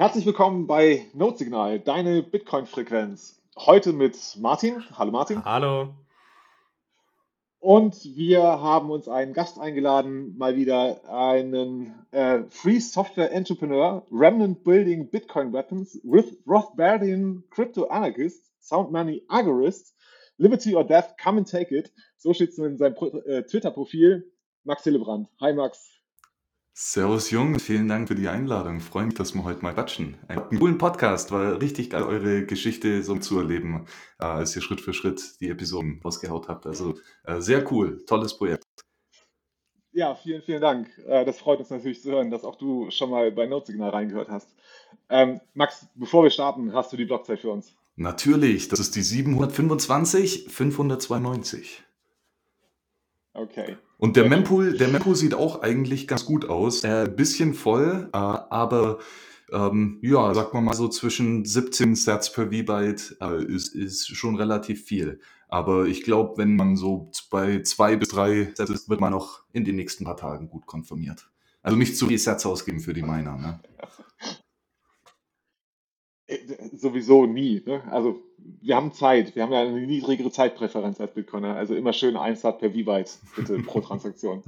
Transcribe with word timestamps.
Herzlich 0.00 0.24
willkommen 0.24 0.66
bei 0.66 1.04
Notesignal, 1.12 1.78
deine 1.78 2.22
Bitcoin-Frequenz. 2.22 3.38
Heute 3.54 3.92
mit 3.92 4.16
Martin. 4.38 4.82
Hallo 4.96 5.10
Martin. 5.10 5.44
Hallo. 5.44 5.92
Und 7.58 8.02
wir 8.16 8.42
haben 8.42 8.90
uns 8.90 9.08
einen 9.08 9.34
Gast 9.34 9.58
eingeladen, 9.58 10.38
mal 10.38 10.56
wieder 10.56 11.06
einen 11.06 12.06
äh, 12.12 12.44
Free 12.48 12.80
Software 12.80 13.30
Entrepreneur, 13.30 14.06
Remnant 14.10 14.64
Building 14.64 15.10
Bitcoin 15.10 15.52
Weapons 15.52 16.00
with 16.02 16.38
Rothbardian 16.46 17.44
Crypto 17.50 17.84
Anarchist, 17.88 18.50
Sound 18.58 18.90
Money 18.90 19.22
Agorist, 19.28 19.94
Liberty 20.38 20.74
or 20.74 20.82
Death, 20.82 21.14
come 21.22 21.36
and 21.36 21.46
take 21.46 21.76
it. 21.76 21.92
So 22.16 22.32
steht 22.32 22.52
es 22.52 22.58
in 22.58 22.78
seinem 22.78 22.94
äh, 23.26 23.42
Twitter-Profil. 23.42 24.32
Max 24.64 24.82
Hillebrand. 24.82 25.28
Hi 25.42 25.52
Max. 25.52 25.99
Servus 26.72 27.30
Jungs, 27.30 27.62
vielen 27.62 27.88
Dank 27.88 28.08
für 28.08 28.14
die 28.14 28.28
Einladung. 28.28 28.80
Freue 28.80 29.06
mich, 29.06 29.14
dass 29.14 29.34
wir 29.34 29.44
heute 29.44 29.62
mal 29.62 29.74
quatschen. 29.74 30.16
Einen 30.28 30.48
coolen 30.58 30.78
Podcast, 30.78 31.32
war 31.32 31.60
richtig 31.60 31.90
geil, 31.90 32.04
eure 32.04 32.46
Geschichte 32.46 33.02
so 33.02 33.16
zu 33.16 33.38
erleben, 33.38 33.86
äh, 34.18 34.24
als 34.24 34.54
ihr 34.54 34.62
Schritt 34.62 34.80
für 34.80 34.94
Schritt 34.94 35.40
die 35.40 35.48
Episoden 35.48 36.00
rausgehaut 36.04 36.48
habt. 36.48 36.66
Also 36.66 36.94
äh, 37.24 37.40
sehr 37.40 37.70
cool, 37.72 38.04
tolles 38.06 38.36
Projekt. 38.36 38.64
Ja, 39.92 40.14
vielen, 40.14 40.42
vielen 40.42 40.60
Dank. 40.60 40.88
Äh, 41.06 41.24
das 41.24 41.38
freut 41.38 41.58
uns 41.58 41.70
natürlich 41.70 42.00
zu 42.00 42.12
hören, 42.12 42.30
dass 42.30 42.44
auch 42.44 42.56
du 42.56 42.90
schon 42.90 43.10
mal 43.10 43.32
bei 43.32 43.46
Notsignal 43.46 43.90
reingehört 43.90 44.28
hast. 44.28 44.48
Ähm, 45.08 45.40
Max, 45.54 45.88
bevor 45.96 46.22
wir 46.22 46.30
starten, 46.30 46.72
hast 46.72 46.92
du 46.92 46.96
die 46.96 47.04
Blockzeit 47.04 47.40
für 47.40 47.50
uns? 47.50 47.74
Natürlich, 47.96 48.68
das 48.68 48.78
ist 48.78 48.94
die 48.94 49.02
725 49.02 50.46
592. 50.48 51.82
Okay. 53.32 53.76
Und 53.98 54.16
der 54.16 54.28
Mempool, 54.28 54.76
der 54.76 54.88
Mempool 54.88 55.14
sieht 55.14 55.34
auch 55.34 55.62
eigentlich 55.62 56.08
ganz 56.08 56.24
gut 56.24 56.48
aus. 56.48 56.84
Ein 56.84 57.06
äh, 57.06 57.10
bisschen 57.10 57.54
voll, 57.54 58.08
äh, 58.12 58.16
aber 58.16 58.98
ähm, 59.52 59.98
ja, 60.02 60.32
sagt 60.34 60.54
man 60.54 60.64
mal 60.64 60.74
so 60.74 60.88
zwischen 60.88 61.44
17 61.44 61.94
Sets 61.94 62.32
per 62.32 62.46
V-Byte 62.46 63.16
äh, 63.20 63.44
ist, 63.44 63.74
ist 63.74 64.08
schon 64.08 64.36
relativ 64.36 64.84
viel. 64.84 65.20
Aber 65.48 65.86
ich 65.86 66.02
glaube, 66.02 66.38
wenn 66.38 66.56
man 66.56 66.76
so 66.76 67.10
bei 67.30 67.62
zwei 67.62 67.96
bis 67.96 68.08
drei 68.08 68.52
Sets 68.54 68.70
ist, 68.70 68.88
wird 68.88 69.00
man 69.00 69.14
auch 69.14 69.42
in 69.52 69.64
den 69.64 69.76
nächsten 69.76 70.04
paar 70.04 70.16
Tagen 70.16 70.48
gut 70.48 70.66
konfirmiert. 70.66 71.30
Also 71.62 71.76
nicht 71.76 71.96
zu 71.96 72.06
viel 72.06 72.18
Sets 72.18 72.46
ausgeben 72.46 72.80
für 72.80 72.94
die 72.94 73.02
Miner. 73.02 73.36
Ne? 73.36 73.60
Äh, 76.30 76.38
sowieso 76.76 77.26
nie. 77.26 77.60
Ne? 77.66 77.82
Also 77.90 78.22
wir 78.60 78.76
haben 78.76 78.92
Zeit. 78.92 79.34
Wir 79.34 79.42
haben 79.42 79.52
ja 79.52 79.60
eine 79.60 79.80
niedrigere 79.80 80.30
Zeitpräferenz 80.30 81.00
als 81.00 81.14
Bitcoiner. 81.14 81.56
Also 81.56 81.74
immer 81.74 81.92
schön 81.92 82.16
1 82.16 82.40
Sat 82.40 82.58
per 82.58 82.70
V-Byte 82.70 83.18
bitte 83.36 83.58
pro 83.60 83.80
Transaktion. 83.80 84.42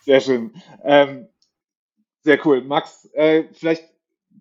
Sehr 0.00 0.20
schön. 0.20 0.52
Ähm, 0.82 1.28
sehr 2.22 2.44
cool. 2.46 2.62
Max, 2.62 3.06
äh, 3.14 3.44
vielleicht 3.52 3.92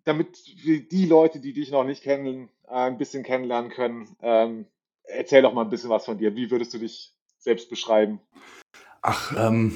damit 0.03 0.37
wir 0.63 0.81
die 0.87 1.05
Leute, 1.05 1.39
die 1.39 1.53
dich 1.53 1.71
noch 1.71 1.83
nicht 1.83 2.03
kennen, 2.03 2.49
äh, 2.67 2.73
ein 2.73 2.97
bisschen 2.97 3.23
kennenlernen 3.23 3.71
können, 3.71 4.15
ähm, 4.21 4.65
erzähl 5.03 5.41
doch 5.41 5.53
mal 5.53 5.63
ein 5.63 5.69
bisschen 5.69 5.89
was 5.89 6.05
von 6.05 6.17
dir. 6.17 6.35
Wie 6.35 6.49
würdest 6.51 6.73
du 6.73 6.79
dich 6.79 7.13
selbst 7.37 7.69
beschreiben? 7.69 8.19
Ach, 9.01 9.33
ähm, 9.35 9.73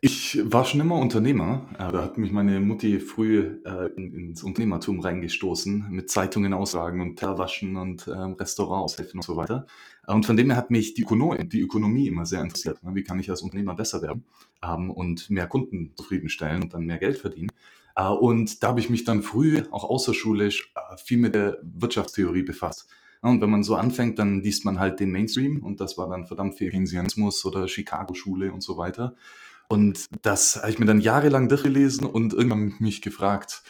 ich 0.00 0.38
war 0.44 0.64
schon 0.64 0.80
immer 0.80 0.96
Unternehmer. 0.96 1.68
Äh, 1.74 1.90
da 1.90 2.02
hat 2.04 2.18
mich 2.18 2.30
meine 2.30 2.60
Mutti 2.60 3.00
früh 3.00 3.60
äh, 3.64 3.86
in, 3.96 4.12
ins 4.14 4.44
Unternehmertum 4.44 5.00
reingestoßen 5.00 5.90
mit 5.90 6.10
Zeitungen 6.10 6.52
aussagen 6.52 7.00
und 7.00 7.16
Terwaschen 7.16 7.76
und 7.76 8.06
äh, 8.06 8.12
Restaurant 8.12 8.84
aushelfen 8.84 9.18
und 9.18 9.24
so 9.24 9.36
weiter. 9.36 9.66
Und 10.06 10.26
von 10.26 10.36
dem 10.36 10.50
her 10.50 10.56
hat 10.56 10.70
mich 10.70 10.94
die, 10.94 11.02
Ökono 11.02 11.34
die 11.34 11.60
Ökonomie 11.60 12.06
immer 12.06 12.24
sehr 12.24 12.40
interessiert. 12.40 12.82
Ne? 12.84 12.94
Wie 12.94 13.02
kann 13.02 13.18
ich 13.18 13.28
als 13.30 13.42
Unternehmer 13.42 13.74
besser 13.74 14.00
werden 14.00 14.24
ähm, 14.62 14.90
und 14.92 15.28
mehr 15.28 15.48
Kunden 15.48 15.92
zufriedenstellen 15.96 16.62
und 16.62 16.74
dann 16.74 16.86
mehr 16.86 16.98
Geld 16.98 17.18
verdienen? 17.18 17.50
Äh, 17.96 18.08
und 18.08 18.62
da 18.62 18.68
habe 18.68 18.80
ich 18.80 18.90
mich 18.90 19.04
dann 19.04 19.22
früh, 19.22 19.62
auch 19.72 19.84
außerschulisch, 19.84 20.72
äh, 20.76 20.96
viel 20.98 21.18
mit 21.18 21.34
der 21.34 21.58
Wirtschaftstheorie 21.62 22.44
befasst. 22.44 22.88
Und 23.22 23.40
wenn 23.40 23.50
man 23.50 23.62
so 23.62 23.74
anfängt, 23.74 24.18
dann 24.18 24.40
liest 24.40 24.64
man 24.64 24.78
halt 24.78 25.00
den 25.00 25.10
Mainstream 25.10 25.62
und 25.62 25.80
das 25.80 25.98
war 25.98 26.08
dann 26.08 26.26
verdammt 26.26 26.54
viel 26.54 26.70
Keynesianismus 26.70 27.44
oder 27.44 27.66
Chicago-Schule 27.66 28.52
und 28.52 28.62
so 28.62 28.76
weiter. 28.76 29.16
Und 29.68 30.06
das 30.22 30.56
habe 30.56 30.70
ich 30.70 30.78
mir 30.78 30.86
dann 30.86 31.00
jahrelang 31.00 31.48
durchgelesen 31.48 32.06
und 32.06 32.32
irgendwann 32.32 32.74
mich 32.78 33.02
gefragt, 33.02 33.62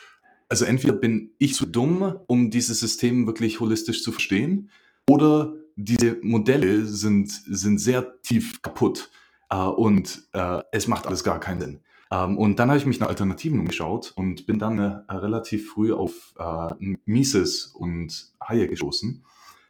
also 0.48 0.64
entweder 0.64 0.94
bin 0.94 1.32
ich 1.38 1.54
zu 1.54 1.66
dumm, 1.66 2.14
um 2.26 2.50
dieses 2.50 2.80
System 2.80 3.26
wirklich 3.26 3.60
holistisch 3.60 4.02
zu 4.02 4.12
verstehen, 4.12 4.70
oder 5.08 5.54
diese 5.76 6.18
Modelle 6.22 6.84
sind, 6.84 7.30
sind 7.30 7.78
sehr 7.78 8.20
tief 8.22 8.60
kaputt 8.62 9.10
äh, 9.50 9.56
und 9.56 10.22
äh, 10.32 10.60
es 10.70 10.86
macht 10.86 11.06
alles 11.06 11.24
gar 11.24 11.40
keinen 11.40 11.60
Sinn. 11.60 11.80
Ähm, 12.10 12.36
und 12.36 12.58
dann 12.58 12.68
habe 12.68 12.78
ich 12.78 12.86
mich 12.86 13.00
nach 13.00 13.08
Alternativen 13.08 13.60
umgeschaut 13.60 14.12
und 14.16 14.46
bin 14.46 14.58
dann 14.58 14.78
äh, 14.78 15.12
relativ 15.12 15.70
früh 15.70 15.92
auf 15.92 16.34
äh, 16.38 16.96
Mises 17.06 17.66
und 17.66 18.32
Haie 18.46 18.68
gestoßen. 18.68 19.24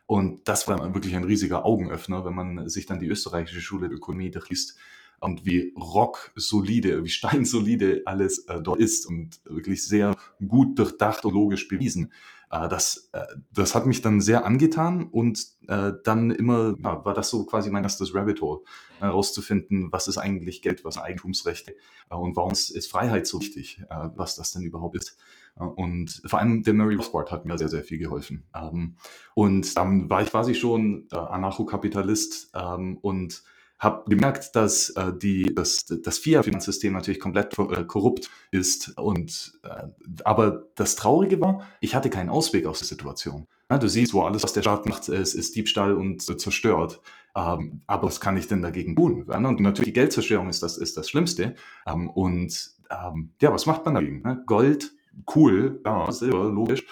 Und 0.08 0.48
das 0.48 0.66
war 0.66 0.94
wirklich 0.94 1.14
ein 1.14 1.24
riesiger 1.24 1.66
Augenöffner, 1.66 2.24
wenn 2.24 2.34
man 2.34 2.66
sich 2.70 2.86
dann 2.86 2.98
die 2.98 3.08
österreichische 3.08 3.60
Schule 3.60 3.91
der 3.91 3.98
Ökonomie 3.98 4.30
durchliest 4.30 4.74
und 5.20 5.44
wie 5.44 5.74
rock 5.76 6.32
solide, 6.34 7.04
wie 7.04 7.10
steinsolide 7.10 8.04
alles 8.06 8.38
äh, 8.46 8.62
dort 8.62 8.80
ist 8.80 9.04
und 9.04 9.38
wirklich 9.44 9.84
sehr 9.84 10.16
gut 10.46 10.78
durchdacht 10.78 11.26
und 11.26 11.34
logisch 11.34 11.69
bewiesen. 11.69 12.10
Äh, 12.50 12.70
das, 12.70 13.10
äh, 13.12 13.26
das 13.52 13.74
hat 13.74 13.84
mich 13.84 14.00
dann 14.00 14.22
sehr 14.22 14.46
angetan 14.46 15.08
und 15.10 15.46
äh, 15.69 15.92
dann 16.04 16.30
immer 16.30 16.75
ja, 16.82 17.04
war 17.04 17.12
das 17.12 17.28
so 17.28 17.44
quasi 17.44 17.69
mein 17.69 17.84
erstes 17.84 18.14
Rabbit 18.14 18.40
Hole, 18.40 18.60
herauszufinden, 19.00 19.92
was 19.92 20.08
ist 20.08 20.16
eigentlich 20.16 20.62
Geld, 20.62 20.86
was 20.86 20.96
Eigentumsrechte 20.96 21.75
äh, 22.10 22.14
und 22.14 22.34
warum 22.34 22.52
ist, 22.52 22.90
Freiheit 22.90 23.26
so 23.26 23.42
wichtig, 23.42 23.82
äh, 23.90 24.08
was 24.16 24.36
das 24.36 24.52
denn 24.52 24.62
überhaupt 24.62 24.96
ist. 24.96 25.19
Und 25.58 26.22
vor 26.26 26.38
allem 26.38 26.62
der 26.62 26.74
Murray 26.74 26.94
Rothbard 26.94 27.30
hat 27.30 27.44
mir 27.44 27.58
sehr, 27.58 27.69
sehr 27.69 27.82
viel 27.82 27.98
geholfen. 27.98 28.44
Ähm, 28.54 28.96
und 29.34 29.76
dann 29.76 30.08
war 30.10 30.22
ich 30.22 30.30
quasi 30.30 30.54
schon 30.54 31.06
Anarchokapitalist 31.10 32.52
ähm, 32.54 32.98
und 32.98 33.42
habe 33.78 34.10
gemerkt, 34.10 34.56
dass 34.56 34.91
äh, 34.91 35.12
die, 35.16 35.54
das, 35.54 35.86
das 35.86 36.19
Fiat-Finanzsystem 36.19 36.92
natürlich 36.92 37.20
komplett 37.20 37.56
äh, 37.58 37.84
korrupt 37.84 38.28
ist. 38.50 38.98
Und 38.98 39.58
äh, 39.62 39.86
aber 40.24 40.64
das 40.74 40.96
Traurige 40.96 41.41
war, 41.41 41.62
ich 41.80 41.94
hatte 41.94 42.10
keinen 42.10 42.28
Ausweg 42.28 42.66
aus 42.66 42.80
der 42.80 42.88
Situation. 42.88 43.46
Ja, 43.70 43.78
du 43.78 43.88
siehst, 43.88 44.14
wo 44.14 44.22
alles, 44.22 44.42
was 44.42 44.52
der 44.52 44.62
Staat 44.62 44.86
macht, 44.86 45.08
ist, 45.08 45.34
ist 45.34 45.54
Diebstahl 45.54 45.94
und 45.94 46.28
äh, 46.28 46.36
zerstört. 46.36 47.00
Ähm, 47.36 47.82
aber 47.86 48.08
was 48.08 48.20
kann 48.20 48.36
ich 48.36 48.48
denn 48.48 48.62
dagegen 48.62 48.96
tun? 48.96 49.26
Ja, 49.28 49.36
und 49.36 49.60
natürlich 49.60 49.90
die 49.90 50.00
Geldzerstörung 50.00 50.48
ist 50.48 50.62
das, 50.62 50.76
ist 50.76 50.96
das 50.96 51.08
Schlimmste. 51.08 51.54
Ähm, 51.86 52.10
und 52.10 52.70
ähm, 52.90 53.30
ja, 53.40 53.52
was 53.52 53.66
macht 53.66 53.84
man 53.84 53.94
dagegen? 53.94 54.22
Ne? 54.22 54.42
Gold, 54.46 54.92
cool, 55.34 55.81
ja, 55.84 56.11
Silber, 56.12 56.51
logisch. 56.51 56.84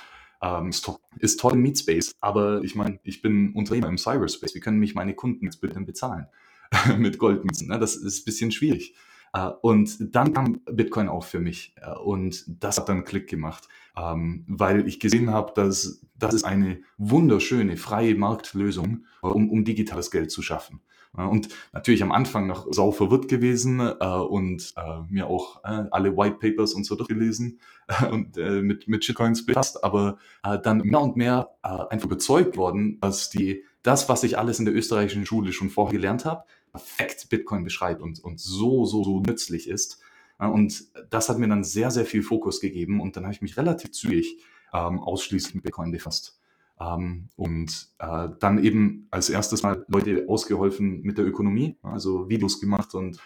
Ähm, 0.43 0.69
ist, 0.69 0.85
to 0.85 0.99
ist 1.19 1.41
toll 1.41 1.55
im 1.55 1.63
Meatspace, 1.63 2.15
aber 2.21 2.63
ich 2.63 2.75
meine, 2.75 3.01
ich 3.05 3.23
bin 3.23 3.53
Unternehmer 3.55 3.89
im 3.89 3.99
Cyberspace. 3.99 4.55
Wie 4.55 4.61
können 4.61 4.79
mich 4.79 4.95
meine 4.95 5.15
Kunden 5.15 5.47
jetzt 5.47 5.61
bitte 5.61 5.81
bezahlen? 5.81 6.27
mit 6.99 7.19
Goldmünzen. 7.19 7.69
Ne? 7.69 7.79
Das 7.79 7.97
ist 7.97 8.21
ein 8.21 8.25
bisschen 8.25 8.51
schwierig. 8.51 8.95
Äh, 9.33 9.51
und 9.63 10.15
dann 10.15 10.33
kam 10.33 10.61
Bitcoin 10.71 11.09
auch 11.09 11.25
für 11.25 11.41
mich. 11.41 11.75
Äh, 11.81 11.93
und 11.93 12.45
das 12.63 12.79
hat 12.79 12.89
dann 12.89 13.05
Klick 13.05 13.29
gemacht, 13.29 13.69
ähm, 13.97 14.45
weil 14.49 14.87
ich 14.87 15.01
gesehen 15.01 15.31
habe, 15.31 15.53
dass 15.55 16.01
das 16.19 16.35
ist 16.35 16.45
eine 16.45 16.81
wunderschöne, 16.97 17.77
freie 17.77 18.15
Marktlösung, 18.15 19.05
um, 19.21 19.51
um 19.51 19.65
digitales 19.65 20.11
Geld 20.11 20.31
zu 20.31 20.41
schaffen. 20.41 20.81
Und 21.22 21.49
natürlich 21.72 22.03
am 22.03 22.12
Anfang 22.12 22.47
noch 22.47 22.66
sau 22.71 22.93
verwirrt 22.93 23.28
gewesen 23.28 23.81
äh, 23.81 24.06
und 24.06 24.75
äh, 24.77 25.00
mir 25.09 25.27
auch 25.27 25.65
äh, 25.65 25.84
alle 25.91 26.16
White 26.16 26.37
Papers 26.41 26.75
und 26.75 26.84
so 26.84 26.94
durchgelesen 26.94 27.60
äh, 27.88 28.06
und 28.10 28.37
äh, 28.37 28.62
mit, 28.62 28.87
mit 28.88 29.04
Shitcoins 29.04 29.47
befasst, 29.47 29.82
aber 29.82 30.19
äh, 30.44 30.59
dann 30.59 30.78
mehr 30.78 31.00
und 31.00 31.16
mehr 31.16 31.50
äh, 31.62 31.69
einfach 31.91 32.06
überzeugt 32.06 32.56
worden, 32.56 33.00
dass 33.00 33.31
die 33.31 33.65
das, 33.82 34.09
was 34.09 34.25
ich 34.25 34.37
alles 34.37 34.59
in 34.59 34.65
der 34.65 34.75
österreichischen 34.75 35.27
Schule 35.27 35.53
schon 35.53 35.71
vorher 35.71 35.93
gelernt 35.93 36.25
habe, 36.25 36.44
perfekt 36.72 37.28
Bitcoin 37.31 37.65
beschreibt 37.65 38.03
und, 38.03 38.19
und 38.21 38.41
so, 38.41 38.84
so, 38.84 39.04
so 39.04 39.21
nützlich 39.21 39.69
ist. 39.69 40.01
Und 40.39 40.84
das 41.09 41.28
hat 41.28 41.39
mir 41.39 41.48
dann 41.48 41.65
sehr, 41.65 41.91
sehr 41.91 42.04
viel 42.04 42.22
Fokus 42.22 42.60
gegeben 42.60 43.01
und 43.01 43.16
dann 43.16 43.24
habe 43.24 43.33
ich 43.33 43.41
mich 43.41 43.57
relativ 43.57 43.92
zügig 43.92 44.39
ähm, 44.74 45.01
ausschließlich 45.01 45.54
mit 45.54 45.65
Bitcoin 45.65 45.92
befasst. 45.92 46.39
Ähm, 46.78 47.28
und 47.37 47.89
äh, 47.99 48.28
dann 48.39 48.63
eben 48.63 49.09
als 49.11 49.31
erstes 49.31 49.63
mal 49.63 49.84
Leute 49.89 50.27
ausgeholfen 50.28 51.01
mit 51.03 51.17
der 51.17 51.27
Ökonomie, 51.27 51.78
also 51.83 52.28
Videos 52.28 52.61
gemacht 52.61 52.95
und 52.95 53.19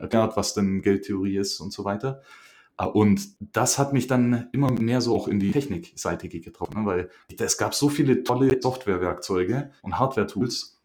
erklärt, 0.00 0.36
was 0.36 0.54
denn 0.54 0.82
Geldtheorie 0.82 1.36
ist 1.36 1.60
und 1.60 1.72
so 1.72 1.84
weiter. 1.84 2.22
Äh, 2.78 2.86
und 2.86 3.36
das 3.40 3.78
hat 3.78 3.92
mich 3.92 4.06
dann 4.06 4.48
immer 4.52 4.70
mehr 4.72 5.00
so 5.00 5.16
auch 5.16 5.28
in 5.28 5.40
die 5.40 5.50
Technikseite 5.50 6.28
getroffen, 6.28 6.80
ne, 6.80 6.86
weil 6.86 7.10
es 7.38 7.58
gab 7.58 7.74
so 7.74 7.88
viele 7.88 8.22
tolle 8.22 8.60
Softwarewerkzeuge 8.60 9.70
und 9.82 9.98
Hardware-Tools, 9.98 10.80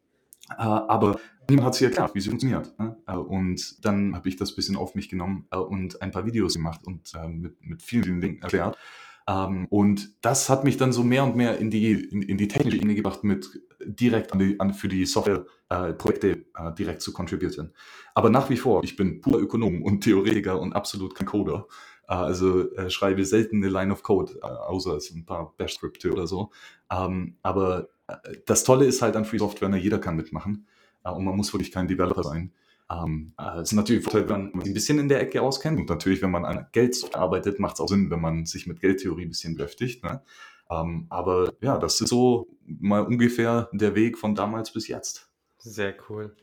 äh, 0.52 0.56
aber 0.62 1.20
niemand 1.50 1.68
hat 1.68 1.76
sich 1.76 1.86
erklärt, 1.88 2.16
wie 2.16 2.22
sie 2.22 2.30
funktioniert. 2.30 2.78
Ne? 2.80 2.98
Äh, 3.08 3.16
und 3.16 3.86
dann 3.86 4.16
habe 4.16 4.28
ich 4.30 4.38
das 4.38 4.56
bisschen 4.56 4.76
auf 4.76 4.96
mich 4.96 5.10
genommen 5.10 5.48
und 5.52 6.02
ein 6.02 6.12
paar 6.12 6.26
Videos 6.26 6.56
gemacht 6.56 6.82
und 6.86 7.14
mit, 7.30 7.62
mit 7.62 7.82
vielen, 7.82 8.04
vielen 8.04 8.22
Dingen 8.22 8.42
erklärt. 8.42 8.78
Ähm, 9.28 9.68
und 9.70 10.24
das 10.24 10.50
hat 10.50 10.64
mich 10.64 10.78
dann 10.78 10.94
so 10.94 11.04
mehr 11.04 11.24
und 11.24 11.36
mehr 11.36 11.58
in 11.58 11.70
die, 11.70 11.92
in, 11.92 12.22
in 12.22 12.38
die 12.38 12.48
technische 12.48 12.78
Ebene 12.78 12.96
gebracht, 12.96 13.24
mit 13.24 13.50
direkt 13.86 14.34
an 14.34 14.40
die, 14.40 14.60
an, 14.60 14.74
für 14.74 14.88
die 14.88 15.06
Softwareprojekte 15.06 16.46
äh, 16.56 16.74
direkt 16.78 17.02
zu 17.02 17.14
contributieren. 17.14 17.74
Aber 18.16 18.30
nach 18.30 18.50
wie 18.50 18.58
vor, 18.58 18.84
ich 18.84 18.96
bin 18.96 19.22
purer 19.22 19.40
Ökonom 19.40 19.84
und 19.84 20.04
Theoretiker 20.04 20.60
und 20.60 20.74
absolut 20.74 21.14
kein 21.14 21.28
Coder. 21.28 21.68
Äh, 22.08 22.14
also 22.14 22.72
äh, 22.76 22.90
schreibe 22.90 23.26
selten 23.26 23.58
eine 23.58 23.70
Line 23.70 23.92
of 23.92 24.02
Code, 24.04 24.40
äh, 24.42 24.46
außer 24.46 24.96
es 24.96 25.12
ein 25.12 25.26
paar 25.26 25.54
Bash-Skripte 25.58 26.12
oder 26.12 26.26
so. 26.26 26.52
Ähm, 26.90 27.36
aber 27.42 27.90
äh, 28.08 28.16
das 28.46 28.64
Tolle 28.64 28.86
ist 28.86 29.02
halt 29.02 29.16
an 29.16 29.26
Free 29.26 29.40
Software, 29.40 29.76
jeder 29.76 30.00
kann 30.00 30.16
mitmachen 30.16 30.68
äh, 31.04 31.12
und 31.12 31.26
man 31.26 31.36
muss 31.36 31.54
wirklich 31.54 31.72
kein 31.72 31.88
Developer 31.88 32.24
sein. 32.24 32.54
Ähm, 32.90 33.34
äh, 33.38 33.60
es 33.60 33.72
ist 33.72 33.74
natürlich 33.74 34.04
Vorteil, 34.04 34.30
wenn 34.30 34.52
man 34.52 34.62
sich 34.62 34.72
ein 34.72 34.74
bisschen 34.74 35.00
in 35.00 35.10
der 35.10 35.22
Ecke 35.22 35.42
auskennt 35.42 35.80
und 35.80 35.90
natürlich, 35.90 36.22
wenn 36.22 36.32
man 36.32 36.46
an 36.46 36.68
Geld 36.72 36.96
arbeitet, 37.14 37.60
macht 37.60 37.76
es 37.76 37.82
auch 37.82 37.88
Sinn, 37.88 38.10
wenn 38.10 38.22
man 38.22 38.46
sich 38.46 38.66
mit 38.66 38.80
Geldtheorie 38.80 39.24
ein 39.26 39.30
bisschen 39.30 39.56
beschäftigt. 39.56 40.04
Ne? 40.04 40.22
Ähm, 40.70 41.08
aber 41.10 41.54
ja, 41.62 41.78
das 41.78 42.00
ist 42.00 42.10
so 42.10 42.48
mal 42.66 43.02
ungefähr 43.02 43.70
der 43.74 43.96
Weg 43.96 44.18
von 44.18 44.36
damals 44.36 44.72
bis 44.72 44.88
jetzt. 44.88 45.30
Sehr 45.58 45.96
cool. 46.08 46.36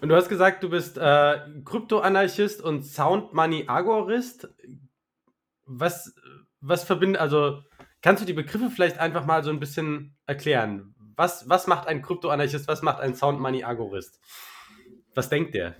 Und 0.00 0.08
du 0.08 0.16
hast 0.16 0.28
gesagt, 0.28 0.62
du 0.62 0.70
bist 0.70 0.96
äh, 0.96 1.38
Kryptoanarchist 1.64 2.62
und 2.62 2.82
Sound 2.82 3.34
Money 3.34 3.64
Agorist. 3.66 4.48
Was, 5.66 6.14
was 6.60 6.84
verbindet, 6.84 7.20
also 7.20 7.62
kannst 8.00 8.22
du 8.22 8.26
die 8.26 8.32
Begriffe 8.32 8.70
vielleicht 8.70 8.98
einfach 8.98 9.26
mal 9.26 9.44
so 9.44 9.50
ein 9.50 9.60
bisschen 9.60 10.16
erklären? 10.26 10.94
Was, 11.16 11.48
was 11.48 11.66
macht 11.66 11.88
ein 11.88 12.00
Kryptoanarchist, 12.00 12.68
was 12.68 12.80
macht 12.80 13.00
ein 13.00 13.14
Sound 13.14 13.40
Money 13.40 13.64
Agorist? 13.64 14.18
Was 15.14 15.28
denkt 15.28 15.54
der? 15.54 15.74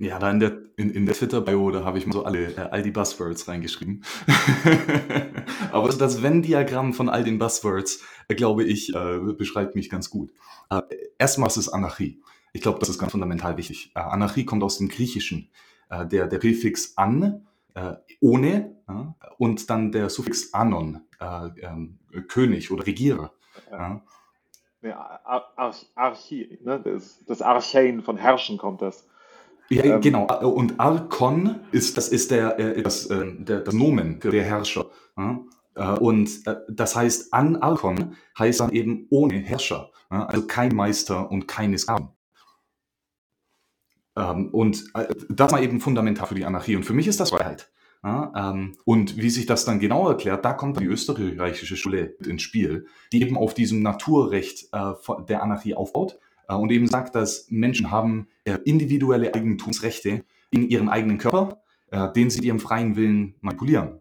Ja, 0.00 0.18
da 0.18 0.30
in 0.30 0.40
der, 0.40 0.56
in, 0.76 0.88
in 0.88 1.04
der 1.04 1.14
Twitter-Bio, 1.14 1.70
da 1.72 1.84
habe 1.84 1.98
ich 1.98 2.06
mal 2.06 2.14
so 2.14 2.24
alle, 2.24 2.56
äh, 2.56 2.68
all 2.70 2.82
die 2.82 2.90
Buzzwords 2.90 3.46
reingeschrieben. 3.48 4.02
Aber 5.72 5.90
das 5.90 6.22
Venn-Diagramm 6.22 6.94
von 6.94 7.10
all 7.10 7.22
den 7.22 7.38
Buzzwords, 7.38 8.02
äh, 8.28 8.34
glaube 8.34 8.64
ich, 8.64 8.94
äh, 8.94 9.18
beschreibt 9.36 9.74
mich 9.74 9.90
ganz 9.90 10.08
gut. 10.08 10.32
Äh, 10.70 10.80
erstmal 11.18 11.48
ist 11.48 11.58
es 11.58 11.68
Anarchie. 11.68 12.22
Ich 12.54 12.62
glaube, 12.62 12.78
das 12.78 12.88
ist 12.88 12.98
ganz 12.98 13.12
fundamental 13.12 13.58
wichtig. 13.58 13.92
Äh, 13.94 14.00
Anarchie 14.00 14.46
kommt 14.46 14.62
aus 14.62 14.78
dem 14.78 14.88
Griechischen. 14.88 15.50
Äh, 15.90 16.06
der, 16.06 16.28
der 16.28 16.38
Präfix 16.38 16.96
an, 16.96 17.46
ohne, 18.20 18.76
und 19.38 19.70
dann 19.70 19.92
der 19.92 20.10
Suffix 20.10 20.52
anon, 20.52 21.02
ähm, 21.20 22.00
König 22.26 22.72
oder 22.72 22.84
Regierer. 22.84 23.32
Ja. 23.70 24.02
Ja, 24.82 25.20
Archie, 25.94 26.58
ne? 26.62 26.80
das, 26.80 27.24
das 27.26 27.42
Archein 27.42 28.02
von 28.02 28.16
Herrschen 28.16 28.58
kommt 28.58 28.82
das. 28.82 29.06
Ja, 29.70 29.84
ähm, 29.84 30.00
genau. 30.00 30.26
Und 30.48 30.80
Arkon 30.80 31.60
ist, 31.70 31.96
das 31.96 32.08
ist 32.08 32.30
der, 32.30 32.58
äh, 32.58 32.82
das, 32.82 33.06
äh, 33.06 33.24
der, 33.38 33.60
das 33.60 33.72
Nomen 33.72 34.20
für 34.20 34.30
der 34.30 34.44
Herrscher. 34.44 34.86
Ja? 35.16 35.40
Äh, 35.76 35.98
und 35.98 36.30
das 36.68 36.96
heißt, 36.96 37.32
an 37.32 37.56
Arkon 37.56 38.16
heißt 38.38 38.60
dann 38.60 38.72
eben 38.72 39.06
ohne 39.10 39.34
Herrscher. 39.34 39.90
Ja? 40.10 40.26
Also 40.26 40.46
kein 40.46 40.74
Meister 40.74 41.30
und 41.30 41.46
keine 41.46 41.78
Sklaven. 41.78 42.08
Ähm, 44.16 44.48
und 44.48 44.84
das 45.28 45.52
war 45.52 45.62
eben 45.62 45.80
fundamental 45.80 46.26
für 46.26 46.34
die 46.34 46.44
Anarchie. 46.44 46.74
Und 46.74 46.84
für 46.84 46.94
mich 46.94 47.06
ist 47.06 47.20
das 47.20 47.30
Freiheit. 47.30 47.70
Ja, 48.02 48.32
ähm, 48.34 48.78
und 48.86 49.18
wie 49.18 49.28
sich 49.28 49.44
das 49.44 49.66
dann 49.66 49.78
genau 49.78 50.08
erklärt, 50.08 50.42
da 50.42 50.54
kommt 50.54 50.80
die 50.80 50.86
österreichische 50.86 51.76
Schule 51.76 52.16
ins 52.24 52.40
Spiel, 52.40 52.86
die 53.12 53.20
eben 53.20 53.36
auf 53.36 53.52
diesem 53.52 53.82
Naturrecht 53.82 54.70
äh, 54.72 54.92
der 55.28 55.42
Anarchie 55.42 55.74
aufbaut 55.74 56.14
äh, 56.14 56.16
und 56.54 56.70
eben 56.72 56.86
sagt, 56.86 57.14
dass 57.14 57.50
Menschen 57.50 57.90
haben 57.90 58.28
äh, 58.44 58.58
individuelle 58.64 59.34
Eigentumsrechte 59.34 60.24
in 60.50 60.68
ihren 60.68 60.88
eigenen 60.88 61.18
Körper, 61.18 61.62
äh, 61.90 62.12
den 62.12 62.30
sie 62.30 62.38
mit 62.38 62.46
ihrem 62.46 62.60
freien 62.60 62.96
Willen 62.96 63.34
manipulieren. 63.40 64.00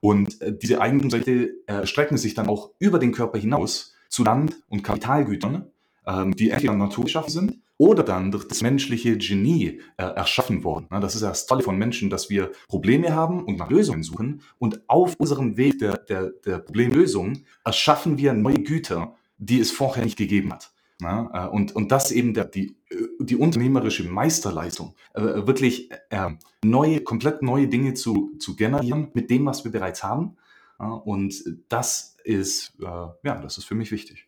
Und 0.00 0.40
äh, 0.40 0.56
diese 0.56 0.80
Eigentumsrechte 0.80 1.54
erstrecken 1.66 2.16
sich 2.16 2.34
dann 2.34 2.48
auch 2.48 2.70
über 2.78 2.98
den 2.98 3.12
Körper 3.12 3.38
hinaus 3.38 3.94
zu 4.08 4.24
Land- 4.24 4.62
und 4.68 4.82
Kapitalgütern, 4.82 5.70
ähm, 6.06 6.34
die 6.36 6.50
entweder 6.50 6.74
naturgeschaffen 6.74 7.30
sind 7.30 7.58
oder 7.78 8.02
dann 8.02 8.30
durch 8.30 8.46
das 8.46 8.62
menschliche 8.62 9.16
Genie 9.16 9.80
äh, 9.96 10.02
erschaffen 10.04 10.62
worden. 10.62 10.86
Das 11.00 11.14
ist 11.14 11.22
ja 11.22 11.30
das 11.30 11.46
Tolle 11.46 11.62
von 11.62 11.76
Menschen, 11.76 12.10
dass 12.10 12.30
wir 12.30 12.52
Probleme 12.68 13.14
haben 13.14 13.44
und 13.44 13.58
nach 13.58 13.70
Lösungen 13.70 14.02
suchen 14.02 14.42
und 14.58 14.88
auf 14.88 15.16
unserem 15.16 15.56
Weg 15.56 15.78
der, 15.78 15.96
der, 15.96 16.30
der 16.44 16.58
Problemlösung 16.58 17.44
erschaffen 17.64 18.18
wir 18.18 18.34
neue 18.34 18.62
Güter, 18.62 19.16
die 19.38 19.58
es 19.58 19.72
vorher 19.72 20.04
nicht 20.04 20.18
gegeben 20.18 20.52
hat. 20.52 20.71
Ja, 21.02 21.46
äh, 21.46 21.48
und, 21.48 21.74
und 21.74 21.90
das 21.90 22.10
eben 22.12 22.34
der, 22.34 22.44
die, 22.44 22.76
die 23.18 23.36
unternehmerische 23.36 24.04
Meisterleistung, 24.04 24.94
äh, 25.14 25.20
wirklich 25.20 25.90
äh, 26.10 26.30
neue, 26.64 27.00
komplett 27.00 27.42
neue 27.42 27.68
Dinge 27.68 27.94
zu, 27.94 28.36
zu 28.38 28.56
generieren 28.56 29.08
mit 29.14 29.30
dem, 29.30 29.46
was 29.46 29.64
wir 29.64 29.72
bereits 29.72 30.02
haben. 30.02 30.36
Und 30.78 31.44
das 31.68 32.16
ist, 32.24 32.74
äh, 32.80 32.84
ja, 32.84 33.40
das 33.40 33.58
ist 33.58 33.64
für 33.64 33.74
mich 33.74 33.92
wichtig. 33.92 34.26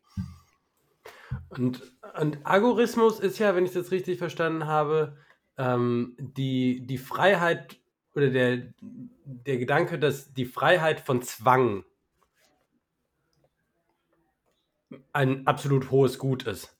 Und, 1.48 1.82
und 2.20 2.38
Agorismus 2.44 3.18
ist 3.18 3.38
ja, 3.38 3.56
wenn 3.56 3.64
ich 3.64 3.72
das 3.72 3.90
richtig 3.90 4.18
verstanden 4.18 4.66
habe, 4.66 5.16
ähm, 5.58 6.14
die, 6.18 6.86
die 6.86 6.98
Freiheit 6.98 7.76
oder 8.14 8.30
der, 8.30 8.62
der 8.80 9.58
Gedanke, 9.58 9.98
dass 9.98 10.32
die 10.32 10.44
Freiheit 10.44 11.00
von 11.00 11.22
Zwang 11.22 11.84
ein 15.12 15.46
absolut 15.46 15.90
hohes 15.90 16.18
Gut 16.18 16.44
ist. 16.44 16.76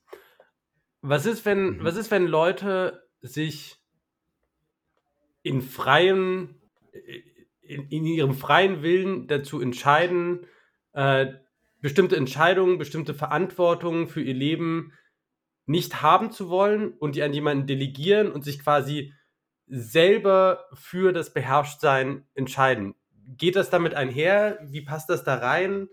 Was 1.01 1.25
ist, 1.25 1.45
wenn, 1.45 1.77
mhm. 1.77 1.83
was 1.83 1.97
ist, 1.97 2.11
wenn 2.11 2.25
Leute 2.25 3.03
sich 3.21 3.77
in 5.43 5.61
freiem, 5.61 6.55
in, 7.61 7.87
in 7.89 8.05
ihrem 8.05 8.33
freien 8.33 8.81
Willen 8.81 9.27
dazu 9.27 9.61
entscheiden, 9.61 10.47
äh, 10.93 11.33
bestimmte 11.81 12.15
Entscheidungen, 12.15 12.79
bestimmte 12.79 13.13
Verantwortungen 13.13 14.07
für 14.07 14.21
ihr 14.21 14.33
Leben 14.33 14.93
nicht 15.67 16.01
haben 16.01 16.31
zu 16.31 16.49
wollen 16.49 16.93
und 16.93 17.15
die 17.15 17.23
an 17.23 17.33
jemanden 17.33 17.67
delegieren 17.67 18.31
und 18.31 18.43
sich 18.43 18.59
quasi 18.59 19.13
selber 19.67 20.65
für 20.73 21.11
das 21.11 21.33
Beherrschtsein 21.33 22.27
entscheiden. 22.33 22.95
Geht 23.37 23.55
das 23.55 23.69
damit 23.69 23.95
einher? 23.95 24.59
Wie 24.63 24.81
passt 24.81 25.09
das 25.09 25.23
da 25.23 25.35
rein? 25.35 25.89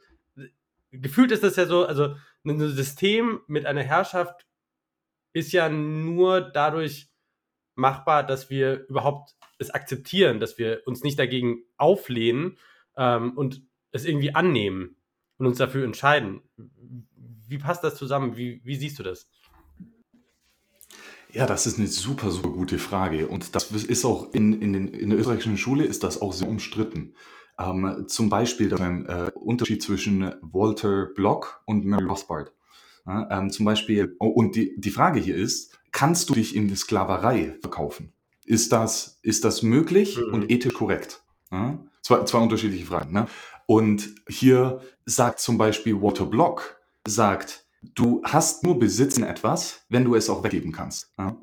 Gefühlt 0.92 1.32
ist 1.32 1.42
das 1.42 1.56
ja 1.56 1.66
so, 1.66 1.86
also 1.86 2.16
ein 2.44 2.58
System 2.70 3.40
mit 3.46 3.66
einer 3.66 3.82
Herrschaft 3.82 4.46
ist 5.32 5.52
ja 5.52 5.68
nur 5.68 6.40
dadurch 6.40 7.08
machbar, 7.74 8.24
dass 8.24 8.50
wir 8.50 8.86
überhaupt 8.88 9.34
es 9.58 9.70
akzeptieren, 9.70 10.40
dass 10.40 10.58
wir 10.58 10.82
uns 10.86 11.02
nicht 11.02 11.18
dagegen 11.18 11.64
auflehnen 11.78 12.58
ähm, 12.96 13.36
und 13.36 13.62
es 13.92 14.04
irgendwie 14.04 14.34
annehmen 14.34 14.96
und 15.38 15.46
uns 15.46 15.58
dafür 15.58 15.84
entscheiden. 15.84 16.42
Wie 17.48 17.58
passt 17.58 17.84
das 17.84 17.96
zusammen? 17.96 18.36
Wie, 18.36 18.60
wie 18.64 18.76
siehst 18.76 18.98
du 18.98 19.02
das? 19.02 19.28
Ja, 21.32 21.46
das 21.46 21.66
ist 21.66 21.78
eine 21.78 21.88
super, 21.88 22.30
super 22.30 22.50
gute 22.50 22.78
Frage. 22.78 23.26
Und 23.28 23.54
das 23.54 23.70
ist 23.70 24.04
auch 24.04 24.34
in, 24.34 24.60
in, 24.60 24.88
in 24.88 25.10
der 25.10 25.18
österreichischen 25.18 25.56
Schule 25.56 25.84
ist 25.84 26.04
das 26.04 26.20
auch 26.20 26.34
sehr 26.34 26.48
umstritten. 26.48 27.14
Ähm, 27.58 28.04
zum 28.08 28.28
Beispiel 28.28 28.68
der 28.68 28.80
äh, 28.80 29.38
Unterschied 29.38 29.82
zwischen 29.82 30.32
Walter 30.40 31.06
Block 31.06 31.62
und 31.66 31.84
Mary 31.84 32.04
Rothbard. 32.04 32.52
Ja, 33.06 33.28
ähm, 33.30 33.50
zum 33.50 33.66
Beispiel, 33.66 34.16
oh, 34.20 34.28
und 34.28 34.54
die, 34.54 34.74
die 34.78 34.90
Frage 34.90 35.20
hier 35.20 35.36
ist, 35.36 35.78
kannst 35.90 36.28
du 36.28 36.34
dich 36.34 36.54
in 36.54 36.68
die 36.68 36.76
Sklaverei 36.76 37.56
verkaufen? 37.60 38.12
Ist 38.44 38.72
das, 38.72 39.18
ist 39.22 39.44
das 39.44 39.62
möglich 39.62 40.18
mhm. 40.18 40.34
und 40.34 40.50
ethisch 40.50 40.74
korrekt? 40.74 41.22
Ja? 41.50 41.78
Zwei, 42.02 42.24
zwei 42.24 42.38
unterschiedliche 42.38 42.86
Fragen. 42.86 43.12
Ne? 43.12 43.26
Und 43.66 44.14
hier 44.28 44.80
sagt 45.04 45.40
zum 45.40 45.58
Beispiel 45.58 46.00
Walter 46.00 46.26
Block, 46.26 46.80
sagt, 47.06 47.66
du 47.94 48.22
hast 48.24 48.64
nur 48.64 48.78
Besitz 48.78 49.16
in 49.16 49.24
etwas, 49.24 49.84
wenn 49.88 50.04
du 50.04 50.14
es 50.14 50.30
auch 50.30 50.42
weggeben 50.42 50.72
kannst. 50.72 51.12
Ja? 51.18 51.36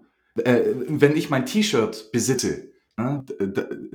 Äh, 0.44 0.64
wenn 0.88 1.16
ich 1.16 1.30
mein 1.30 1.46
T-Shirt 1.46 2.12
besitze, 2.12 2.69
ja, 3.00 3.24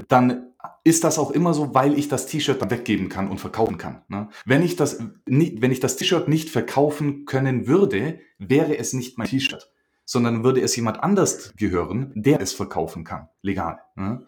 dann 0.08 0.52
ist 0.82 1.04
das 1.04 1.18
auch 1.18 1.30
immer 1.30 1.52
so, 1.54 1.74
weil 1.74 1.98
ich 1.98 2.08
das 2.08 2.26
T-Shirt 2.26 2.60
dann 2.60 2.70
weggeben 2.70 3.08
kann 3.08 3.28
und 3.28 3.38
verkaufen 3.38 3.78
kann. 3.78 4.02
Ne? 4.08 4.28
Wenn 4.44 4.62
ich 4.62 4.76
das, 4.76 4.98
wenn 5.26 5.70
ich 5.70 5.80
das 5.80 5.96
T-Shirt 5.96 6.28
nicht 6.28 6.50
verkaufen 6.50 7.26
können 7.26 7.66
würde, 7.66 8.20
wäre 8.38 8.78
es 8.78 8.92
nicht 8.92 9.18
mein 9.18 9.28
T-Shirt, 9.28 9.70
sondern 10.04 10.42
würde 10.42 10.60
es 10.60 10.74
jemand 10.76 11.02
anders 11.02 11.54
gehören, 11.56 12.12
der 12.14 12.40
es 12.40 12.52
verkaufen 12.52 13.04
kann, 13.04 13.28
legal. 13.42 13.78
Ne? 13.96 14.24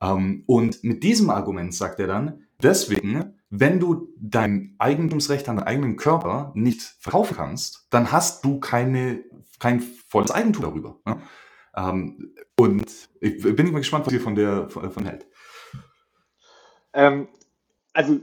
Ähm, 0.00 0.44
und 0.46 0.84
mit 0.84 1.02
diesem 1.02 1.30
Argument 1.30 1.74
sagt 1.74 2.00
er 2.00 2.06
dann, 2.06 2.42
deswegen 2.62 3.38
wenn 3.50 3.80
du 3.80 4.08
dein 4.18 4.74
Eigentumsrecht 4.78 5.48
an 5.48 5.56
deinem 5.56 5.66
eigenen 5.66 5.96
Körper 5.96 6.52
nicht 6.54 6.82
verkaufen 7.00 7.36
kannst, 7.36 7.86
dann 7.90 8.12
hast 8.12 8.44
du 8.44 8.60
keine, 8.60 9.24
kein 9.58 9.80
volles 9.80 10.30
Eigentum 10.30 10.64
darüber. 10.64 10.96
Ne? 11.06 11.20
Ähm, 11.78 12.34
und 12.56 13.08
ich 13.20 13.42
bin 13.42 13.72
mal 13.72 13.78
gespannt, 13.78 14.06
was 14.06 14.12
ihr 14.12 14.20
von 14.20 14.34
der 14.34 14.68
von, 14.68 14.90
von 14.90 15.04
hält. 15.04 15.26
Ähm, 16.92 17.28
also 17.92 18.18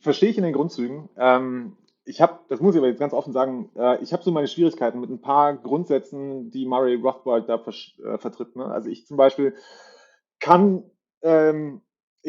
verstehe 0.00 0.30
ich 0.30 0.36
in 0.36 0.44
den 0.44 0.52
Grundzügen. 0.52 1.08
Ähm, 1.16 1.76
ich 2.04 2.20
habe, 2.20 2.40
das 2.48 2.60
muss 2.60 2.74
ich 2.74 2.78
aber 2.78 2.88
jetzt 2.88 2.98
ganz 2.98 3.12
offen 3.12 3.32
sagen, 3.32 3.70
äh, 3.76 4.02
ich 4.02 4.12
habe 4.12 4.22
so 4.22 4.32
meine 4.32 4.48
Schwierigkeiten 4.48 5.00
mit 5.00 5.10
ein 5.10 5.20
paar 5.20 5.54
Grundsätzen, 5.54 6.50
die 6.50 6.66
Murray 6.66 6.96
Rothbard 6.96 7.48
da 7.48 7.56
äh, 7.56 8.18
vertritt. 8.18 8.56
Ne? 8.56 8.66
Also 8.66 8.90
ich 8.90 9.06
zum 9.06 9.16
Beispiel 9.16 9.54
kann 10.40 10.84
ähm, 11.22 11.82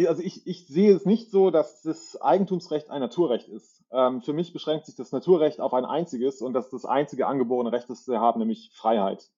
also 0.08 0.22
ich, 0.22 0.48
ich 0.48 0.68
sehe 0.68 0.96
es 0.96 1.06
nicht 1.06 1.32
so, 1.32 1.52
dass 1.52 1.82
das 1.82 2.20
Eigentumsrecht 2.22 2.90
ein 2.90 3.02
Naturrecht 3.02 3.50
ist. 3.50 3.84
Ähm, 3.92 4.22
für 4.22 4.34
mich 4.34 4.54
beschränkt 4.54 4.86
sich 4.86 4.96
das 4.96 5.12
Naturrecht 5.12 5.60
auf 5.60 5.74
ein 5.74 5.86
einziges 5.86 6.42
und 6.42 6.54
das 6.54 6.66
ist 6.66 6.74
das 6.74 6.86
einzige 6.86 7.28
angeborene 7.28 7.72
Recht, 7.72 7.90
das 7.90 8.08
wir 8.08 8.22
haben, 8.22 8.40
nämlich 8.40 8.72
Freiheit. 8.74 9.30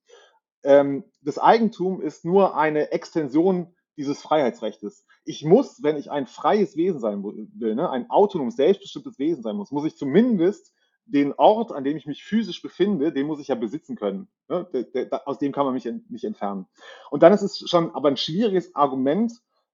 Ähm, 0.63 1.03
das 1.21 1.37
Eigentum 1.37 2.01
ist 2.01 2.25
nur 2.25 2.55
eine 2.57 2.91
Extension 2.91 3.75
dieses 3.97 4.21
Freiheitsrechtes. 4.21 5.05
Ich 5.23 5.45
muss, 5.45 5.83
wenn 5.83 5.97
ich 5.97 6.09
ein 6.09 6.27
freies 6.27 6.75
Wesen 6.75 6.99
sein 6.99 7.23
will, 7.23 7.75
ne, 7.75 7.89
ein 7.89 8.09
autonomes, 8.09 8.55
selbstbestimmtes 8.55 9.19
Wesen 9.19 9.43
sein 9.43 9.55
muss, 9.55 9.71
muss 9.71 9.85
ich 9.85 9.97
zumindest 9.97 10.73
den 11.05 11.33
Ort, 11.33 11.71
an 11.71 11.83
dem 11.83 11.97
ich 11.97 12.07
mich 12.07 12.23
physisch 12.23 12.61
befinde, 12.61 13.11
den 13.11 13.27
muss 13.27 13.39
ich 13.39 13.49
ja 13.49 13.55
besitzen 13.55 13.95
können. 13.95 14.29
Ne? 14.47 14.67
De, 14.73 14.89
de, 14.89 15.11
aus 15.25 15.37
dem 15.37 15.51
kann 15.51 15.65
man 15.65 15.73
mich 15.73 15.87
nicht 16.09 16.23
entfernen. 16.23 16.65
Und 17.11 17.23
dann 17.23 17.33
ist 17.33 17.41
es 17.41 17.69
schon 17.69 17.93
aber 17.93 18.07
ein 18.07 18.17
schwieriges 18.17 18.73
Argument, 18.75 19.33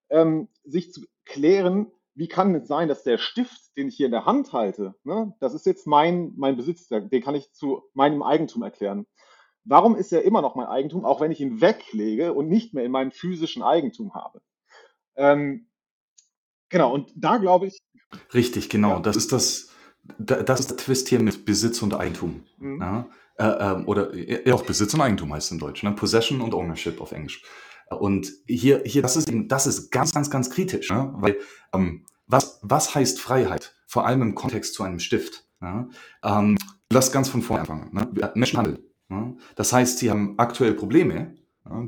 ähm, 0.09 0.49
sich 0.63 0.91
zu 0.91 1.01
klären, 1.25 1.91
wie 2.15 2.27
kann 2.27 2.55
es 2.55 2.67
sein, 2.67 2.87
dass 2.87 3.03
der 3.03 3.17
Stift, 3.17 3.77
den 3.77 3.87
ich 3.87 3.95
hier 3.95 4.07
in 4.07 4.11
der 4.11 4.25
Hand 4.25 4.51
halte, 4.53 4.95
ne, 5.03 5.33
das 5.39 5.53
ist 5.53 5.65
jetzt 5.65 5.87
mein, 5.87 6.33
mein 6.35 6.57
Besitz, 6.57 6.87
den 6.87 7.23
kann 7.23 7.35
ich 7.35 7.53
zu 7.53 7.83
meinem 7.93 8.23
Eigentum 8.23 8.63
erklären. 8.63 9.05
Warum 9.69 9.95
ist 9.95 10.11
er 10.11 10.23
immer 10.23 10.41
noch 10.41 10.55
mein 10.55 10.65
Eigentum, 10.65 11.05
auch 11.05 11.21
wenn 11.21 11.31
ich 11.31 11.39
ihn 11.39 11.61
weglege 11.61 12.33
und 12.33 12.49
nicht 12.49 12.73
mehr 12.73 12.83
in 12.83 12.91
meinem 12.91 13.11
physischen 13.11 13.61
Eigentum 13.61 14.15
habe? 14.15 14.41
Ähm, 15.15 15.67
genau, 16.69 16.91
und 16.91 17.13
da 17.15 17.37
glaube 17.37 17.67
ich. 17.67 17.77
Richtig, 18.33 18.69
genau. 18.69 18.93
Ja. 18.93 18.99
Das 18.99 19.15
ist 19.15 19.31
das, 19.31 19.69
das 20.17 20.59
ist 20.59 20.71
der 20.71 20.77
Twist 20.77 21.07
hier 21.09 21.21
mit 21.21 21.45
Besitz 21.45 21.83
und 21.83 21.93
Eigentum. 21.93 22.45
Mhm. 22.57 22.81
Ja? 22.81 23.09
Äh, 23.37 23.73
ähm, 23.73 23.87
oder 23.87 24.15
ja, 24.15 24.55
auch 24.55 24.65
Besitz 24.65 24.95
und 24.95 25.01
Eigentum 25.01 25.31
heißt 25.31 25.45
es 25.45 25.51
in 25.51 25.59
Deutsch. 25.59 25.83
Ne? 25.83 25.91
Possession 25.91 26.41
und 26.41 26.55
Ownership 26.55 26.99
auf 26.99 27.11
Englisch. 27.11 27.43
Und 27.91 28.31
hier, 28.47 28.81
hier, 28.85 29.03
das 29.03 29.17
ist 29.17 29.29
eben, 29.29 29.47
das 29.47 29.67
ist 29.67 29.91
ganz, 29.91 30.11
ganz, 30.13 30.31
ganz 30.31 30.49
kritisch, 30.49 30.89
ne? 30.89 31.13
weil 31.17 31.37
ähm, 31.73 32.07
was, 32.25 32.59
was 32.63 32.95
heißt 32.95 33.21
Freiheit? 33.21 33.75
Vor 33.85 34.07
allem 34.07 34.23
im 34.23 34.33
Kontext 34.33 34.73
zu 34.73 34.81
einem 34.81 34.97
Stift. 34.97 35.47
Ja? 35.61 35.87
Ähm, 36.23 36.57
lass 36.91 37.11
ganz 37.11 37.29
von 37.29 37.43
vorne 37.43 37.61
anfangen. 37.61 37.93
Ne? 37.93 38.31
Menschenhandel. 38.33 38.88
Das 39.55 39.73
heißt, 39.73 39.99
sie 39.99 40.09
haben 40.09 40.35
aktuell 40.37 40.73
Probleme. 40.73 41.35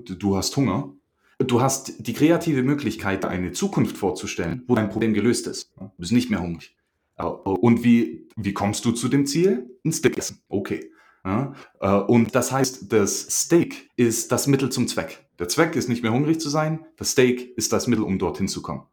Du 0.05 0.35
hast 0.35 0.55
Hunger. 0.57 0.93
Du 1.39 1.61
hast 1.61 2.05
die 2.05 2.13
kreative 2.13 2.61
Möglichkeit, 2.61 3.25
eine 3.25 3.51
Zukunft 3.51 3.97
vorzustellen, 3.97 4.63
wo 4.67 4.75
dein 4.75 4.89
Problem 4.89 5.13
gelöst 5.13 5.47
ist. 5.47 5.71
Du 5.77 5.91
bist 5.97 6.11
nicht 6.11 6.29
mehr 6.29 6.41
hungrig. 6.41 6.75
Und 7.17 7.83
wie, 7.83 8.27
wie 8.35 8.53
kommst 8.53 8.85
du 8.85 8.91
zu 8.91 9.07
dem 9.07 9.25
Ziel? 9.25 9.69
Ein 9.83 9.91
Steak 9.91 10.17
essen. 10.17 10.41
Okay. 10.49 10.91
Äh, 11.23 11.87
und 11.89 12.35
das 12.35 12.51
heißt, 12.51 12.91
das 12.91 13.21
Steak 13.21 13.89
ist 13.95 14.31
das 14.31 14.47
Mittel 14.47 14.69
zum 14.69 14.87
Zweck. 14.87 15.25
Der 15.39 15.47
Zweck 15.47 15.75
ist 15.75 15.89
nicht 15.89 16.03
mehr 16.03 16.11
hungrig 16.11 16.39
zu 16.39 16.49
sein, 16.49 16.85
das 16.97 17.11
Steak 17.11 17.57
ist 17.57 17.73
das 17.73 17.87
Mittel, 17.87 18.03
um 18.03 18.19
dorthin 18.19 18.47
zu 18.47 18.61
kommen. 18.61 18.83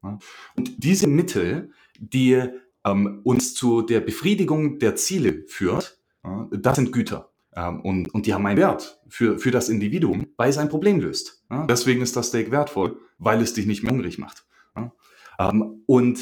Und 0.56 0.82
diese 0.82 1.06
Mittel, 1.06 1.72
die 1.98 2.42
ähm, 2.84 3.20
uns 3.24 3.54
zu 3.54 3.82
der 3.82 4.00
Befriedigung 4.00 4.78
der 4.78 4.96
Ziele 4.96 5.44
führt, 5.46 5.98
das 6.50 6.76
sind 6.76 6.92
Güter. 6.92 7.30
Ähm, 7.54 7.80
und, 7.80 8.14
und 8.14 8.26
die 8.26 8.34
haben 8.34 8.46
einen 8.46 8.58
Wert 8.58 9.00
für, 9.08 9.38
für 9.38 9.50
das 9.50 9.68
Individuum, 9.68 10.26
weil 10.36 10.50
es 10.50 10.58
ein 10.58 10.68
Problem 10.68 11.00
löst. 11.00 11.44
Deswegen 11.68 12.02
ist 12.02 12.14
das 12.16 12.28
Steak 12.28 12.50
wertvoll, 12.50 12.98
weil 13.18 13.40
es 13.40 13.54
dich 13.54 13.66
nicht 13.66 13.82
mehr 13.82 13.92
hungrig 13.92 14.18
macht. 14.18 14.44
Ähm, 15.38 15.82
und 15.86 16.18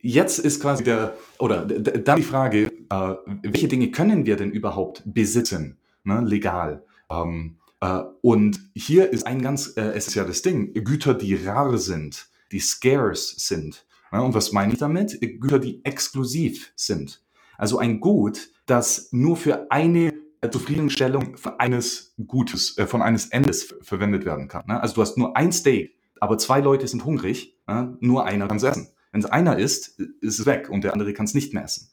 jetzt 0.00 0.38
ist 0.38 0.60
quasi 0.60 0.84
der, 0.84 1.16
oder 1.38 1.64
dann 1.64 2.16
die 2.16 2.22
Frage, 2.22 2.70
äh, 2.90 3.14
welche 3.42 3.68
Dinge 3.68 3.90
können 3.90 4.26
wir 4.26 4.36
denn 4.36 4.50
überhaupt 4.50 5.02
besitzen, 5.04 5.78
ne, 6.04 6.20
legal? 6.20 6.84
Ähm, 7.10 7.56
äh, 7.80 8.02
und 8.20 8.60
hier 8.74 9.12
ist 9.12 9.26
ein 9.26 9.42
ganz 9.42 9.76
äh, 9.76 9.92
essentielles 9.92 10.42
Ding, 10.42 10.74
Güter, 10.74 11.14
die 11.14 11.34
rar 11.34 11.76
sind, 11.78 12.28
die 12.52 12.60
scarce 12.60 13.34
sind. 13.38 13.86
Und 14.10 14.34
was 14.34 14.52
meine 14.52 14.72
ich 14.72 14.78
damit? 14.78 15.20
Güter, 15.20 15.60
die 15.60 15.84
exklusiv 15.84 16.72
sind. 16.74 17.22
Also 17.56 17.78
ein 17.78 18.00
Gut, 18.00 18.50
das 18.66 19.08
nur 19.12 19.36
für 19.36 19.70
eine 19.70 20.12
Zufriedenstellung 20.48 21.36
eines 21.58 22.14
Gutes, 22.26 22.78
äh, 22.78 22.86
von 22.86 23.02
eines 23.02 23.26
Endes 23.26 23.74
verwendet 23.82 24.24
werden 24.24 24.48
kann. 24.48 24.64
Ne? 24.66 24.80
Also 24.80 24.94
du 24.94 25.02
hast 25.02 25.18
nur 25.18 25.36
ein 25.36 25.52
Steak, 25.52 25.98
aber 26.20 26.38
zwei 26.38 26.60
Leute 26.60 26.86
sind 26.88 27.04
hungrig, 27.04 27.58
ne? 27.66 27.96
nur 28.00 28.24
einer 28.24 28.48
kann 28.48 28.56
es 28.56 28.62
essen. 28.62 28.88
Wenn 29.12 29.20
es 29.20 29.26
einer 29.26 29.58
isst, 29.58 29.98
ist 29.98 30.38
es 30.38 30.46
weg 30.46 30.70
und 30.70 30.84
der 30.84 30.92
andere 30.92 31.12
kann 31.12 31.26
es 31.26 31.34
nicht 31.34 31.52
mehr 31.52 31.64
essen. 31.64 31.90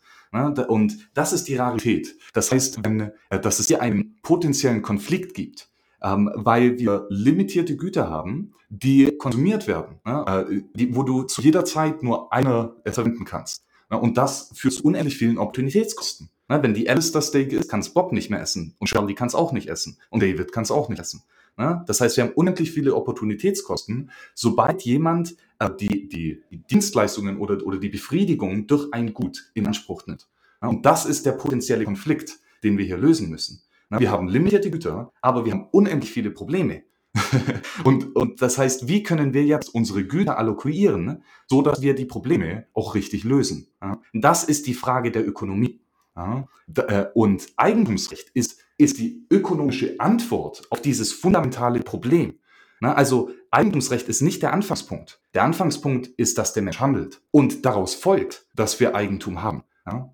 Und 0.68 1.10
das 1.13 1.34
ist 1.34 1.48
die 1.48 1.56
Rarität. 1.56 2.18
Das 2.34 2.51
heißt, 2.51 2.84
wenn, 2.84 3.12
äh, 3.30 3.39
dass 3.39 3.60
es 3.60 3.68
hier 3.68 3.82
einen 3.82 4.18
potenziellen 4.22 4.82
Konflikt 4.82 5.34
gibt, 5.34 5.70
ähm, 6.01 6.30
weil 6.36 6.77
wir 6.80 7.08
limitierte 7.10 7.75
Güter 7.75 8.10
haben, 8.10 8.54
die 8.70 9.18
konsumiert 9.18 9.68
werden, 9.68 10.00
äh, 10.06 10.62
die, 10.75 10.96
wo 10.96 11.04
du 11.04 11.24
zu 11.24 11.42
jeder 11.42 11.66
Zeit 11.66 12.04
nur 12.04 12.32
eine 12.34 12.75
verwenden 12.86 13.25
kannst. 13.25 13.66
Und 13.89 14.18
das 14.18 14.51
führt 14.54 14.74
zu 14.74 14.84
unendlich 14.84 15.18
vielen 15.18 15.38
Opportunitätskosten. 15.38 16.30
Wenn 16.48 16.74
die 16.74 16.89
Alice 16.89 17.12
das 17.12 17.27
Steak 17.27 17.51
ist, 17.51 17.70
kann 17.70 17.82
es 17.82 17.89
Bob 17.89 18.13
nicht 18.13 18.30
mehr 18.30 18.42
essen 18.42 18.75
und 18.80 18.88
Charlie 18.88 19.16
kann 19.16 19.27
es 19.27 19.36
auch 19.36 19.51
nicht 19.51 19.68
essen 19.68 19.98
und 20.10 20.24
David 20.24 20.51
kann 20.51 20.63
es 20.63 20.72
auch 20.72 20.89
nicht 20.89 21.00
essen. 21.00 21.24
Das 21.58 22.01
heißt, 22.01 22.18
wir 22.18 22.25
haben 22.25 22.34
unendlich 22.34 22.72
viele 22.72 22.94
Opportunitätskosten, 22.94 24.12
sobald 24.36 24.84
jemand 24.84 25.36
äh, 25.58 25.70
die, 25.80 26.08
die, 26.08 26.44
die 26.51 26.58
Dienstleistungen 26.58 27.39
oder, 27.39 27.66
oder 27.66 27.80
die 27.80 27.89
Befriedigung 27.89 28.68
durch 28.68 28.94
ein 28.94 29.12
Gut 29.12 29.50
in 29.56 29.66
Anspruch 29.66 30.06
nimmt. 30.06 30.27
Und 30.62 30.86
das 30.86 31.06
ist 31.06 31.25
der 31.25 31.32
potenzielle 31.32 31.84
Konflikt, 31.86 32.39
den 32.63 32.77
wir 32.77 32.86
hier 32.86 32.98
lösen 32.98 33.30
müssen. 33.30 33.63
Wir 33.89 34.12
haben 34.12 34.27
limitierte 34.27 34.70
Güter, 34.70 35.12
aber 35.22 35.46
wir 35.46 35.54
haben 35.54 35.68
unendlich 35.72 36.12
viele 36.12 36.30
Probleme. 36.30 36.84
und, 37.84 38.16
und 38.16 38.42
das 38.42 38.58
heißt, 38.58 38.88
wie 38.88 39.01
können 39.01 39.34
wir 39.34 39.44
jetzt 39.44 39.74
unsere 39.74 40.06
Güter 40.06 40.38
allokieren, 40.38 41.24
so 41.48 41.62
dass 41.62 41.82
wir 41.82 41.96
die 41.96 42.06
Probleme 42.06 42.68
auch 42.74 42.96
richtig 42.96 43.24
lösen? 43.24 43.68
Das 44.13 44.44
ist 44.44 44.68
die 44.68 44.74
Frage 44.74 45.12
der 45.12 45.27
Ökonomie. 45.27 45.80
Äh, 46.18 47.06
und 47.14 47.48
Eigentumsrecht 47.56 48.30
ist, 48.34 48.60
ist 48.78 48.98
die 48.98 49.26
ökonomische 49.30 50.00
Antwort 50.00 50.64
auf 50.70 50.82
dieses 50.82 51.14
fundamentale 51.14 51.82
Problem. 51.82 52.40
Also 52.80 53.32
Eigentumsrecht 53.50 54.08
ist 54.08 54.22
nicht 54.22 54.44
der 54.44 54.54
Anfangspunkt. 54.54 55.20
Der 55.34 55.44
Anfangspunkt 55.44 56.08
ist, 56.08 56.38
dass 56.38 56.54
der 56.54 56.62
Mensch 56.62 56.80
handelt. 56.80 57.22
Und 57.32 57.66
daraus 57.66 57.96
folgt, 57.96 58.46
dass 58.54 58.80
wir 58.80 58.96
Eigentum 58.96 59.42
haben. 59.42 59.64
Ja? 59.86 60.14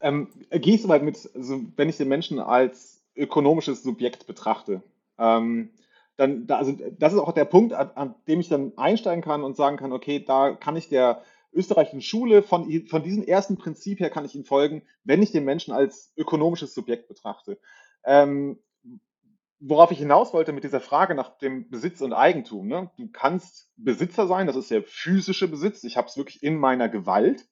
Ähm, 0.00 0.28
gehe 0.50 0.74
ich 0.74 0.82
soweit 0.82 1.02
mit, 1.02 1.30
also 1.34 1.60
wenn 1.76 1.88
ich 1.88 1.96
den 1.96 2.08
Menschen 2.08 2.38
als 2.38 3.02
ökonomisches 3.16 3.82
Subjekt 3.82 4.26
betrachte, 4.26 4.82
ähm, 5.18 5.70
dann, 6.16 6.46
da, 6.46 6.58
also 6.58 6.76
das 6.98 7.12
ist 7.12 7.18
auch 7.18 7.32
der 7.32 7.44
Punkt, 7.44 7.72
an, 7.72 7.90
an, 7.94 8.14
dem 8.28 8.40
ich 8.40 8.48
dann 8.48 8.72
einsteigen 8.76 9.22
kann 9.22 9.42
und 9.42 9.56
sagen 9.56 9.76
kann, 9.76 9.92
okay, 9.92 10.22
da 10.24 10.52
kann 10.52 10.76
ich 10.76 10.88
der 10.88 11.22
österreichischen 11.52 12.02
Schule 12.02 12.42
von, 12.42 12.70
von 12.88 13.02
diesem 13.02 13.24
ersten 13.24 13.56
Prinzip 13.56 14.00
her 14.00 14.10
kann 14.10 14.24
ich 14.24 14.34
Ihnen 14.34 14.44
folgen, 14.44 14.82
wenn 15.04 15.22
ich 15.22 15.32
den 15.32 15.44
Menschen 15.44 15.72
als 15.72 16.12
ökonomisches 16.16 16.74
Subjekt 16.74 17.08
betrachte. 17.08 17.58
Ähm, 18.04 18.58
worauf 19.60 19.92
ich 19.92 19.98
hinaus 19.98 20.34
wollte 20.34 20.52
mit 20.52 20.64
dieser 20.64 20.80
Frage 20.80 21.14
nach 21.14 21.38
dem 21.38 21.70
Besitz 21.70 22.00
und 22.00 22.12
Eigentum. 22.12 22.66
Ne? 22.66 22.90
Du 22.98 23.08
kannst 23.12 23.70
Besitzer 23.76 24.26
sein, 24.26 24.46
das 24.46 24.56
ist 24.56 24.70
der 24.70 24.82
physische 24.82 25.46
Besitz, 25.48 25.84
ich 25.84 25.96
habe 25.96 26.08
es 26.08 26.16
wirklich 26.16 26.42
in 26.42 26.58
meiner 26.58 26.88
Gewalt. 26.88 27.46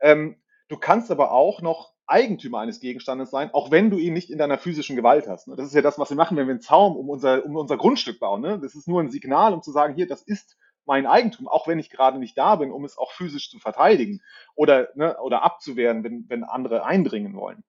Ähm, 0.00 0.36
du 0.68 0.78
kannst 0.78 1.10
aber 1.10 1.32
auch 1.32 1.60
noch 1.60 1.92
Eigentümer 2.06 2.58
eines 2.58 2.80
Gegenstandes 2.80 3.30
sein, 3.30 3.50
auch 3.52 3.70
wenn 3.70 3.90
du 3.90 3.98
ihn 3.98 4.14
nicht 4.14 4.30
in 4.30 4.38
deiner 4.38 4.58
physischen 4.58 4.96
Gewalt 4.96 5.28
hast. 5.28 5.48
Ne? 5.48 5.56
Das 5.56 5.66
ist 5.66 5.74
ja 5.74 5.82
das, 5.82 5.98
was 5.98 6.08
wir 6.08 6.16
machen, 6.16 6.36
wenn 6.36 6.46
wir 6.46 6.52
einen 6.52 6.62
Zaun 6.62 6.96
um 6.96 7.10
unser, 7.10 7.44
um 7.44 7.54
unser 7.56 7.76
Grundstück 7.76 8.18
bauen. 8.18 8.40
Ne? 8.40 8.58
Das 8.58 8.74
ist 8.74 8.88
nur 8.88 9.00
ein 9.00 9.10
Signal, 9.10 9.52
um 9.52 9.62
zu 9.62 9.70
sagen, 9.70 9.94
hier, 9.94 10.08
das 10.08 10.22
ist 10.22 10.56
mein 10.90 11.06
Eigentum, 11.06 11.46
auch 11.46 11.68
wenn 11.68 11.78
ich 11.78 11.88
gerade 11.88 12.18
nicht 12.18 12.36
da 12.36 12.56
bin, 12.56 12.72
um 12.72 12.84
es 12.84 12.98
auch 12.98 13.12
physisch 13.12 13.48
zu 13.48 13.60
verteidigen 13.60 14.22
oder, 14.56 14.88
ne, 14.96 15.16
oder 15.20 15.44
abzuwehren, 15.44 16.02
wenn, 16.02 16.28
wenn 16.28 16.42
andere 16.42 16.84
eindringen 16.84 17.36
wollen. 17.36 17.62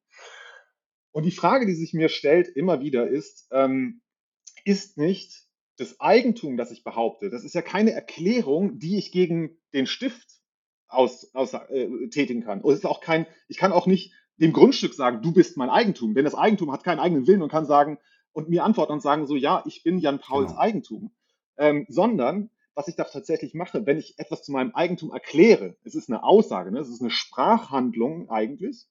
Und 1.12 1.28
die 1.28 1.32
Frage, 1.32 1.68
die 1.68 1.76
sich 1.76 1.94
mir 1.94 2.10
stellt 2.10 2.48
immer 2.48 2.82
wieder 2.82 3.08
ist, 3.08 3.48
ähm, 3.52 4.02
ist 4.66 4.98
nicht 4.98 5.44
das 5.78 6.00
Eigentum, 6.00 6.58
das 6.58 6.72
ich 6.72 6.84
behaupte, 6.84 7.30
das 7.30 7.44
ist 7.44 7.54
ja 7.54 7.62
keine 7.62 7.92
Erklärung, 7.92 8.80
die 8.80 8.98
ich 8.98 9.12
gegen 9.12 9.56
den 9.72 9.86
Stift 9.86 10.28
aus, 10.88 11.30
aus, 11.36 11.54
äh, 11.54 12.08
tätigen 12.10 12.44
kann. 12.44 12.62
Und 12.62 12.74
es 12.74 12.80
ist 12.80 12.86
auch 12.86 13.02
kein, 13.02 13.28
ich 13.48 13.58
kann 13.58 13.72
auch 13.72 13.86
nicht 13.86 14.14
dem 14.38 14.52
Grundstück 14.52 14.96
sagen, 14.96 15.22
du 15.22 15.32
bist 15.32 15.58
mein 15.58 15.70
Eigentum, 15.70 16.16
denn 16.16 16.26
das 16.26 16.34
Eigentum 16.34 16.72
hat 16.72 16.84
keinen 16.84 17.00
eigenen 17.00 17.28
Willen 17.28 17.44
und 17.44 17.52
kann 17.52 17.68
sagen 17.68 18.00
und 18.32 18.50
mir 18.50 18.64
antworten 18.64 18.94
und 18.94 19.04
sagen 19.04 19.28
so, 19.28 19.36
ja, 19.36 19.62
ich 19.68 19.84
bin 19.84 20.00
Jan 20.00 20.18
Pauls 20.18 20.54
genau. 20.54 20.60
Eigentum, 20.60 21.12
ähm, 21.58 21.86
sondern 21.88 22.50
was 22.74 22.88
ich 22.88 22.96
da 22.96 23.04
tatsächlich 23.04 23.54
mache, 23.54 23.86
wenn 23.86 23.98
ich 23.98 24.18
etwas 24.18 24.44
zu 24.44 24.52
meinem 24.52 24.74
Eigentum 24.74 25.12
erkläre, 25.12 25.76
es 25.84 25.96
ist 25.96 26.10
eine 26.10 26.24
Aussage, 26.24 26.72
ne? 26.72 26.80
es 26.80 26.90
ist 26.90 27.02
eine 27.02 27.12
Sprachhandlung 27.12 28.30
eigentlich, 28.30 28.88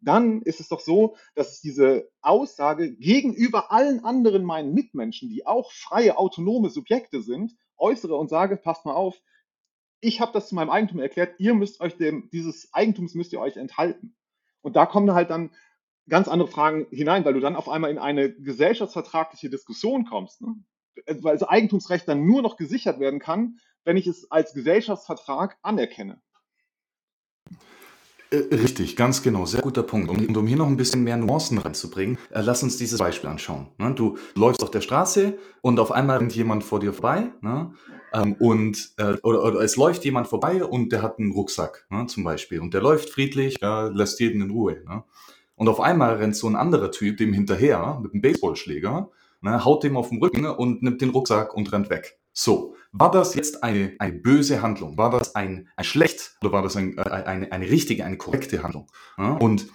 dann 0.00 0.42
ist 0.42 0.60
es 0.60 0.68
doch 0.68 0.80
so, 0.80 1.16
dass 1.34 1.56
ich 1.56 1.60
diese 1.60 2.08
Aussage 2.20 2.94
gegenüber 2.96 3.72
allen 3.72 4.04
anderen 4.04 4.44
meinen 4.44 4.72
Mitmenschen, 4.72 5.28
die 5.28 5.46
auch 5.46 5.72
freie, 5.72 6.16
autonome 6.16 6.70
Subjekte 6.70 7.22
sind, 7.22 7.56
äußere 7.76 8.14
und 8.14 8.28
sage, 8.28 8.56
passt 8.56 8.84
mal 8.84 8.94
auf, 8.94 9.20
ich 10.00 10.20
habe 10.20 10.32
das 10.32 10.48
zu 10.48 10.54
meinem 10.54 10.70
Eigentum 10.70 11.00
erklärt, 11.00 11.34
ihr 11.38 11.54
müsst 11.54 11.80
euch 11.80 11.96
dem, 11.96 12.30
dieses 12.30 12.72
Eigentums 12.72 13.14
müsst 13.14 13.32
ihr 13.32 13.40
euch 13.40 13.56
enthalten. 13.56 14.14
Und 14.60 14.76
da 14.76 14.86
kommen 14.86 15.12
halt 15.12 15.30
dann 15.30 15.50
ganz 16.08 16.28
andere 16.28 16.48
Fragen 16.48 16.86
hinein, 16.90 17.24
weil 17.24 17.34
du 17.34 17.40
dann 17.40 17.56
auf 17.56 17.68
einmal 17.68 17.90
in 17.90 17.98
eine 17.98 18.32
gesellschaftsvertragliche 18.32 19.50
Diskussion 19.50 20.04
kommst. 20.04 20.40
Ne? 20.40 20.54
Weil 21.06 21.38
das 21.38 21.48
Eigentumsrecht 21.48 22.08
dann 22.08 22.26
nur 22.26 22.42
noch 22.42 22.56
gesichert 22.56 23.00
werden 23.00 23.20
kann, 23.20 23.58
wenn 23.84 23.96
ich 23.96 24.06
es 24.06 24.30
als 24.30 24.52
Gesellschaftsvertrag 24.52 25.56
anerkenne. 25.62 26.20
Äh, 28.30 28.54
richtig, 28.54 28.96
ganz 28.96 29.22
genau, 29.22 29.46
sehr 29.46 29.62
guter 29.62 29.82
Punkt. 29.82 30.10
Und, 30.10 30.36
um 30.36 30.46
hier 30.46 30.56
noch 30.56 30.66
ein 30.66 30.76
bisschen 30.76 31.02
mehr 31.02 31.16
Nuancen 31.16 31.58
reinzubringen, 31.58 32.18
äh, 32.30 32.42
lass 32.42 32.62
uns 32.62 32.76
dieses 32.76 32.98
Beispiel 32.98 33.30
anschauen. 33.30 33.68
Ne? 33.78 33.94
Du 33.94 34.18
läufst 34.34 34.62
auf 34.62 34.70
der 34.70 34.82
Straße 34.82 35.38
und 35.62 35.80
auf 35.80 35.92
einmal 35.92 36.18
rennt 36.18 36.34
jemand 36.34 36.62
vor 36.62 36.80
dir 36.80 36.92
vorbei 36.92 37.30
ne? 37.40 37.72
Ähm, 38.12 38.34
und 38.38 38.90
äh, 38.98 39.14
oder, 39.22 39.44
oder 39.44 39.60
es 39.60 39.76
läuft 39.76 40.04
jemand 40.04 40.28
vorbei 40.28 40.64
und 40.64 40.92
der 40.92 41.02
hat 41.02 41.18
einen 41.18 41.32
Rucksack, 41.32 41.86
ne, 41.90 42.06
zum 42.06 42.24
Beispiel. 42.24 42.60
Und 42.60 42.72
der 42.72 42.80
läuft 42.80 43.10
friedlich, 43.10 43.60
lässt 43.60 44.20
jeden 44.20 44.40
in 44.40 44.50
Ruhe. 44.50 44.82
Und 45.56 45.68
auf 45.68 45.80
einmal 45.80 46.14
rennt 46.14 46.34
so 46.34 46.46
ein 46.46 46.56
anderer 46.56 46.90
Typ 46.90 47.18
dem 47.18 47.34
hinterher 47.34 47.98
mit 48.02 48.12
einem 48.12 48.22
Baseballschläger, 48.22 49.10
ne, 49.40 49.64
haut 49.64 49.84
dem 49.84 49.96
auf 49.96 50.10
den 50.10 50.18
Rücken 50.18 50.46
und 50.46 50.82
nimmt 50.82 51.00
den 51.00 51.10
Rucksack 51.10 51.54
und 51.54 51.72
rennt 51.72 51.90
weg. 51.90 52.18
So, 52.32 52.74
war 52.92 53.10
das 53.10 53.34
jetzt 53.34 53.64
eine, 53.64 53.94
eine 53.98 54.12
böse 54.12 54.62
Handlung? 54.62 54.96
War 54.96 55.10
das 55.10 55.34
ein, 55.34 55.68
ein 55.76 55.84
schlecht 55.84 56.36
oder 56.40 56.52
war 56.52 56.62
das 56.62 56.76
ein, 56.76 56.96
äh, 56.96 57.02
eine, 57.02 57.50
eine 57.50 57.68
richtige, 57.68 58.04
eine 58.04 58.16
korrekte 58.16 58.62
Handlung? 58.62 58.90
Ja? 59.16 59.32
Und 59.32 59.68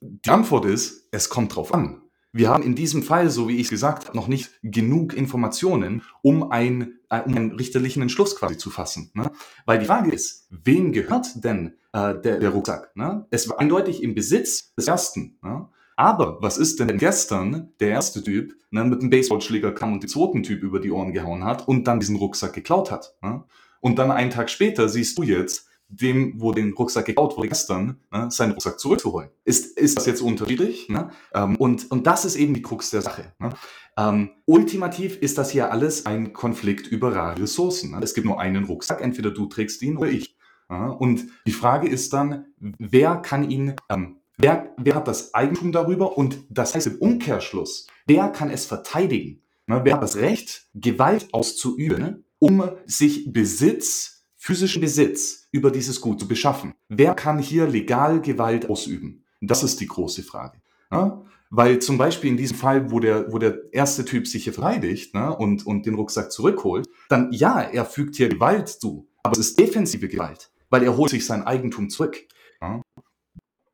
die 0.00 0.30
Antwort 0.30 0.64
ist, 0.64 1.08
es 1.10 1.28
kommt 1.28 1.54
drauf 1.54 1.74
an. 1.74 2.02
Wir 2.32 2.50
haben 2.50 2.62
in 2.62 2.74
diesem 2.74 3.02
Fall, 3.02 3.30
so 3.30 3.48
wie 3.48 3.56
ich 3.56 3.70
gesagt 3.70 4.06
habe, 4.06 4.16
noch 4.16 4.28
nicht 4.28 4.50
genug 4.62 5.14
Informationen, 5.14 6.02
um, 6.22 6.50
ein, 6.50 6.98
äh, 7.08 7.22
um 7.22 7.34
einen 7.34 7.52
richterlichen 7.52 8.02
Entschluss 8.02 8.36
quasi 8.36 8.58
zu 8.58 8.70
fassen. 8.70 9.10
Ne? 9.14 9.30
Weil 9.64 9.78
die 9.78 9.86
Frage 9.86 10.12
ist, 10.12 10.46
wem 10.50 10.92
gehört 10.92 11.44
denn 11.44 11.76
äh, 11.92 12.14
der, 12.14 12.38
der 12.38 12.50
Rucksack? 12.50 12.94
Ne? 12.94 13.26
Es 13.30 13.48
war 13.48 13.58
eindeutig 13.58 14.02
im 14.02 14.14
Besitz 14.14 14.74
des 14.74 14.86
Ersten. 14.86 15.38
Ne? 15.42 15.68
Aber 15.96 16.38
was 16.42 16.58
ist 16.58 16.78
denn, 16.78 16.88
wenn 16.88 16.98
gestern 16.98 17.72
der 17.80 17.88
erste 17.88 18.22
Typ 18.22 18.54
ne, 18.70 18.84
mit 18.84 19.02
dem 19.02 19.10
Baseballschläger 19.10 19.72
kam 19.72 19.94
und 19.94 20.02
den 20.02 20.10
zweiten 20.10 20.42
Typ 20.42 20.62
über 20.62 20.78
die 20.78 20.90
Ohren 20.90 21.12
gehauen 21.12 21.44
hat 21.44 21.66
und 21.66 21.86
dann 21.86 22.00
diesen 22.00 22.16
Rucksack 22.16 22.52
geklaut 22.52 22.90
hat? 22.90 23.16
Ne? 23.22 23.44
Und 23.80 23.98
dann 23.98 24.10
einen 24.10 24.30
Tag 24.30 24.50
später 24.50 24.88
siehst 24.88 25.16
du 25.18 25.22
jetzt, 25.22 25.66
dem, 25.88 26.40
wo 26.40 26.52
den 26.52 26.72
Rucksack 26.72 27.06
geklaut 27.06 27.36
wurde 27.36 27.48
gestern, 27.48 28.00
ne, 28.12 28.30
seinen 28.30 28.52
Rucksack 28.52 28.80
zurückzuholen. 28.80 29.30
Ist, 29.44 29.78
ist 29.78 29.96
das 29.96 30.06
jetzt 30.06 30.20
unterschiedlich? 30.20 30.88
Ne? 30.88 31.10
Ähm, 31.32 31.56
und, 31.56 31.90
und 31.90 32.06
das 32.06 32.24
ist 32.24 32.36
eben 32.36 32.54
die 32.54 32.62
Krux 32.62 32.90
der 32.90 33.02
Sache. 33.02 33.32
Ne? 33.38 33.50
Ähm, 33.96 34.30
ultimativ 34.46 35.16
ist 35.18 35.38
das 35.38 35.50
hier 35.50 35.70
alles 35.70 36.06
ein 36.06 36.32
Konflikt 36.32 36.86
über 36.88 37.14
rare 37.14 37.40
Ressourcen. 37.40 37.92
Ne? 37.92 38.00
Es 38.02 38.14
gibt 38.14 38.26
nur 38.26 38.40
einen 38.40 38.64
Rucksack, 38.64 39.00
entweder 39.00 39.30
du 39.30 39.46
trägst 39.46 39.80
ihn 39.82 39.96
oder 39.96 40.10
ich. 40.10 40.36
Ja? 40.68 40.88
Und 40.88 41.26
die 41.46 41.52
Frage 41.52 41.88
ist 41.88 42.12
dann, 42.12 42.46
wer 42.58 43.16
kann 43.16 43.48
ihn, 43.48 43.74
ähm, 43.88 44.16
wer, 44.36 44.74
wer 44.76 44.94
hat 44.94 45.08
das 45.08 45.34
Eigentum 45.34 45.72
darüber? 45.72 46.16
Und 46.16 46.44
das 46.48 46.74
heißt 46.74 46.86
im 46.86 46.98
Umkehrschluss, 46.98 47.86
wer 48.06 48.28
kann 48.28 48.50
es 48.50 48.64
verteidigen? 48.64 49.42
Ne? 49.66 49.80
Wer 49.84 49.94
hat 49.94 50.02
das 50.02 50.16
Recht, 50.16 50.66
Gewalt 50.74 51.28
auszuüben, 51.32 52.24
um 52.38 52.70
sich 52.86 53.32
Besitz 53.32 54.16
physischen 54.46 54.80
Besitz 54.80 55.48
über 55.50 55.72
dieses 55.72 56.00
Gut 56.00 56.20
zu 56.20 56.28
beschaffen. 56.28 56.74
Wer 56.88 57.14
kann 57.14 57.40
hier 57.40 57.66
legal 57.66 58.20
Gewalt 58.20 58.70
ausüben? 58.70 59.24
Das 59.40 59.64
ist 59.64 59.80
die 59.80 59.88
große 59.88 60.22
Frage. 60.22 60.60
Ja? 60.92 61.24
Weil 61.50 61.80
zum 61.80 61.98
Beispiel 61.98 62.30
in 62.30 62.36
diesem 62.36 62.56
Fall, 62.56 62.92
wo 62.92 63.00
der, 63.00 63.32
wo 63.32 63.38
der 63.38 63.72
erste 63.72 64.04
Typ 64.04 64.28
sich 64.28 64.44
hier 64.44 64.52
verteidigt 64.52 65.14
ne, 65.14 65.34
und, 65.36 65.66
und 65.66 65.84
den 65.84 65.94
Rucksack 65.94 66.30
zurückholt, 66.30 66.86
dann 67.08 67.32
ja, 67.32 67.60
er 67.60 67.84
fügt 67.84 68.14
hier 68.14 68.28
Gewalt 68.28 68.68
zu, 68.68 69.08
aber 69.24 69.32
es 69.32 69.38
ist 69.38 69.58
defensive 69.58 70.06
Gewalt, 70.08 70.52
weil 70.70 70.84
er 70.84 70.96
holt 70.96 71.10
sich 71.10 71.26
sein 71.26 71.42
Eigentum 71.42 71.90
zurück. 71.90 72.16
Ja? 72.60 72.80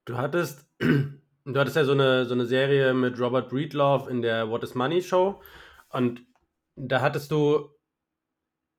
Du 0.04 0.16
hattest, 0.16 0.68
du 0.78 1.54
hattest 1.54 1.76
ja 1.76 1.84
so 1.84 1.92
eine, 1.92 2.26
so 2.26 2.34
eine 2.34 2.46
Serie 2.46 2.94
mit 2.94 3.18
Robert 3.20 3.48
Breedlove 3.48 4.10
in 4.10 4.22
der 4.22 4.48
What 4.50 4.64
is 4.64 4.74
Money 4.74 5.02
Show 5.02 5.40
und 5.90 6.22
da 6.76 7.00
hattest 7.00 7.30
du 7.30 7.72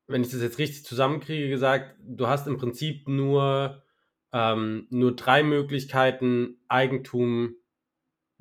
wenn 0.07 0.21
ich 0.21 0.31
das 0.31 0.41
jetzt 0.41 0.59
richtig 0.59 0.85
zusammenkriege, 0.85 1.49
gesagt, 1.49 1.95
du 1.99 2.27
hast 2.27 2.47
im 2.47 2.57
Prinzip 2.57 3.07
nur, 3.07 3.83
ähm, 4.31 4.87
nur 4.89 5.15
drei 5.15 5.43
Möglichkeiten, 5.43 6.59
Eigentum 6.67 7.55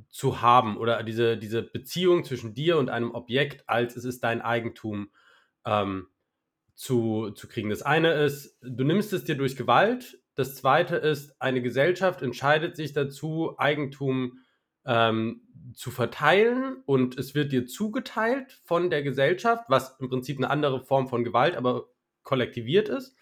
zu 0.09 0.43
haben 0.43 0.77
oder 0.77 1.03
diese, 1.03 1.39
diese 1.39 1.63
Beziehung 1.63 2.25
zwischen 2.25 2.55
dir 2.55 2.79
und 2.79 2.91
einem 2.91 3.13
Objekt, 3.13 3.69
als 3.69 3.97
es 3.97 4.05
ist 4.05 4.25
dein 4.25 4.43
Eigentum 4.43 5.11
ähm, 5.65 6.09
zu, 6.75 7.31
zu 7.31 7.49
kriegen. 7.49 7.71
Das 7.71 7.83
eine 7.83 8.13
ist, 8.13 8.59
du 8.61 8.85
nimmst 8.85 9.13
es 9.13 9.25
dir 9.25 9.37
durch 9.37 9.57
Gewalt. 9.57 10.22
Das 10.35 10.57
zweite 10.57 10.97
ist, 10.97 11.41
eine 11.41 11.63
Gesellschaft 11.63 12.23
entscheidet 12.23 12.77
sich 12.77 12.93
dazu, 12.93 13.55
Eigentum 13.59 14.39
ähm, 14.85 15.43
zu 15.75 15.91
verteilen 15.91 16.83
und 16.87 17.19
es 17.19 17.35
wird 17.35 17.53
dir 17.53 17.67
zugeteilt 17.67 18.61
von 18.65 18.91
der 18.91 19.03
Gesellschaft, 19.03 19.65
was 19.69 19.97
im 20.01 20.09
Prinzip 20.09 20.39
eine 20.39 20.51
andere 20.51 20.85
Form 20.85 21.09
von 21.09 21.25
Gewalt, 21.25 21.57
aber 21.57 21.89
kollektiviert 22.23 22.89
ist. 22.89 23.17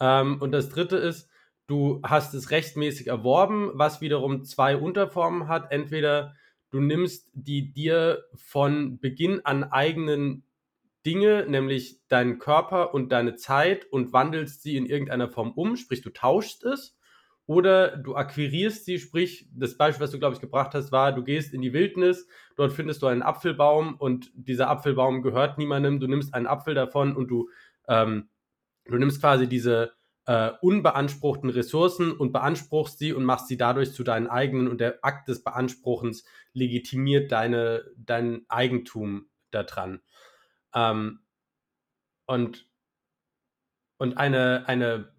Ähm, 0.00 0.40
und 0.40 0.52
das 0.52 0.70
dritte 0.70 0.96
ist, 0.96 1.28
du 1.66 2.00
hast 2.04 2.34
es 2.34 2.50
rechtmäßig 2.50 3.08
erworben, 3.08 3.70
was 3.74 4.00
wiederum 4.00 4.44
zwei 4.44 4.76
Unterformen 4.76 5.48
hat. 5.48 5.72
Entweder 5.72 6.34
du 6.70 6.80
nimmst 6.80 7.30
die 7.34 7.72
dir 7.72 8.24
von 8.34 8.98
Beginn 8.98 9.44
an 9.44 9.64
eigenen 9.64 10.43
Dinge, 11.04 11.46
nämlich 11.48 12.00
deinen 12.08 12.38
Körper 12.38 12.94
und 12.94 13.12
deine 13.12 13.34
Zeit 13.36 13.86
und 13.90 14.12
wandelst 14.12 14.62
sie 14.62 14.76
in 14.76 14.86
irgendeiner 14.86 15.28
Form 15.28 15.52
um, 15.52 15.76
sprich 15.76 16.02
du 16.02 16.10
tauschst 16.10 16.64
es 16.64 16.96
oder 17.46 17.96
du 17.96 18.16
akquirierst 18.16 18.86
sie, 18.86 18.98
sprich, 18.98 19.48
das 19.52 19.76
Beispiel, 19.76 20.04
was 20.04 20.10
du, 20.10 20.18
glaube 20.18 20.34
ich, 20.34 20.40
gebracht 20.40 20.74
hast, 20.74 20.92
war, 20.92 21.12
du 21.12 21.22
gehst 21.22 21.52
in 21.52 21.60
die 21.60 21.74
Wildnis, 21.74 22.26
dort 22.56 22.72
findest 22.72 23.02
du 23.02 23.06
einen 23.06 23.22
Apfelbaum 23.22 23.96
und 23.96 24.30
dieser 24.34 24.70
Apfelbaum 24.70 25.22
gehört 25.22 25.58
niemandem, 25.58 26.00
du 26.00 26.06
nimmst 26.06 26.32
einen 26.32 26.46
Apfel 26.46 26.74
davon 26.74 27.14
und 27.14 27.28
du, 27.28 27.50
ähm, 27.86 28.30
du 28.86 28.96
nimmst 28.96 29.20
quasi 29.20 29.46
diese 29.46 29.92
äh, 30.26 30.52
unbeanspruchten 30.62 31.50
Ressourcen 31.50 32.12
und 32.12 32.32
beanspruchst 32.32 32.98
sie 32.98 33.12
und 33.12 33.24
machst 33.24 33.48
sie 33.48 33.58
dadurch 33.58 33.92
zu 33.92 34.04
deinen 34.04 34.26
eigenen 34.26 34.68
und 34.68 34.80
der 34.80 35.00
Akt 35.02 35.28
des 35.28 35.44
Beanspruchens 35.44 36.24
legitimiert 36.54 37.30
deine, 37.30 37.84
dein 37.98 38.46
Eigentum 38.48 39.26
daran. 39.50 40.00
Ähm, 40.74 41.20
und 42.26 42.66
und 43.98 44.18
eine, 44.18 44.64
eine 44.66 45.12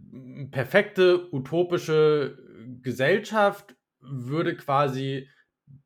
perfekte 0.52 1.34
utopische 1.34 2.38
Gesellschaft 2.82 3.76
würde 4.00 4.56
quasi 4.56 5.30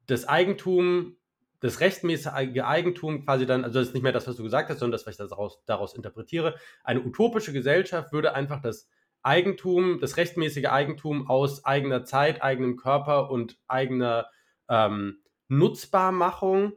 das 0.08 0.28
Eigentum, 0.28 1.16
das 1.60 1.80
rechtmäßige 1.80 2.64
Eigentum 2.64 3.24
quasi 3.26 3.46
dann, 3.46 3.64
also 3.64 3.80
das 3.80 3.90
ist 3.90 3.94
nicht 3.94 4.04
mehr 4.04 4.12
das, 4.12 4.28
was 4.28 4.36
du 4.36 4.44
gesagt 4.44 4.70
hast, 4.70 4.80
sondern 4.80 4.94
das, 4.94 5.06
was 5.06 5.20
ich 5.20 5.30
daraus, 5.30 5.64
daraus 5.66 5.94
interpretiere. 5.94 6.56
Eine 6.84 7.02
utopische 7.02 7.54
Gesellschaft 7.54 8.12
würde 8.12 8.34
einfach 8.34 8.62
das 8.62 8.90
Eigentum, 9.22 10.00
das 10.00 10.18
rechtmäßige 10.18 10.66
Eigentum 10.66 11.30
aus 11.30 11.66
eigener 11.66 12.06
Zeit, 12.06 12.42
eigenem 12.42 12.76
Körper 12.78 13.30
und 13.30 13.58
eigener 13.68 14.28
ähm, 14.68 15.20
Nutzbarmachung 15.48 16.74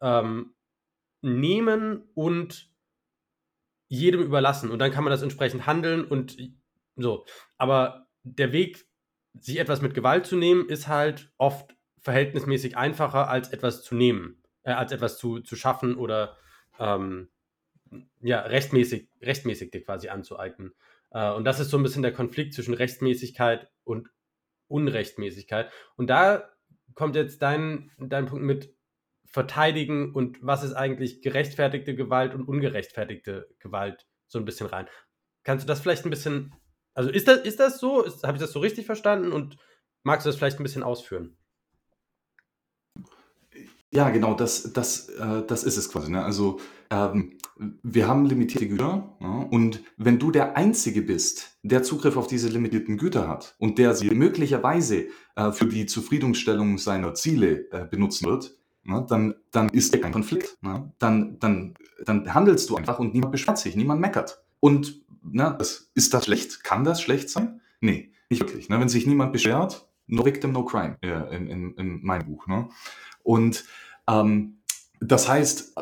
ähm, 0.00 0.54
nehmen 1.26 2.08
und 2.14 2.70
jedem 3.88 4.22
überlassen 4.22 4.70
und 4.70 4.78
dann 4.78 4.90
kann 4.90 5.04
man 5.04 5.10
das 5.10 5.22
entsprechend 5.22 5.66
handeln 5.66 6.04
und 6.04 6.36
so. 6.96 7.24
Aber 7.56 8.06
der 8.22 8.52
Weg, 8.52 8.86
sich 9.38 9.58
etwas 9.58 9.82
mit 9.82 9.94
Gewalt 9.94 10.26
zu 10.26 10.36
nehmen, 10.36 10.68
ist 10.68 10.88
halt 10.88 11.32
oft 11.36 11.76
verhältnismäßig 12.00 12.76
einfacher, 12.76 13.28
als 13.28 13.50
etwas 13.50 13.82
zu 13.82 13.94
nehmen, 13.94 14.42
äh, 14.62 14.72
als 14.72 14.92
etwas 14.92 15.18
zu, 15.18 15.40
zu 15.40 15.56
schaffen 15.56 15.96
oder 15.96 16.36
ähm, 16.78 17.28
ja, 18.20 18.40
rechtmäßig, 18.40 19.08
rechtmäßig 19.22 19.70
dir 19.70 19.82
quasi 19.84 20.08
anzueignen. 20.08 20.74
Äh, 21.10 21.32
und 21.32 21.44
das 21.44 21.60
ist 21.60 21.70
so 21.70 21.76
ein 21.76 21.82
bisschen 21.82 22.02
der 22.02 22.12
Konflikt 22.12 22.54
zwischen 22.54 22.74
Rechtmäßigkeit 22.74 23.70
und 23.84 24.08
Unrechtmäßigkeit. 24.68 25.70
Und 25.96 26.08
da 26.08 26.48
kommt 26.94 27.16
jetzt 27.16 27.42
dein, 27.42 27.90
dein 27.98 28.26
Punkt 28.26 28.44
mit, 28.44 28.74
verteidigen 29.36 30.14
und 30.14 30.38
was 30.40 30.64
ist 30.64 30.72
eigentlich 30.72 31.20
gerechtfertigte 31.20 31.94
Gewalt 31.94 32.34
und 32.34 32.48
ungerechtfertigte 32.48 33.46
Gewalt 33.58 34.06
so 34.26 34.38
ein 34.38 34.46
bisschen 34.46 34.66
rein. 34.66 34.86
Kannst 35.44 35.62
du 35.62 35.68
das 35.68 35.78
vielleicht 35.78 36.06
ein 36.06 36.10
bisschen, 36.10 36.54
also 36.94 37.10
ist 37.10 37.28
das, 37.28 37.40
ist 37.40 37.60
das 37.60 37.78
so? 37.78 38.06
Habe 38.22 38.38
ich 38.38 38.40
das 38.40 38.52
so 38.52 38.60
richtig 38.60 38.86
verstanden 38.86 39.32
und 39.32 39.58
magst 40.04 40.24
du 40.24 40.30
das 40.30 40.36
vielleicht 40.36 40.58
ein 40.58 40.62
bisschen 40.62 40.82
ausführen? 40.82 41.36
Ja, 43.90 44.08
genau, 44.08 44.32
das, 44.32 44.72
das, 44.72 45.10
äh, 45.10 45.42
das 45.46 45.64
ist 45.64 45.76
es 45.76 45.90
quasi. 45.90 46.10
Ne? 46.10 46.24
Also 46.24 46.58
ähm, 46.88 47.36
wir 47.82 48.08
haben 48.08 48.24
limitierte 48.24 48.66
Güter 48.66 49.18
ja, 49.20 49.28
und 49.50 49.82
wenn 49.98 50.18
du 50.18 50.30
der 50.30 50.56
Einzige 50.56 51.02
bist, 51.02 51.58
der 51.62 51.82
Zugriff 51.82 52.16
auf 52.16 52.26
diese 52.26 52.48
limitierten 52.48 52.96
Güter 52.96 53.28
hat 53.28 53.54
und 53.58 53.76
der 53.76 53.94
sie 53.94 54.08
möglicherweise 54.08 55.08
äh, 55.36 55.52
für 55.52 55.66
die 55.66 55.84
Zufriedenstellung 55.84 56.78
seiner 56.78 57.12
Ziele 57.12 57.70
äh, 57.70 57.84
benutzen 57.84 58.24
wird, 58.24 58.56
ne, 58.86 59.04
dann, 59.08 59.34
dann 59.50 59.68
ist 59.70 59.92
der 59.92 60.00
kein 60.00 60.12
Konflikt. 60.12 60.56
Ne? 60.62 60.92
Dann, 60.98 61.38
dann, 61.38 61.74
dann 62.04 62.32
handelst 62.34 62.70
du 62.70 62.76
einfach 62.76 62.98
und 62.98 63.14
niemand 63.14 63.32
beschwert 63.32 63.58
sich, 63.58 63.76
niemand 63.76 64.00
meckert. 64.00 64.42
Und 64.60 65.02
ne, 65.22 65.54
das, 65.58 65.90
ist 65.94 66.14
das 66.14 66.24
schlecht? 66.24 66.64
Kann 66.64 66.84
das 66.84 67.02
schlecht 67.02 67.28
sein? 67.28 67.60
Nee, 67.80 68.12
nicht 68.30 68.40
wirklich. 68.40 68.68
Ne? 68.68 68.80
Wenn 68.80 68.88
sich 68.88 69.06
niemand 69.06 69.32
beschwert, 69.32 69.88
no 70.06 70.24
victim, 70.24 70.52
no 70.52 70.64
crime 70.64 70.96
äh, 71.02 71.36
in, 71.36 71.48
in, 71.48 71.74
in 71.74 72.04
meinem 72.04 72.26
Buch. 72.26 72.46
Ne? 72.46 72.68
Und 73.22 73.64
ähm, 74.08 74.58
das 75.00 75.28
heißt, 75.28 75.74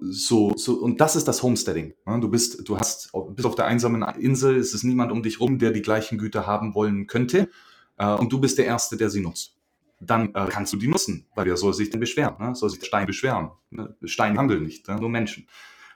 so, 0.00 0.52
so, 0.56 0.74
und 0.74 1.00
das 1.00 1.16
ist 1.16 1.26
das 1.26 1.42
Homesteading. 1.42 1.94
Ne? 2.06 2.20
Du 2.20 2.28
bist, 2.28 2.68
du 2.68 2.78
hast, 2.78 3.10
bist 3.30 3.46
auf 3.46 3.56
der 3.56 3.64
einsamen 3.66 4.02
Insel, 4.20 4.56
es 4.56 4.74
ist 4.74 4.84
niemand 4.84 5.10
um 5.10 5.22
dich 5.22 5.40
rum, 5.40 5.58
der 5.58 5.72
die 5.72 5.82
gleichen 5.82 6.18
Güter 6.18 6.46
haben 6.46 6.74
wollen 6.74 7.06
könnte. 7.06 7.48
Äh, 7.96 8.14
und 8.14 8.32
du 8.32 8.40
bist 8.40 8.58
der 8.58 8.66
Erste, 8.66 8.96
der 8.96 9.10
sie 9.10 9.20
nutzt 9.20 9.56
dann 10.00 10.34
äh, 10.34 10.46
kannst 10.48 10.72
du 10.72 10.76
die 10.76 10.88
nutzen, 10.88 11.26
weil 11.34 11.46
wer 11.46 11.56
soll 11.56 11.72
sich 11.74 11.90
denn 11.90 12.00
beschweren? 12.00 12.34
Ne? 12.38 12.54
Soll 12.54 12.70
sich 12.70 12.80
der 12.80 12.86
Stein 12.86 13.06
beschweren? 13.06 13.50
Ne? 13.70 13.96
Steine 14.04 14.38
handeln 14.38 14.64
nicht, 14.64 14.88
ne? 14.88 14.96
nur 14.96 15.08
Menschen. 15.08 15.48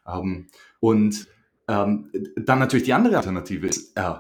Ähm, 0.06 0.46
und 0.80 1.28
ähm, 1.68 2.10
dann 2.36 2.58
natürlich 2.58 2.84
die 2.84 2.94
andere 2.94 3.16
Alternative 3.16 3.66
ist, 3.66 3.96
äh, 3.96 4.14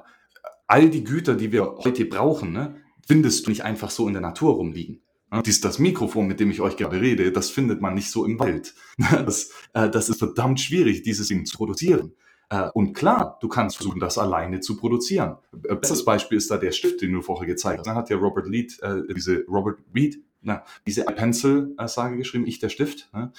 all 0.66 0.90
die 0.90 1.04
Güter, 1.04 1.34
die 1.34 1.50
wir 1.50 1.76
heute 1.78 2.04
brauchen, 2.04 2.52
ne, 2.52 2.76
findest 3.06 3.46
du 3.46 3.50
nicht 3.50 3.64
einfach 3.64 3.90
so 3.90 4.06
in 4.06 4.12
der 4.12 4.22
Natur 4.22 4.54
rumliegen. 4.54 5.00
Dies, 5.44 5.60
das 5.60 5.78
Mikrofon, 5.78 6.26
mit 6.26 6.40
dem 6.40 6.50
ich 6.50 6.62
euch 6.62 6.78
gerade 6.78 7.00
rede, 7.00 7.32
das 7.32 7.50
findet 7.50 7.82
man 7.82 7.94
nicht 7.94 8.10
so 8.10 8.24
im 8.24 8.38
Wald. 8.38 8.74
Das, 9.10 9.50
äh, 9.74 9.90
das 9.90 10.08
ist 10.08 10.18
verdammt 10.18 10.60
schwierig, 10.60 11.02
dieses 11.02 11.28
Ding 11.28 11.44
zu 11.44 11.56
produzieren. 11.56 12.12
Äh, 12.50 12.70
und 12.74 12.94
klar, 12.94 13.38
du 13.40 13.48
kannst 13.48 13.76
versuchen, 13.76 14.00
das 14.00 14.18
alleine 14.18 14.60
zu 14.60 14.76
produzieren. 14.76 15.36
Äh, 15.52 15.74
bestes 15.74 16.04
Beispiel 16.04 16.38
ist 16.38 16.50
da 16.50 16.56
der 16.56 16.72
Stift, 16.72 17.02
den 17.02 17.12
du 17.12 17.22
vorher 17.22 17.46
gezeigt 17.46 17.80
hast. 17.80 17.86
Da 17.86 17.94
hat 17.94 18.10
ja 18.10 18.16
Robert 18.16 18.46
Reed, 18.46 18.78
äh, 18.82 19.02
diese 19.14 19.44
Robert 19.46 19.78
Reed, 19.94 20.18
na, 20.40 20.64
diese 20.86 21.04
Pencil-Sage 21.04 22.16
geschrieben, 22.16 22.46
ich 22.46 22.58
der 22.58 22.68
Stift. 22.68 23.10
Ne? 23.12 23.32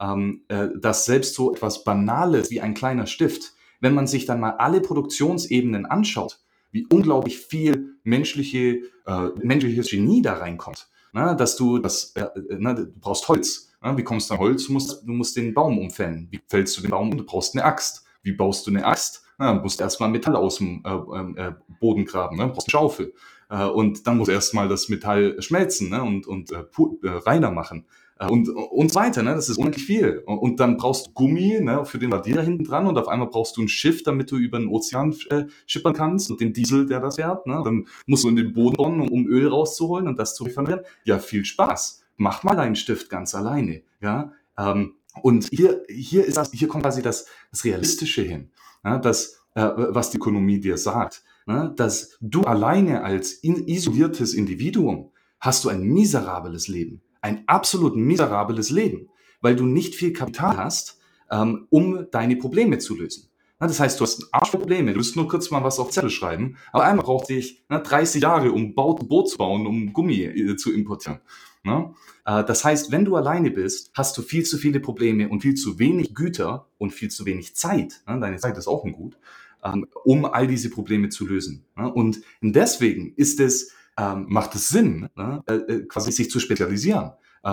Ähm, 0.00 0.42
äh, 0.48 0.68
dass 0.76 1.04
selbst 1.04 1.34
so 1.34 1.54
etwas 1.54 1.84
Banales 1.84 2.50
wie 2.50 2.60
ein 2.60 2.74
kleiner 2.74 3.06
Stift, 3.06 3.54
wenn 3.80 3.94
man 3.94 4.06
sich 4.06 4.26
dann 4.26 4.40
mal 4.40 4.56
alle 4.58 4.80
Produktionsebenen 4.80 5.86
anschaut, 5.86 6.40
wie 6.72 6.86
unglaublich 6.92 7.38
viel 7.38 7.96
menschliche, 8.02 8.82
äh, 9.06 9.28
menschliches 9.42 9.90
Genie 9.90 10.22
da 10.22 10.34
reinkommt. 10.34 10.88
Na, 11.12 11.30
ne? 11.30 11.36
dass 11.36 11.56
du 11.56 11.78
das, 11.78 12.12
äh, 12.16 12.26
na, 12.58 12.74
ne, 12.74 12.86
du 12.86 13.00
brauchst 13.00 13.28
Holz. 13.28 13.70
Na, 13.80 13.92
ne? 13.92 13.98
wie 13.98 14.04
kommst 14.04 14.28
du 14.28 14.34
an 14.34 14.40
Holz? 14.40 14.66
Du 14.66 14.72
musst, 14.72 15.02
du 15.06 15.12
musst 15.12 15.36
den 15.36 15.54
Baum 15.54 15.78
umfällen. 15.78 16.28
Wie 16.30 16.40
fällst 16.46 16.76
du 16.76 16.82
den 16.82 16.90
Baum 16.90 17.10
um? 17.10 17.16
Du 17.16 17.24
brauchst 17.24 17.54
eine 17.54 17.64
Axt. 17.64 18.05
Wie 18.26 18.32
baust 18.32 18.66
du 18.66 18.72
eine 18.72 18.84
Axt? 18.84 19.22
Na, 19.38 19.54
du 19.54 19.60
musst 19.60 19.80
erstmal 19.80 20.10
Metall 20.10 20.34
aus 20.34 20.56
dem 20.56 20.82
äh, 20.84 20.90
ähm, 20.90 21.36
äh, 21.38 21.52
Boden 21.78 22.04
graben, 22.04 22.36
ne? 22.36 22.46
du 22.46 22.52
brauchst 22.52 22.68
eine 22.68 22.72
Schaufel. 22.72 23.14
Äh, 23.48 23.66
und 23.66 24.06
dann 24.06 24.16
muss 24.16 24.28
erstmal 24.28 24.68
das 24.68 24.88
Metall 24.88 25.40
schmelzen 25.40 25.90
ne? 25.90 26.02
und, 26.02 26.26
und 26.26 26.50
äh, 26.50 26.56
äh, 26.56 27.08
reiner 27.08 27.52
machen. 27.52 27.86
Äh, 28.18 28.26
und, 28.26 28.48
und 28.48 28.92
so 28.92 28.98
weiter, 28.98 29.22
ne? 29.22 29.34
das 29.34 29.48
ist 29.48 29.58
unendlich 29.58 29.84
viel. 29.84 30.24
Und 30.26 30.58
dann 30.58 30.76
brauchst 30.76 31.06
du 31.06 31.10
Gummi 31.12 31.60
ne? 31.60 31.84
für 31.84 32.00
den 32.00 32.12
Radierer 32.12 32.42
hinten 32.42 32.64
dran 32.64 32.86
und 32.86 32.98
auf 32.98 33.06
einmal 33.06 33.28
brauchst 33.28 33.56
du 33.56 33.62
ein 33.62 33.68
Schiff, 33.68 34.02
damit 34.02 34.32
du 34.32 34.38
über 34.38 34.58
den 34.58 34.66
Ozean 34.66 35.14
äh, 35.30 35.44
schippern 35.66 35.92
kannst 35.92 36.28
und 36.28 36.40
den 36.40 36.52
Diesel, 36.52 36.86
der 36.86 36.98
das 36.98 37.14
fährt. 37.14 37.46
Ne? 37.46 37.62
Dann 37.64 37.86
musst 38.06 38.24
du 38.24 38.28
in 38.28 38.34
den 38.34 38.54
Boden 38.54 38.76
bauen, 38.76 39.08
um 39.08 39.28
Öl 39.28 39.46
rauszuholen 39.46 40.08
und 40.08 40.18
das 40.18 40.34
zu 40.34 40.42
referieren. 40.42 40.80
Ja, 41.04 41.20
viel 41.20 41.44
Spaß. 41.44 42.02
Mach 42.16 42.42
mal 42.42 42.56
deinen 42.56 42.74
Stift 42.74 43.08
ganz 43.08 43.36
alleine. 43.36 43.82
Ja? 44.00 44.32
Ähm, 44.58 44.95
und 45.22 45.48
hier, 45.50 45.82
hier, 45.88 46.24
ist 46.24 46.36
das, 46.36 46.50
hier 46.52 46.68
kommt 46.68 46.84
quasi 46.84 47.02
das, 47.02 47.26
das 47.50 47.64
Realistische 47.64 48.22
hin, 48.22 48.50
ja, 48.84 48.98
das, 48.98 49.40
äh, 49.54 49.68
was 49.76 50.10
die 50.10 50.18
Ökonomie 50.18 50.60
dir 50.60 50.78
sagt. 50.78 51.22
Ne, 51.48 51.72
dass 51.76 52.18
du 52.20 52.42
alleine 52.42 53.04
als 53.04 53.32
in, 53.32 53.68
isoliertes 53.68 54.34
Individuum 54.34 55.12
hast 55.38 55.64
du 55.64 55.68
ein 55.68 55.82
miserables 55.82 56.66
Leben, 56.66 57.02
ein 57.20 57.44
absolut 57.46 57.94
miserables 57.94 58.70
Leben, 58.70 59.10
weil 59.40 59.54
du 59.54 59.64
nicht 59.64 59.94
viel 59.94 60.12
Kapital 60.12 60.56
hast, 60.56 60.98
ähm, 61.30 61.68
um 61.70 62.06
deine 62.10 62.34
Probleme 62.34 62.78
zu 62.78 62.96
lösen. 62.96 63.28
Na, 63.60 63.68
das 63.68 63.78
heißt, 63.78 64.00
du 64.00 64.04
hast 64.04 64.28
Arschprobleme, 64.32 64.92
du 64.92 64.98
musst 64.98 65.14
nur 65.14 65.28
kurz 65.28 65.50
mal 65.52 65.62
was 65.62 65.78
auf 65.78 65.90
Zettel 65.90 66.10
schreiben, 66.10 66.56
aber 66.72 66.84
einmal 66.84 67.04
braucht 67.04 67.28
dich 67.28 67.64
na, 67.68 67.78
30 67.78 68.22
Jahre, 68.22 68.50
um 68.50 68.62
ein 68.62 68.74
Boot 68.74 69.30
zu 69.30 69.38
bauen, 69.38 69.66
um 69.68 69.92
Gummi 69.92 70.24
äh, 70.24 70.56
zu 70.56 70.72
importieren. 70.72 71.20
Ne? 71.66 71.94
Äh, 72.24 72.44
das 72.44 72.64
heißt, 72.64 72.92
wenn 72.92 73.04
du 73.04 73.16
alleine 73.16 73.50
bist, 73.50 73.90
hast 73.94 74.16
du 74.16 74.22
viel 74.22 74.44
zu 74.44 74.56
viele 74.56 74.80
Probleme 74.80 75.28
und 75.28 75.40
viel 75.40 75.54
zu 75.54 75.78
wenig 75.78 76.14
Güter 76.14 76.68
und 76.78 76.92
viel 76.92 77.10
zu 77.10 77.26
wenig 77.26 77.56
Zeit. 77.56 78.02
Ne? 78.06 78.20
Deine 78.20 78.38
Zeit 78.38 78.56
ist 78.56 78.68
auch 78.68 78.84
ein 78.84 78.92
Gut, 78.92 79.18
ähm, 79.64 79.86
um 80.04 80.24
all 80.24 80.46
diese 80.46 80.70
Probleme 80.70 81.08
zu 81.08 81.26
lösen. 81.26 81.64
Ne? 81.76 81.92
Und 81.92 82.20
deswegen 82.40 83.12
ist 83.16 83.40
es, 83.40 83.72
ähm, 83.98 84.26
macht 84.28 84.54
es 84.54 84.68
Sinn, 84.68 85.08
ne? 85.16 85.42
äh, 85.46 85.54
äh, 85.54 85.86
quasi 85.86 86.12
sich 86.12 86.30
zu 86.30 86.40
spezialisieren 86.40 87.12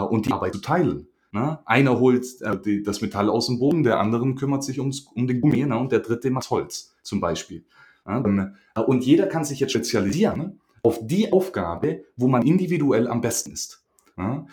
und 0.09 0.25
die 0.25 0.31
Arbeit 0.31 0.53
zu 0.53 0.61
teilen. 0.61 1.07
Einer 1.65 1.99
holt 1.99 2.25
das 2.41 3.01
Metall 3.01 3.29
aus 3.29 3.45
dem 3.45 3.59
Boden, 3.59 3.83
der 3.83 3.99
andere 3.99 4.33
kümmert 4.33 4.63
sich 4.63 4.79
ums, 4.79 5.01
um 5.13 5.27
den 5.27 5.39
Gummi 5.39 5.63
und 5.65 5.91
der 5.91 5.99
dritte 5.99 6.31
macht 6.31 6.49
Holz 6.49 6.95
zum 7.03 7.19
Beispiel. 7.19 7.63
Und 8.03 9.05
jeder 9.05 9.27
kann 9.27 9.45
sich 9.45 9.59
jetzt 9.59 9.69
spezialisieren 9.69 10.59
auf 10.81 10.97
die 11.05 11.31
Aufgabe, 11.31 12.05
wo 12.17 12.27
man 12.27 12.41
individuell 12.41 13.07
am 13.07 13.21
besten 13.21 13.51
ist. 13.51 13.82
Ja? 14.17 14.45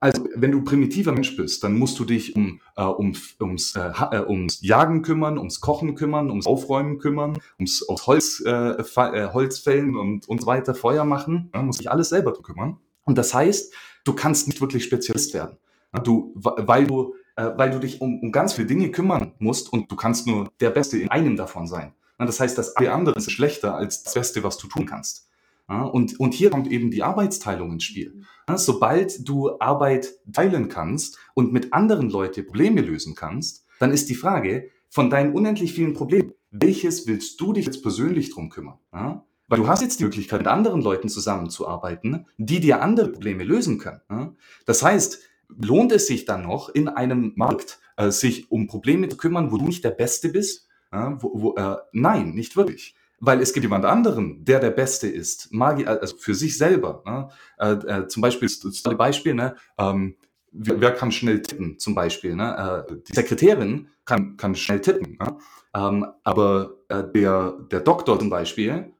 Also, 0.00 0.26
wenn 0.34 0.52
du 0.52 0.62
primitiver 0.62 1.12
Mensch 1.12 1.36
bist, 1.36 1.62
dann 1.62 1.78
musst 1.78 1.98
du 1.98 2.04
dich 2.04 2.34
um, 2.34 2.60
äh, 2.76 2.82
um, 2.82 3.14
ums, 3.40 3.76
äh, 3.76 3.92
äh, 4.10 4.24
ums 4.26 4.60
Jagen 4.62 5.02
kümmern, 5.02 5.38
ums 5.38 5.60
Kochen 5.60 5.94
kümmern, 5.94 6.30
ums 6.30 6.46
Aufräumen 6.46 6.98
kümmern, 6.98 7.38
ums, 7.58 7.82
ums 7.82 8.06
Holz, 8.06 8.42
äh, 8.44 8.50
äh, 8.50 9.32
Holzfällen 9.32 9.96
und, 9.96 10.28
und 10.28 10.40
so 10.40 10.46
weiter, 10.46 10.74
Feuer 10.74 11.04
machen. 11.04 11.50
Ja? 11.54 11.62
musst 11.62 11.80
dich 11.80 11.90
alles 11.90 12.08
selber 12.08 12.32
kümmern. 12.32 12.78
Und 13.04 13.18
das 13.18 13.34
heißt, 13.34 13.72
du 14.04 14.14
kannst 14.14 14.46
nicht 14.46 14.60
wirklich 14.60 14.84
Spezialist 14.84 15.34
werden. 15.34 15.58
Ja? 15.94 16.00
Du, 16.00 16.32
weil 16.34 16.86
du, 16.86 17.14
äh, 17.36 17.50
weil 17.56 17.70
du 17.70 17.78
dich 17.78 18.00
um, 18.00 18.20
um 18.20 18.32
ganz 18.32 18.54
viele 18.54 18.66
Dinge 18.66 18.90
kümmern 18.90 19.34
musst 19.38 19.72
und 19.72 19.90
du 19.90 19.96
kannst 19.96 20.26
nur 20.26 20.50
der 20.60 20.70
Beste 20.70 20.98
in 20.98 21.10
einem 21.10 21.36
davon 21.36 21.66
sein. 21.66 21.92
Das 22.18 22.40
heißt, 22.40 22.56
das 22.56 22.74
andere 22.76 23.14
ist 23.16 23.30
schlechter 23.30 23.74
als 23.74 24.02
das 24.02 24.14
Beste, 24.14 24.42
was 24.42 24.56
du 24.56 24.68
tun 24.68 24.86
kannst. 24.86 25.28
Ja, 25.68 25.82
und, 25.82 26.20
und 26.20 26.32
hier 26.32 26.50
kommt 26.50 26.70
eben 26.70 26.90
die 26.90 27.02
Arbeitsteilung 27.02 27.72
ins 27.72 27.84
Spiel. 27.84 28.22
Ja, 28.48 28.56
sobald 28.56 29.28
du 29.28 29.58
Arbeit 29.58 30.14
teilen 30.32 30.68
kannst 30.68 31.18
und 31.34 31.52
mit 31.52 31.72
anderen 31.72 32.08
Leuten 32.08 32.46
Probleme 32.46 32.82
lösen 32.82 33.14
kannst, 33.16 33.66
dann 33.80 33.90
ist 33.90 34.08
die 34.08 34.14
Frage 34.14 34.70
von 34.88 35.10
deinen 35.10 35.34
unendlich 35.34 35.72
vielen 35.72 35.94
Problemen, 35.94 36.32
welches 36.50 37.06
willst 37.06 37.40
du 37.40 37.52
dich 37.52 37.66
jetzt 37.66 37.82
persönlich 37.82 38.32
drum 38.32 38.48
kümmern? 38.48 38.78
Ja? 38.92 39.24
Weil 39.48 39.58
du 39.58 39.68
hast 39.68 39.82
jetzt 39.82 39.98
die 39.98 40.04
Möglichkeit, 40.04 40.40
mit 40.40 40.48
anderen 40.48 40.80
Leuten 40.80 41.08
zusammenzuarbeiten, 41.08 42.26
die 42.36 42.60
dir 42.60 42.82
andere 42.82 43.08
Probleme 43.08 43.44
lösen 43.44 43.78
können. 43.78 44.36
Das 44.64 44.82
heißt, 44.82 45.20
lohnt 45.48 45.92
es 45.92 46.06
sich 46.06 46.24
dann 46.24 46.42
noch 46.42 46.68
in 46.68 46.88
einem 46.88 47.32
Markt, 47.36 47.78
äh, 47.96 48.10
sich 48.10 48.50
um 48.50 48.66
Probleme 48.66 49.08
zu 49.08 49.16
kümmern, 49.16 49.52
wo 49.52 49.58
du 49.58 49.64
nicht 49.64 49.84
der 49.84 49.90
Beste 49.90 50.30
bist? 50.30 50.68
Wo, 50.92 51.30
wo, 51.34 51.54
äh, 51.56 51.76
nein, 51.92 52.30
nicht 52.30 52.56
wirklich 52.56 52.94
weil 53.20 53.40
es 53.40 53.52
gibt 53.52 53.64
jemand 53.64 53.84
anderen, 53.84 54.44
der 54.44 54.60
der 54.60 54.70
Beste 54.70 55.08
ist, 55.08 55.52
Magi 55.52 55.86
also 55.86 56.16
für 56.16 56.34
sich 56.34 56.58
selber. 56.58 57.02
Ne? 57.06 57.28
Äh, 57.58 58.00
äh, 58.00 58.08
zum 58.08 58.20
Beispiel, 58.20 58.48
das 58.48 58.82
Beispiel, 58.82 59.34
ne? 59.34 59.56
Ähm, 59.78 60.16
wer, 60.52 60.80
wer, 60.80 60.92
kann 60.92 61.12
schnell 61.12 61.42
tippen, 61.42 61.78
zum 61.78 61.94
Beispiel. 61.94 62.36
Ne? 62.36 62.84
Äh, 62.88 62.94
die 63.08 63.14
Sekretärin 63.14 63.88
kann, 64.04 64.36
kann 64.36 64.54
schnell 64.54 64.80
tippen, 64.80 65.16
ne? 65.18 65.36
ähm, 65.74 66.06
aber 66.24 66.76
äh, 66.88 67.04
der, 67.14 67.54
der 67.70 67.80
Doktor 67.80 68.18
zum 68.18 68.30
Beispiel, 68.30 68.92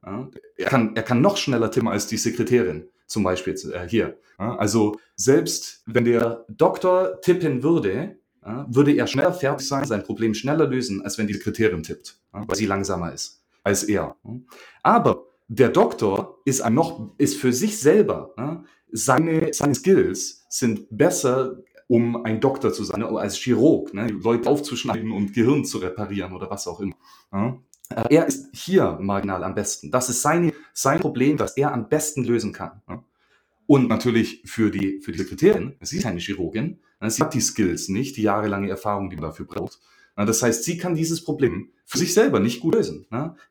er, 0.56 0.66
kann, 0.66 0.96
er 0.96 1.02
kann 1.02 1.20
noch 1.20 1.36
schneller 1.36 1.70
tippen 1.70 1.88
als 1.88 2.06
die 2.06 2.16
Sekretärin, 2.16 2.88
zum 3.06 3.22
Beispiel 3.22 3.54
äh, 3.72 3.88
hier. 3.88 4.18
Also 4.38 4.98
selbst 5.14 5.82
wenn 5.86 6.04
der 6.04 6.44
Doktor 6.48 7.22
tippen 7.22 7.62
würde, 7.62 8.18
würde 8.68 8.92
er 8.92 9.06
schneller 9.06 9.32
fertig 9.32 9.66
sein, 9.66 9.86
sein 9.86 10.02
Problem 10.02 10.34
schneller 10.34 10.66
lösen, 10.68 11.00
als 11.00 11.16
wenn 11.16 11.26
die 11.26 11.32
Sekretärin 11.32 11.82
tippt, 11.82 12.20
weil 12.32 12.54
sie 12.54 12.66
langsamer 12.66 13.14
ist 13.14 13.45
als 13.66 13.82
er. 13.82 14.16
Aber 14.84 15.26
der 15.48 15.70
Doktor 15.70 16.38
ist, 16.44 16.60
ein 16.60 16.74
noch, 16.74 17.14
ist 17.18 17.36
für 17.36 17.52
sich 17.52 17.80
selber, 17.80 18.32
seine, 18.92 19.52
seine 19.52 19.74
Skills 19.74 20.46
sind 20.48 20.86
besser, 20.90 21.58
um 21.88 22.24
ein 22.24 22.40
Doktor 22.40 22.72
zu 22.72 22.84
sein, 22.84 23.02
als 23.02 23.36
Chirurg, 23.36 23.92
ne? 23.92 24.06
Leute 24.08 24.48
aufzuschneiden 24.48 25.10
und 25.10 25.34
Gehirn 25.34 25.64
zu 25.64 25.78
reparieren 25.78 26.32
oder 26.32 26.48
was 26.48 26.68
auch 26.68 26.80
immer. 26.80 26.94
Er 27.90 28.26
ist 28.26 28.48
hier 28.52 28.98
marginal 29.00 29.42
am 29.42 29.54
besten. 29.54 29.90
Das 29.90 30.08
ist 30.08 30.22
seine, 30.22 30.52
sein 30.72 31.00
Problem, 31.00 31.36
das 31.36 31.56
er 31.56 31.72
am 31.72 31.88
besten 31.88 32.22
lösen 32.22 32.52
kann. 32.52 32.82
Und 33.66 33.88
natürlich 33.88 34.42
für 34.46 34.70
die, 34.70 35.00
für 35.00 35.10
die 35.10 35.18
Sekretärin, 35.18 35.74
sie 35.80 35.98
ist 35.98 36.06
eine 36.06 36.20
Chirurgin, 36.20 36.78
sie 37.08 37.22
hat 37.22 37.34
die 37.34 37.40
Skills 37.40 37.88
nicht, 37.88 38.16
die 38.16 38.22
jahrelange 38.22 38.70
Erfahrung, 38.70 39.10
die 39.10 39.16
man 39.16 39.30
dafür 39.30 39.46
braucht. 39.46 39.80
Das 40.16 40.42
heißt, 40.42 40.64
sie 40.64 40.78
kann 40.78 40.94
dieses 40.94 41.22
Problem 41.22 41.68
für 41.84 41.98
sich 41.98 42.14
selber 42.14 42.40
nicht 42.40 42.60
gut 42.60 42.74
lösen. 42.74 43.06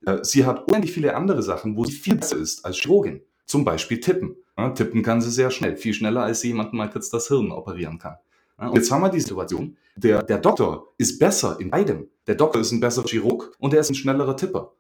Äh, 0.06 0.23
sie 0.23 0.45
hat 0.45 0.67
unendlich 0.67 0.93
viele 0.93 1.15
andere 1.15 1.43
Sachen, 1.43 1.78
wo 1.78 1.86
sie 1.86 1.93
viel 1.93 2.15
besser 2.15 2.38
ist 2.38 2.65
als 2.65 2.78
Chirurgin. 2.78 3.21
Zum 3.45 3.63
Beispiel 3.63 3.99
tippen. 3.99 4.36
Tippen 4.73 5.04
kann 5.04 5.21
sie 5.21 5.30
sehr 5.30 5.51
schnell, 5.51 5.78
viel 5.78 5.93
schneller, 5.93 6.23
als 6.23 6.41
sie 6.41 6.47
jemanden 6.47 6.78
mal 6.78 6.89
kurz 6.89 7.10
das 7.10 7.28
Hirn 7.28 7.51
operieren 7.51 7.99
kann. 7.99 8.15
Und 8.58 8.75
jetzt 8.75 8.89
haben 8.89 9.01
wir 9.01 9.10
die 9.10 9.19
Situation, 9.19 9.75
der, 9.95 10.23
der 10.23 10.38
Doktor 10.38 10.93
ist 10.97 11.19
besser 11.19 11.58
in 11.60 11.69
beidem. 11.69 12.08
Der 12.25 12.36
Doktor 12.36 12.62
ist 12.62 12.71
ein 12.71 12.80
besserer 12.80 13.06
Chirurg 13.06 13.54
und 13.60 13.73
er 13.73 13.82
ist 13.82 13.89
ein 13.89 13.95
schnellerer 13.95 14.38
Tipper. 14.38 14.73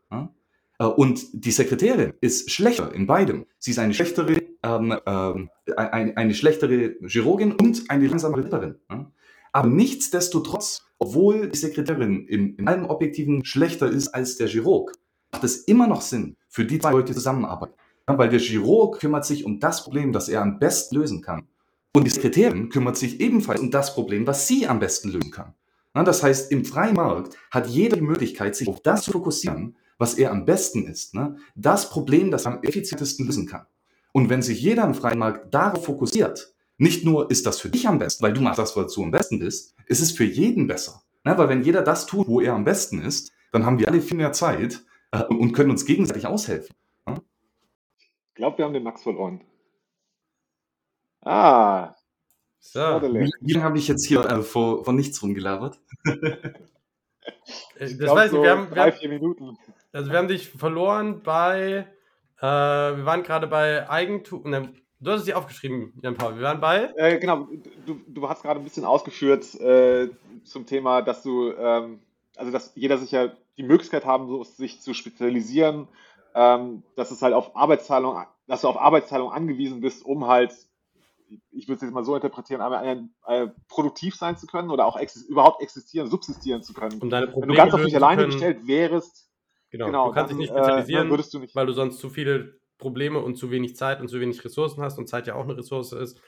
Äh, 0.79 0.85
und 0.85 1.25
die 1.33 1.51
Sekretärin 1.51 2.13
ist 2.21 2.51
schlechter 2.51 2.93
in 2.93 3.05
beidem. 3.07 3.45
Sie 3.59 3.71
ist 3.71 3.79
eine 3.79 3.93
schlechtere, 3.93 4.41
ähm, 4.63 4.97
ähm, 5.05 5.49
eine, 5.75 6.17
eine 6.17 6.33
schlechtere 6.33 6.95
Chirurgin 7.05 7.51
und 7.53 7.89
eine 7.89 8.07
langsamere 8.07 8.43
Tipperin. 8.43 8.75
Aber 9.51 9.67
nichtsdestotrotz, 9.69 10.84
obwohl 11.05 11.49
die 11.49 11.57
Sekretärin 11.57 12.25
in, 12.25 12.55
in 12.55 12.67
allem 12.67 12.85
Objektiven 12.85 13.45
schlechter 13.45 13.87
ist 13.87 14.07
als 14.07 14.37
der 14.37 14.47
Chirurg, 14.47 14.91
macht 15.31 15.43
es 15.43 15.57
immer 15.65 15.85
noch 15.85 16.01
Sinn, 16.01 16.35
für 16.49 16.65
die 16.65 16.79
zwei 16.79 16.91
Leute 16.91 17.13
zusammenarbeiten. 17.13 17.75
Ja, 18.09 18.17
weil 18.17 18.29
der 18.29 18.39
Chirurg 18.39 18.99
kümmert 18.99 19.23
sich 19.23 19.45
um 19.45 19.59
das 19.59 19.83
Problem, 19.83 20.11
das 20.11 20.29
er 20.29 20.41
am 20.41 20.57
besten 20.57 20.95
lösen 20.95 21.21
kann. 21.21 21.47
Und 21.93 22.05
die 22.05 22.09
Sekretärin 22.09 22.69
kümmert 22.69 22.97
sich 22.97 23.19
ebenfalls 23.19 23.61
um 23.61 23.69
das 23.69 23.93
Problem, 23.93 24.25
was 24.25 24.47
sie 24.47 24.67
am 24.67 24.79
besten 24.79 25.09
lösen 25.09 25.29
kann. 25.29 25.53
Ja, 25.93 26.03
das 26.03 26.23
heißt, 26.23 26.51
im 26.51 26.65
freien 26.65 26.95
Markt 26.95 27.37
hat 27.51 27.67
jeder 27.67 27.97
die 27.97 28.03
Möglichkeit, 28.03 28.55
sich 28.55 28.67
auf 28.67 28.81
das 28.81 29.03
zu 29.03 29.11
fokussieren, 29.11 29.75
was 29.99 30.15
er 30.15 30.31
am 30.31 30.43
besten 30.45 30.87
ist. 30.87 31.13
Ne? 31.13 31.37
Das 31.55 31.89
Problem, 31.91 32.31
das 32.31 32.45
er 32.45 32.53
am 32.53 32.63
effizientesten 32.63 33.27
lösen 33.27 33.45
kann. 33.45 33.67
Und 34.11 34.29
wenn 34.29 34.41
sich 34.41 34.59
jeder 34.59 34.83
im 34.85 34.95
freien 34.95 35.19
Markt 35.19 35.53
darauf 35.53 35.85
fokussiert, 35.85 36.54
nicht 36.77 37.05
nur 37.05 37.31
ist 37.31 37.45
das 37.45 37.59
für 37.59 37.69
dich 37.69 37.87
am 37.87 37.99
besten, 37.99 38.23
weil 38.23 38.33
du 38.33 38.41
machst 38.41 38.59
das, 38.59 38.75
was 38.75 38.93
du 38.93 39.03
am 39.03 39.11
besten 39.11 39.39
bist, 39.39 39.75
ist 39.87 40.01
es 40.01 40.11
für 40.11 40.25
jeden 40.25 40.67
besser. 40.67 41.03
Ne? 41.23 41.37
Weil 41.37 41.49
wenn 41.49 41.63
jeder 41.63 41.81
das 41.81 42.05
tut, 42.05 42.27
wo 42.27 42.41
er 42.41 42.53
am 42.53 42.65
besten 42.65 43.01
ist, 43.01 43.31
dann 43.51 43.65
haben 43.65 43.79
wir 43.79 43.87
alle 43.87 44.01
viel 44.01 44.17
mehr 44.17 44.33
Zeit 44.33 44.83
äh, 45.11 45.23
und 45.23 45.53
können 45.53 45.71
uns 45.71 45.85
gegenseitig 45.85 46.27
aushelfen. 46.27 46.75
Ich 47.07 48.35
glaube, 48.35 48.57
wir 48.57 48.65
haben 48.65 48.73
den 48.73 48.83
Max 48.83 49.03
verloren. 49.03 49.41
Ah. 51.21 51.95
So. 52.59 52.79
Wie, 52.79 53.31
wie 53.41 53.53
lange 53.53 53.63
habe 53.63 53.77
ich 53.77 53.87
jetzt 53.87 54.05
hier 54.05 54.25
äh, 54.25 54.41
vor, 54.41 54.83
vor 54.83 54.93
nichts 54.93 55.21
rumgelabert? 55.21 55.79
Äh, 57.77 57.95
das 57.95 58.11
weiß 58.11 58.25
ich, 58.27 58.37
so 58.37 58.43
wir 58.43 58.51
haben, 58.51 58.69
drei, 58.69 58.91
vier 58.91 59.09
Minuten. 59.09 59.57
Also 59.91 60.11
wir 60.11 60.17
haben 60.17 60.27
dich 60.27 60.49
verloren 60.49 61.23
bei, 61.23 61.87
äh, 62.39 62.41
wir 62.41 63.05
waren 63.05 63.23
gerade 63.23 63.47
bei 63.47 63.89
Eigentum, 63.89 64.49
ne, 64.49 64.73
du 64.99 65.11
hast 65.11 65.21
es 65.21 65.25
dir 65.25 65.37
aufgeschrieben, 65.37 65.93
Jan 66.01 66.15
Paul, 66.15 66.35
wir 66.35 66.43
waren 66.43 66.59
bei? 66.59 66.91
Äh, 66.95 67.19
genau, 67.19 67.47
du, 67.85 67.99
du 68.07 68.29
hast 68.29 68.41
gerade 68.41 68.59
ein 68.59 68.63
bisschen 68.63 68.85
ausgeführt 68.85 69.55
äh, 69.59 70.09
zum 70.43 70.65
Thema, 70.65 71.01
dass 71.01 71.23
du, 71.23 71.51
ähm, 71.53 71.99
also 72.35 72.51
dass 72.51 72.71
jeder 72.75 72.97
sich 72.97 73.11
ja 73.11 73.31
die 73.57 73.63
Möglichkeit 73.63 74.05
haben, 74.05 74.27
so, 74.27 74.43
sich 74.43 74.81
zu 74.81 74.93
spezialisieren, 74.93 75.87
ähm, 76.33 76.83
dass 76.95 77.11
es 77.11 77.21
halt 77.21 77.33
auf 77.33 77.55
Arbeitsteilung, 77.55 78.25
dass 78.47 78.61
du 78.61 78.67
auf 78.67 78.79
Arbeitsteilung 78.79 79.31
angewiesen 79.31 79.81
bist, 79.81 80.05
um 80.05 80.27
halt 80.27 80.53
ich 81.51 81.67
würde 81.67 81.75
es 81.75 81.81
jetzt 81.81 81.93
mal 81.93 82.03
so 82.03 82.15
interpretieren, 82.15 82.61
aber 82.61 82.79
ein, 82.79 83.09
ein, 83.23 83.51
produktiv 83.67 84.15
sein 84.15 84.37
zu 84.37 84.47
können 84.47 84.69
oder 84.69 84.85
auch 84.85 84.97
exis 84.97 85.23
überhaupt 85.23 85.61
existieren, 85.61 86.07
subsistieren 86.07 86.61
zu 86.61 86.73
können. 86.73 87.01
Um 87.01 87.09
deine 87.09 87.27
Probleme 87.27 87.53
Wenn 87.53 87.55
du 87.55 87.61
ganz 87.61 87.73
auf 87.73 87.83
dich 87.83 87.95
alleine 87.95 88.25
gestellt 88.25 88.67
wärst, 88.67 89.29
genau, 89.69 89.87
genau, 89.87 90.07
du 90.07 90.13
kannst 90.13 90.31
dann, 90.31 90.39
dich 90.39 90.49
nicht 90.49 90.57
spezialisieren, 90.57 91.07
äh, 91.07 91.09
würdest 91.09 91.33
du 91.33 91.39
nicht. 91.39 91.55
weil 91.55 91.65
du 91.65 91.73
sonst 91.73 91.99
zu 91.99 92.09
viele 92.09 92.59
Probleme 92.77 93.19
und 93.19 93.35
zu 93.35 93.51
wenig 93.51 93.75
Zeit 93.75 94.01
und 94.01 94.09
zu 94.09 94.19
wenig 94.19 94.43
Ressourcen 94.43 94.81
hast 94.81 94.97
und 94.97 95.07
Zeit 95.07 95.27
ja 95.27 95.35
auch 95.35 95.43
eine 95.43 95.57
Ressource 95.57 95.93
ist. 95.93 96.19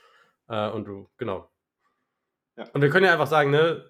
Äh, 0.47 0.69
und 0.69 0.85
du, 0.85 1.09
genau. 1.17 1.49
Ja. 2.55 2.65
Und 2.73 2.81
wir 2.81 2.89
können 2.89 3.05
ja 3.05 3.13
einfach 3.13 3.27
sagen, 3.27 3.51
ne, 3.51 3.85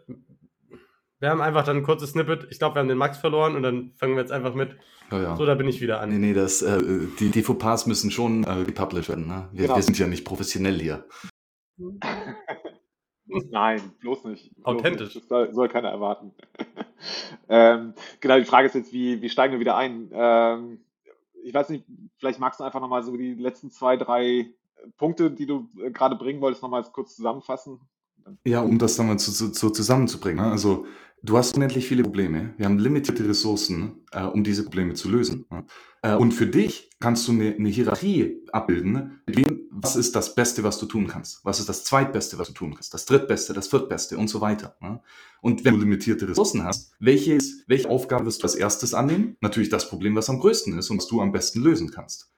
wir 1.19 1.29
haben 1.29 1.41
einfach 1.41 1.63
dann 1.63 1.77
ein 1.77 1.83
kurzes 1.83 2.11
Snippet. 2.11 2.47
Ich 2.51 2.59
glaube, 2.59 2.75
wir 2.75 2.79
haben 2.79 2.87
den 2.87 2.97
Max 2.97 3.17
verloren 3.17 3.55
und 3.55 3.63
dann 3.63 3.91
fangen 3.95 4.13
wir 4.15 4.21
jetzt 4.21 4.31
einfach 4.31 4.53
mit. 4.53 4.77
Ja, 5.11 5.21
ja. 5.21 5.35
So, 5.35 5.45
da 5.45 5.55
bin 5.55 5.67
ich 5.67 5.81
wieder 5.81 5.99
an. 5.99 6.09
Nee, 6.09 6.19
nee, 6.19 6.33
das, 6.33 6.61
äh, 6.61 6.79
die, 7.19 7.31
die 7.31 7.41
Fauxpas 7.41 7.87
müssen 7.87 8.11
schon 8.11 8.43
äh, 8.43 8.63
gepublished 8.65 9.09
werden. 9.09 9.27
Ne? 9.27 9.49
Wir, 9.51 9.63
genau. 9.63 9.77
wir, 9.77 9.83
sind 9.83 9.97
ja 9.97 10.07
nicht 10.07 10.25
professionell 10.25 10.79
hier. 10.79 11.07
Nein, 13.49 13.81
bloß 13.99 14.25
nicht. 14.25 14.53
Bloß 14.55 14.65
Authentisch. 14.65 15.15
Nicht. 15.15 15.23
Das 15.23 15.27
soll, 15.27 15.53
soll 15.53 15.69
keiner 15.69 15.89
erwarten. 15.89 16.33
ähm, 17.49 17.93
genau, 18.19 18.37
die 18.37 18.45
Frage 18.45 18.67
ist 18.67 18.75
jetzt, 18.75 18.93
wie, 18.93 19.21
wie 19.21 19.29
steigen 19.29 19.53
wir 19.53 19.59
wieder 19.59 19.75
ein? 19.75 20.09
Ähm, 20.13 20.79
ich 21.47 21.53
weiß 21.53 21.69
nicht, 21.69 21.85
vielleicht 22.17 22.39
magst 22.39 22.59
du 22.59 22.63
einfach 22.63 22.81
nochmal 22.81 23.03
so 23.03 23.15
die 23.15 23.33
letzten 23.33 23.71
zwei, 23.71 23.95
drei 23.95 24.49
Punkte, 24.97 25.31
die 25.31 25.45
du 25.45 25.69
äh, 25.81 25.91
gerade 25.91 26.15
bringen 26.15 26.41
wolltest, 26.41 26.61
nochmal 26.61 26.83
kurz 26.91 27.15
zusammenfassen. 27.15 27.79
Ja, 28.45 28.61
um 28.61 28.77
das 28.77 28.97
dann 28.97 29.07
mal 29.07 29.17
zu, 29.17 29.31
zu 29.31 29.69
zusammenzubringen. 29.69 30.43
Ne? 30.43 30.51
Also 30.51 30.85
Du 31.23 31.37
hast 31.37 31.55
unendlich 31.55 31.87
viele 31.87 32.03
Probleme. 32.03 32.53
Wir 32.57 32.67
haben 32.67 32.77
limitierte 32.77 33.27
Ressourcen, 33.27 34.05
äh, 34.11 34.23
um 34.23 34.43
diese 34.43 34.63
Probleme 34.63 34.93
zu 34.93 35.09
lösen. 35.09 35.45
Äh, 36.03 36.15
und 36.15 36.31
für 36.31 36.45
dich 36.45 36.91
kannst 36.99 37.27
du 37.27 37.31
eine, 37.31 37.55
eine 37.55 37.69
Hierarchie 37.69 38.43
abbilden, 38.51 39.21
was 39.71 39.95
ist 39.95 40.15
das 40.15 40.35
Beste, 40.35 40.63
was 40.63 40.79
du 40.79 40.85
tun 40.85 41.07
kannst? 41.07 41.43
Was 41.43 41.59
ist 41.59 41.69
das 41.69 41.83
Zweitbeste, 41.83 42.39
was 42.39 42.47
du 42.47 42.53
tun 42.53 42.73
kannst? 42.73 42.93
Das 42.93 43.05
Drittbeste, 43.05 43.53
das 43.53 43.67
Viertbeste 43.67 44.17
und 44.17 44.27
so 44.27 44.41
weiter. 44.41 44.75
Und 45.41 45.65
wenn 45.65 45.75
du 45.75 45.79
limitierte 45.81 46.27
Ressourcen 46.27 46.63
hast, 46.63 46.93
welche, 46.99 47.37
welche 47.67 47.89
Aufgabe 47.89 48.25
wirst 48.25 48.41
du 48.41 48.45
als 48.45 48.55
erstes 48.55 48.93
annehmen? 48.93 49.37
Natürlich 49.39 49.69
das 49.69 49.87
Problem, 49.87 50.15
was 50.15 50.29
am 50.29 50.39
größten 50.39 50.77
ist 50.77 50.89
und 50.89 50.97
was 50.97 51.07
du 51.07 51.21
am 51.21 51.31
besten 51.31 51.61
lösen 51.61 51.91
kannst. 51.91 52.31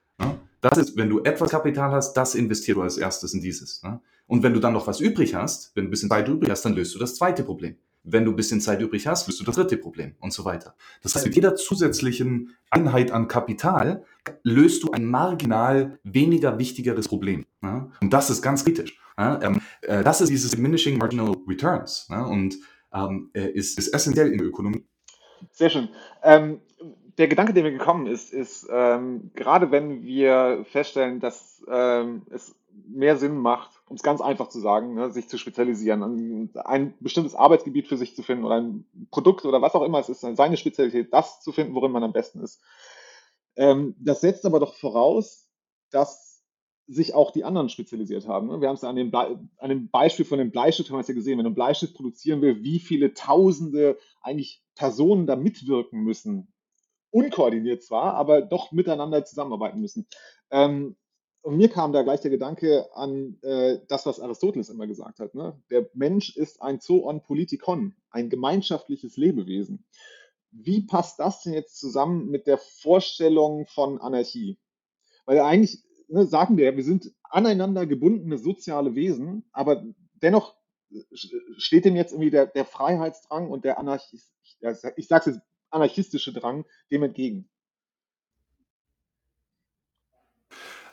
Das 0.60 0.76
ist, 0.76 0.96
wenn 0.96 1.08
du 1.08 1.20
etwas 1.20 1.50
Kapital 1.50 1.92
hast, 1.92 2.12
das 2.14 2.34
investierst 2.34 2.76
du 2.76 2.82
als 2.82 2.98
erstes 2.98 3.32
in 3.32 3.40
dieses. 3.40 3.80
Und 4.26 4.42
wenn 4.42 4.52
du 4.52 4.60
dann 4.60 4.74
noch 4.74 4.86
was 4.86 5.00
übrig 5.00 5.34
hast, 5.34 5.74
wenn 5.74 5.84
du 5.84 5.88
ein 5.88 5.90
bisschen 5.90 6.10
Zeit 6.10 6.28
übrig 6.28 6.50
hast, 6.50 6.64
dann 6.64 6.74
löst 6.74 6.94
du 6.94 6.98
das 6.98 7.14
zweite 7.14 7.42
Problem. 7.42 7.76
Wenn 8.02 8.24
du 8.24 8.32
ein 8.32 8.36
bisschen 8.36 8.60
Zeit 8.60 8.80
übrig 8.80 9.06
hast, 9.06 9.28
wirst 9.28 9.40
du 9.40 9.44
das 9.44 9.56
dritte 9.56 9.76
Problem 9.76 10.14
und 10.20 10.32
so 10.32 10.44
weiter. 10.44 10.74
Das 11.02 11.14
heißt, 11.14 11.26
mit 11.26 11.34
jeder 11.34 11.54
zusätzlichen 11.54 12.56
Einheit 12.70 13.10
an 13.10 13.28
Kapital 13.28 14.04
löst 14.42 14.82
du 14.82 14.90
ein 14.92 15.04
marginal 15.04 15.98
weniger 16.02 16.58
wichtigeres 16.58 17.08
Problem. 17.08 17.46
Ja? 17.62 17.90
Und 18.00 18.12
das 18.12 18.30
ist 18.30 18.42
ganz 18.42 18.64
kritisch. 18.64 18.98
Ja? 19.18 19.40
Ähm, 19.42 19.60
äh, 19.82 20.02
das 20.02 20.20
ist 20.20 20.30
dieses 20.30 20.52
Diminishing 20.52 20.98
Marginal 20.98 21.36
Returns 21.46 22.06
ja? 22.10 22.24
und 22.24 22.56
ähm, 22.92 23.30
äh, 23.34 23.48
ist, 23.50 23.78
ist 23.78 23.88
essentiell 23.88 24.32
in 24.32 24.38
der 24.38 24.46
Ökonomie. 24.46 24.84
Sehr 25.52 25.70
schön. 25.70 25.88
Ähm, 26.22 26.60
der 27.18 27.28
Gedanke, 27.28 27.52
der 27.52 27.62
mir 27.62 27.72
gekommen 27.72 28.06
ist, 28.06 28.32
ist, 28.32 28.66
ähm, 28.70 29.30
gerade 29.34 29.70
wenn 29.70 30.02
wir 30.04 30.64
feststellen, 30.70 31.20
dass 31.20 31.62
ähm, 31.68 32.22
es 32.30 32.54
mehr 32.88 33.16
Sinn 33.16 33.36
macht, 33.36 33.79
um 33.90 33.96
es 33.96 34.04
ganz 34.04 34.20
einfach 34.20 34.48
zu 34.48 34.60
sagen, 34.60 34.94
ne, 34.94 35.10
sich 35.10 35.28
zu 35.28 35.36
spezialisieren, 35.36 36.48
ein, 36.54 36.94
bestimmtes 37.00 37.34
Arbeitsgebiet 37.34 37.88
für 37.88 37.96
sich 37.96 38.14
zu 38.14 38.22
finden 38.22 38.44
oder 38.44 38.60
ein 38.60 38.84
Produkt 39.10 39.44
oder 39.44 39.60
was 39.62 39.74
auch 39.74 39.82
immer 39.82 39.98
es 39.98 40.08
ist, 40.08 40.20
seine 40.20 40.56
Spezialität, 40.56 41.12
das 41.12 41.40
zu 41.42 41.50
finden, 41.50 41.74
worin 41.74 41.90
man 41.90 42.04
am 42.04 42.12
besten 42.12 42.40
ist. 42.40 42.62
Ähm, 43.56 43.96
das 43.98 44.20
setzt 44.20 44.46
aber 44.46 44.60
doch 44.60 44.74
voraus, 44.74 45.50
dass 45.90 46.44
sich 46.86 47.14
auch 47.14 47.32
die 47.32 47.42
anderen 47.42 47.68
spezialisiert 47.68 48.28
haben. 48.28 48.46
Ne? 48.46 48.60
Wir 48.60 48.68
haben 48.68 48.76
es 48.76 48.84
an 48.84 48.94
dem, 48.94 49.12
an 49.12 49.68
dem 49.68 49.90
Beispiel 49.90 50.24
von 50.24 50.38
dem 50.38 50.52
Bleistift 50.52 50.88
haben 50.88 50.96
wir 50.96 51.00
es 51.00 51.08
ja 51.08 51.14
gesehen. 51.14 51.38
Wenn 51.38 51.44
du 51.44 51.50
Bleistift 51.50 51.94
produzieren 51.94 52.42
will, 52.42 52.62
wie 52.62 52.78
viele 52.78 53.12
Tausende 53.12 53.98
eigentlich 54.22 54.62
Personen 54.76 55.26
da 55.26 55.34
mitwirken 55.34 56.04
müssen, 56.04 56.52
unkoordiniert 57.10 57.82
zwar, 57.82 58.14
aber 58.14 58.40
doch 58.40 58.70
miteinander 58.70 59.24
zusammenarbeiten 59.24 59.80
müssen. 59.80 60.06
Ähm, 60.52 60.96
und 61.42 61.56
mir 61.56 61.68
kam 61.68 61.92
da 61.92 62.02
gleich 62.02 62.20
der 62.20 62.30
Gedanke 62.30 62.88
an 62.94 63.38
äh, 63.42 63.78
das, 63.88 64.06
was 64.06 64.20
Aristoteles 64.20 64.68
immer 64.68 64.86
gesagt 64.86 65.20
hat. 65.20 65.34
Ne? 65.34 65.60
Der 65.70 65.88
Mensch 65.94 66.36
ist 66.36 66.60
ein 66.60 66.80
Zoon 66.80 67.22
Politikon, 67.22 67.96
ein 68.10 68.28
gemeinschaftliches 68.28 69.16
Lebewesen. 69.16 69.86
Wie 70.50 70.82
passt 70.82 71.18
das 71.20 71.42
denn 71.42 71.52
jetzt 71.52 71.78
zusammen 71.78 72.28
mit 72.28 72.46
der 72.46 72.58
Vorstellung 72.58 73.66
von 73.66 74.00
Anarchie? 74.00 74.58
Weil 75.24 75.40
eigentlich 75.40 75.82
ne, 76.08 76.26
sagen 76.26 76.56
wir, 76.56 76.76
wir 76.76 76.84
sind 76.84 77.12
aneinander 77.22 77.86
gebundene 77.86 78.36
soziale 78.36 78.94
Wesen, 78.94 79.48
aber 79.52 79.84
dennoch 80.14 80.56
steht 81.56 81.84
dem 81.84 81.96
jetzt 81.96 82.12
irgendwie 82.12 82.30
der, 82.30 82.46
der 82.46 82.64
Freiheitsdrang 82.64 83.48
und 83.48 83.64
der 83.64 83.78
Anarchist, 83.78 84.32
ich 84.42 84.58
sage 85.08 85.20
es 85.20 85.26
jetzt, 85.26 85.40
anarchistische 85.70 86.32
Drang 86.32 86.66
dem 86.90 87.04
entgegen. 87.04 87.48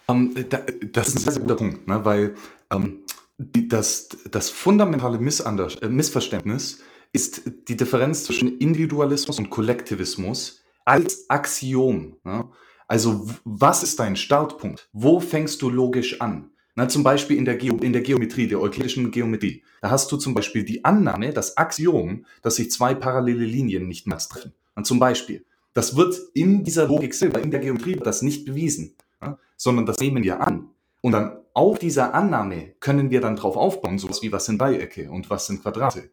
Ähm, 0.10 0.34
da, 0.50 0.60
das 0.91 1.10
ist 1.10 1.15
ein 1.15 1.20
sehr, 1.20 1.34
sehr 1.34 1.41
guter 1.41 1.56
Punkt, 1.56 1.88
ne? 1.88 2.06
weil 2.06 2.36
ähm, 2.72 3.04
die, 3.38 3.67
das, 3.67 4.10
das 4.32 4.50
fundamentale 4.50 5.20
Missander, 5.20 5.70
äh, 5.82 5.89
Missverständnis 5.89 6.80
ist 7.13 7.43
die 7.67 7.76
Differenz 7.76 8.24
zwischen 8.24 8.58
Individualismus 8.60 9.39
und 9.39 9.50
Kollektivismus 9.50 10.63
als 10.86 11.30
Axiom. 11.30 12.17
Ne? 12.24 12.50
Also 12.88 13.28
was 13.43 13.84
ist 13.84 14.00
dein 14.00 14.15
Startpunkt? 14.15 14.89
Wo 14.93 15.20
fängst 15.20 15.62
du 15.62 15.70
logisch 15.70 16.22
an? 16.22 16.52
Na, 16.76 16.88
zum 16.88 17.04
Beispiel 17.04 17.38
in 17.38 17.46
der, 17.46 17.60
in 17.60 17.91
der 17.91 18.04
Geometrie, 18.04 18.48
der 18.48 18.62
euklidischen 18.62 19.10
Geometrie. 19.10 19.63
Da 19.82 19.89
hast 19.89 20.12
du 20.12 20.17
zum 20.17 20.36
Beispiel 20.36 20.63
die 20.63 20.86
Annahme, 20.86 21.34
das 21.34 21.58
Axiom, 21.58 22.26
dass 22.43 22.58
sich 22.58 22.70
zwei 22.70 22.93
parallele 22.93 23.46
Linien 23.46 23.88
nicht 23.88 24.06
mehr 24.06 24.20
treffen. 24.20 24.54
Und 24.76 24.86
zum 24.86 25.00
Beispiel, 25.00 25.43
das 25.74 25.96
wird 25.96 26.15
in 26.36 26.63
dieser 26.63 26.88
Logik 26.88 27.15
selber, 27.15 27.41
in 27.41 27.50
der 27.50 27.62
Geometrie, 27.62 27.96
das 27.96 28.22
nicht 28.22 28.46
bewiesen 28.46 28.96
sondern 29.56 29.86
das 29.86 29.99
nehmen 29.99 30.23
wir 30.23 30.41
an. 30.41 30.69
Und 31.01 31.12
dann 31.12 31.38
auf 31.53 31.80
dieser 31.80 32.13
Annahme 32.13 32.75
können 32.80 33.10
wir 33.10 33.21
dann 33.21 33.36
drauf 33.36 33.56
aufbauen, 33.56 33.97
sowas 33.97 34.21
wie 34.21 34.32
was 34.32 34.45
sind 34.45 34.62
Dreiecke 34.62 35.10
und 35.10 35.30
was 35.30 35.47
sind 35.47 35.62
Quadrate 35.62 36.10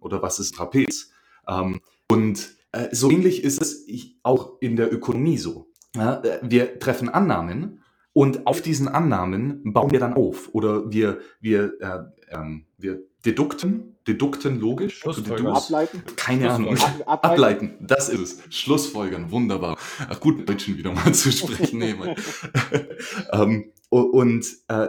oder 0.00 0.22
was 0.22 0.38
ist 0.38 0.54
Trapez. 0.54 1.10
Ähm, 1.46 1.80
und 2.10 2.56
äh, 2.72 2.88
so 2.92 3.10
ähnlich 3.10 3.44
ist 3.44 3.60
es 3.60 3.86
auch 4.22 4.60
in 4.60 4.76
der 4.76 4.92
Ökonomie 4.92 5.38
so. 5.38 5.68
Ja, 5.94 6.22
wir 6.42 6.78
treffen 6.78 7.08
Annahmen 7.08 7.82
und 8.12 8.46
auf 8.46 8.62
diesen 8.62 8.88
Annahmen 8.88 9.72
bauen 9.72 9.90
wir 9.90 10.00
dann 10.00 10.14
auf 10.14 10.48
oder 10.54 10.90
wir, 10.90 11.20
wir, 11.40 11.72
äh, 11.80 12.34
ähm, 12.34 12.66
wir 12.78 13.02
dedukten, 13.24 13.96
dedukten 14.06 14.60
logisch. 14.60 14.98
Schlussfolgern. 14.98 15.48
Ableiten. 15.48 16.02
Keine 16.16 16.50
Ahnung. 16.50 16.76
Ableiten. 16.76 17.02
Ableiten. 17.06 17.74
das 17.80 18.08
ist 18.08 18.20
es. 18.20 18.54
Schlussfolgern, 18.54 19.30
wunderbar. 19.30 19.76
Ach 20.08 20.20
gut, 20.20 20.48
Deutschen 20.48 20.76
wieder 20.78 20.92
mal 20.92 21.12
zu 21.14 21.30
sprechen. 21.30 21.78
Nee, 21.78 21.94
ähm, 23.32 23.72
und 23.90 24.46
äh, 24.68 24.88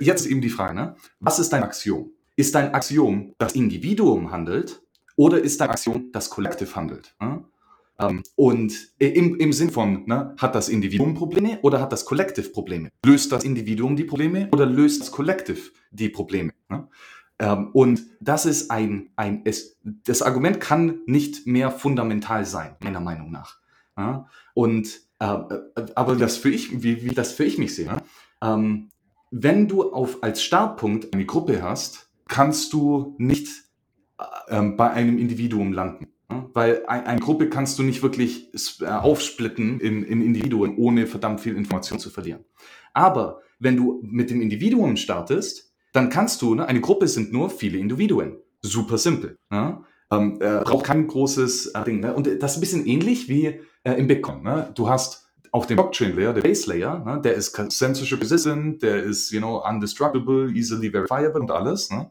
jetzt 0.00 0.26
eben 0.26 0.40
die 0.40 0.50
Frage, 0.50 0.74
ne? 0.74 0.96
was 1.20 1.38
ist 1.38 1.52
dein 1.52 1.64
Axiom? 1.64 2.12
Ist 2.36 2.54
dein 2.54 2.74
Axiom, 2.74 3.34
das 3.38 3.54
Individuum 3.54 4.30
handelt 4.30 4.82
oder 5.16 5.40
ist 5.40 5.60
dein 5.60 5.70
Axiom, 5.70 6.10
das 6.12 6.30
Kollektiv 6.30 6.76
handelt? 6.76 7.14
Ne? 7.20 7.44
Ähm, 7.98 8.22
und 8.34 8.92
im, 8.98 9.36
im 9.36 9.52
Sinn 9.52 9.70
von, 9.70 10.04
ne, 10.06 10.34
hat 10.38 10.54
das 10.54 10.68
Individuum 10.68 11.14
Probleme 11.14 11.58
oder 11.62 11.80
hat 11.80 11.92
das 11.92 12.04
Kollektiv 12.04 12.52
Probleme? 12.52 12.90
Löst 13.04 13.32
das 13.32 13.44
Individuum 13.44 13.96
die 13.96 14.04
Probleme 14.04 14.48
oder 14.52 14.66
löst 14.66 15.00
das 15.00 15.10
Kollektiv 15.10 15.72
die 15.90 16.08
Probleme? 16.08 16.52
Ne? 16.68 16.88
Ähm, 17.38 17.70
und 17.72 18.02
das 18.20 18.46
ist 18.46 18.70
ein, 18.70 19.10
ein 19.16 19.42
es, 19.44 19.78
das 19.82 20.22
Argument 20.22 20.60
kann 20.60 21.00
nicht 21.06 21.46
mehr 21.46 21.70
fundamental 21.70 22.44
sein, 22.44 22.76
meiner 22.80 23.00
Meinung 23.00 23.30
nach. 23.30 23.58
Ja? 23.96 24.28
Und 24.54 25.00
äh, 25.18 25.38
aber 25.94 26.16
das 26.16 26.36
für 26.36 26.50
ich, 26.50 26.82
wie, 26.82 27.02
wie 27.02 27.14
das 27.14 27.32
für 27.32 27.44
ich 27.44 27.58
mich 27.58 27.74
sehe, 27.74 27.96
ähm, 28.42 28.88
wenn 29.30 29.68
du 29.68 29.92
auf 29.92 30.22
als 30.22 30.42
Startpunkt 30.42 31.12
eine 31.12 31.26
Gruppe 31.26 31.62
hast, 31.62 32.10
kannst 32.28 32.72
du 32.72 33.14
nicht 33.18 33.48
äh, 34.48 34.62
bei 34.62 34.90
einem 34.90 35.18
Individuum 35.18 35.72
landen. 35.72 36.08
Ja? 36.30 36.48
Weil 36.54 36.86
ein, 36.86 37.04
eine 37.04 37.20
Gruppe 37.20 37.50
kannst 37.50 37.78
du 37.78 37.82
nicht 37.82 38.02
wirklich 38.02 38.50
äh, 38.80 38.86
aufsplitten 38.86 39.80
in, 39.80 40.02
in 40.04 40.22
Individuen, 40.22 40.76
ohne 40.76 41.06
verdammt 41.06 41.40
viel 41.40 41.56
Information 41.56 41.98
zu 41.98 42.08
verlieren. 42.08 42.44
Aber 42.94 43.42
wenn 43.58 43.76
du 43.76 44.00
mit 44.02 44.30
dem 44.30 44.40
Individuum 44.40 44.96
startest, 44.96 45.65
dann 45.96 46.10
kannst 46.10 46.42
du, 46.42 46.54
ne, 46.54 46.66
eine 46.66 46.80
Gruppe 46.80 47.08
sind 47.08 47.32
nur 47.32 47.50
viele 47.50 47.78
Individuen. 47.78 48.36
Super 48.60 48.98
simpel. 48.98 49.38
Ja? 49.50 49.82
Ähm, 50.10 50.38
äh, 50.40 50.60
braucht 50.62 50.84
kein 50.84 51.06
großes 51.06 51.68
äh, 51.68 51.84
Ding. 51.84 52.00
Ne? 52.00 52.14
Und 52.14 52.26
das 52.40 52.52
ist 52.52 52.58
ein 52.58 52.60
bisschen 52.60 52.86
ähnlich 52.86 53.28
wie 53.28 53.60
äh, 53.82 53.92
im 53.92 54.06
Bitcoin. 54.06 54.42
Ne? 54.42 54.70
Du 54.74 54.88
hast 54.88 55.26
auf 55.52 55.66
dem 55.66 55.76
Blockchain-Layer, 55.76 56.34
der 56.34 56.42
Base-Layer, 56.42 57.02
ne, 57.04 57.20
der 57.22 57.34
ist 57.34 57.56
censorship 57.72 58.20
resistant, 58.20 58.82
der 58.82 59.02
ist, 59.02 59.30
you 59.30 59.38
know, 59.40 59.64
undestructible, 59.66 60.50
easily 60.54 60.90
verifiable 60.90 61.40
und 61.40 61.50
alles. 61.50 61.90
Ne? 61.90 62.00
Und 62.00 62.10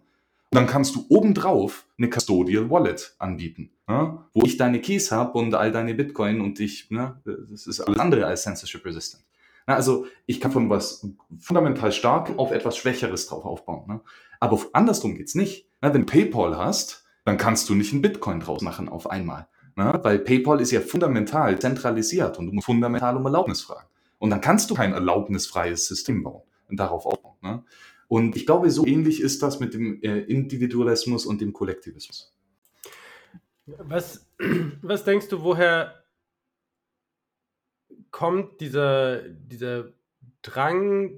dann 0.51 0.65
kannst 0.65 0.95
du 0.95 1.05
obendrauf 1.09 1.85
eine 1.97 2.09
Custodial 2.09 2.69
Wallet 2.71 3.13
anbieten, 3.19 3.69
ne? 3.87 4.17
wo 4.33 4.43
ich 4.45 4.57
deine 4.57 4.81
Keys 4.81 5.11
habe 5.11 5.37
und 5.37 5.53
all 5.53 5.71
deine 5.71 5.93
Bitcoin 5.93 6.41
und 6.41 6.59
ich, 6.59 6.89
ne, 6.89 7.21
das 7.23 7.67
ist 7.67 7.81
alles 7.81 7.99
andere 7.99 8.25
als 8.25 8.43
censorship 8.43 8.83
resistant. 8.83 9.23
Na, 9.67 9.75
also 9.75 10.05
ich 10.25 10.39
kann 10.39 10.51
von 10.51 10.69
was 10.69 11.07
fundamental 11.39 11.91
stark 11.91 12.37
auf 12.37 12.51
etwas 12.51 12.77
Schwächeres 12.77 13.27
drauf 13.27 13.45
aufbauen. 13.45 13.85
Ne? 13.87 14.01
Aber 14.39 14.59
andersrum 14.73 15.15
geht's 15.15 15.35
nicht. 15.35 15.69
Na, 15.81 15.93
wenn 15.93 16.05
du 16.05 16.11
PayPal 16.11 16.57
hast, 16.57 17.05
dann 17.23 17.37
kannst 17.37 17.69
du 17.69 17.75
nicht 17.75 17.91
einen 17.91 18.01
Bitcoin 18.01 18.39
draus 18.39 18.61
machen 18.61 18.89
auf 18.89 19.09
einmal. 19.09 19.47
Ne? 19.75 19.99
Weil 20.03 20.19
PayPal 20.19 20.61
ist 20.61 20.71
ja 20.71 20.81
fundamental 20.81 21.59
zentralisiert 21.59 22.37
und 22.37 22.47
du 22.47 22.53
musst 22.53 22.65
fundamental 22.65 23.17
um 23.17 23.25
Erlaubnis 23.25 23.61
fragen. 23.61 23.87
Und 24.19 24.29
dann 24.29 24.41
kannst 24.41 24.69
du 24.69 24.75
kein 24.75 24.93
erlaubnisfreies 24.93 25.87
System 25.87 26.23
bauen 26.23 26.43
und 26.69 26.79
darauf 26.79 27.05
aufbauen. 27.05 27.35
Ne? 27.41 27.63
Und 28.07 28.35
ich 28.35 28.45
glaube, 28.45 28.69
so 28.69 28.85
ähnlich 28.85 29.21
ist 29.21 29.41
das 29.41 29.59
mit 29.59 29.73
dem 29.73 30.01
äh, 30.01 30.19
Individualismus 30.19 31.25
und 31.25 31.41
dem 31.41 31.53
Kollektivismus. 31.53 32.33
Was, 33.65 34.27
was 34.81 35.03
denkst 35.03 35.27
du, 35.29 35.41
woher 35.41 36.04
kommt 38.15 38.61
dieser, 38.61 39.27
dieser 39.27 39.91
Drang, 40.41 41.17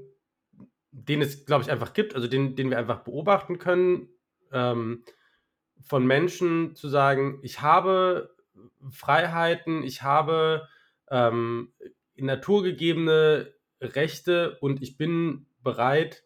den 0.90 1.22
es, 1.22 1.46
glaube 1.46 1.64
ich, 1.64 1.70
einfach 1.70 1.94
gibt, 1.94 2.16
also 2.16 2.28
den, 2.28 2.56
den 2.56 2.72
wir 2.72 2.80
einfach 2.80 3.04
beobachten 3.04 3.60
können, 3.60 4.10
ähm, 4.52 5.04
von 5.80 6.08
Menschen 6.08 6.74
zu 6.74 6.90
sagen, 6.90 7.38
ich 7.44 7.62
habe 7.62 8.36
Freiheiten, 8.90 9.84
ich 9.84 10.02
habe 10.02 10.68
ähm, 11.12 11.72
in 12.16 12.26
Natur 12.26 12.64
gegebene 12.64 13.54
Rechte 13.80 14.58
und 14.60 14.82
ich 14.82 14.98
bin 14.98 15.46
bereit, 15.62 16.24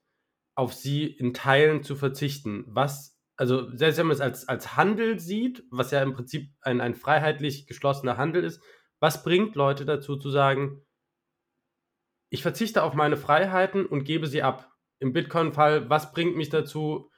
auf 0.55 0.73
sie 0.73 1.05
in 1.05 1.33
Teilen 1.33 1.83
zu 1.83 1.97
verzichten. 1.97 2.63
Was, 2.69 3.19
also 3.35 3.69
selbst 3.75 3.97
wenn 3.97 4.07
man 4.07 4.15
es 4.15 4.21
als, 4.21 4.47
als 4.47 4.77
Handel 4.77 5.19
sieht, 5.19 5.65
was 5.69 5.91
ja 5.91 6.01
im 6.01 6.13
Prinzip 6.13 6.49
ein, 6.61 6.79
ein 6.79 6.95
freiheitlich 6.95 7.67
geschlossener 7.67 8.15
Handel 8.15 8.45
ist, 8.45 8.61
was 9.01 9.23
bringt 9.23 9.55
Leute 9.55 9.83
dazu 9.83 10.15
zu 10.15 10.29
sagen, 10.29 10.81
ich 12.29 12.43
verzichte 12.43 12.83
auf 12.83 12.93
meine 12.93 13.17
Freiheiten 13.17 13.85
und 13.85 14.05
gebe 14.05 14.27
sie 14.27 14.43
ab? 14.43 14.71
Im 14.99 15.11
Bitcoin-Fall, 15.11 15.89
was 15.89 16.13
bringt 16.13 16.37
mich 16.37 16.49
dazu, 16.49 17.09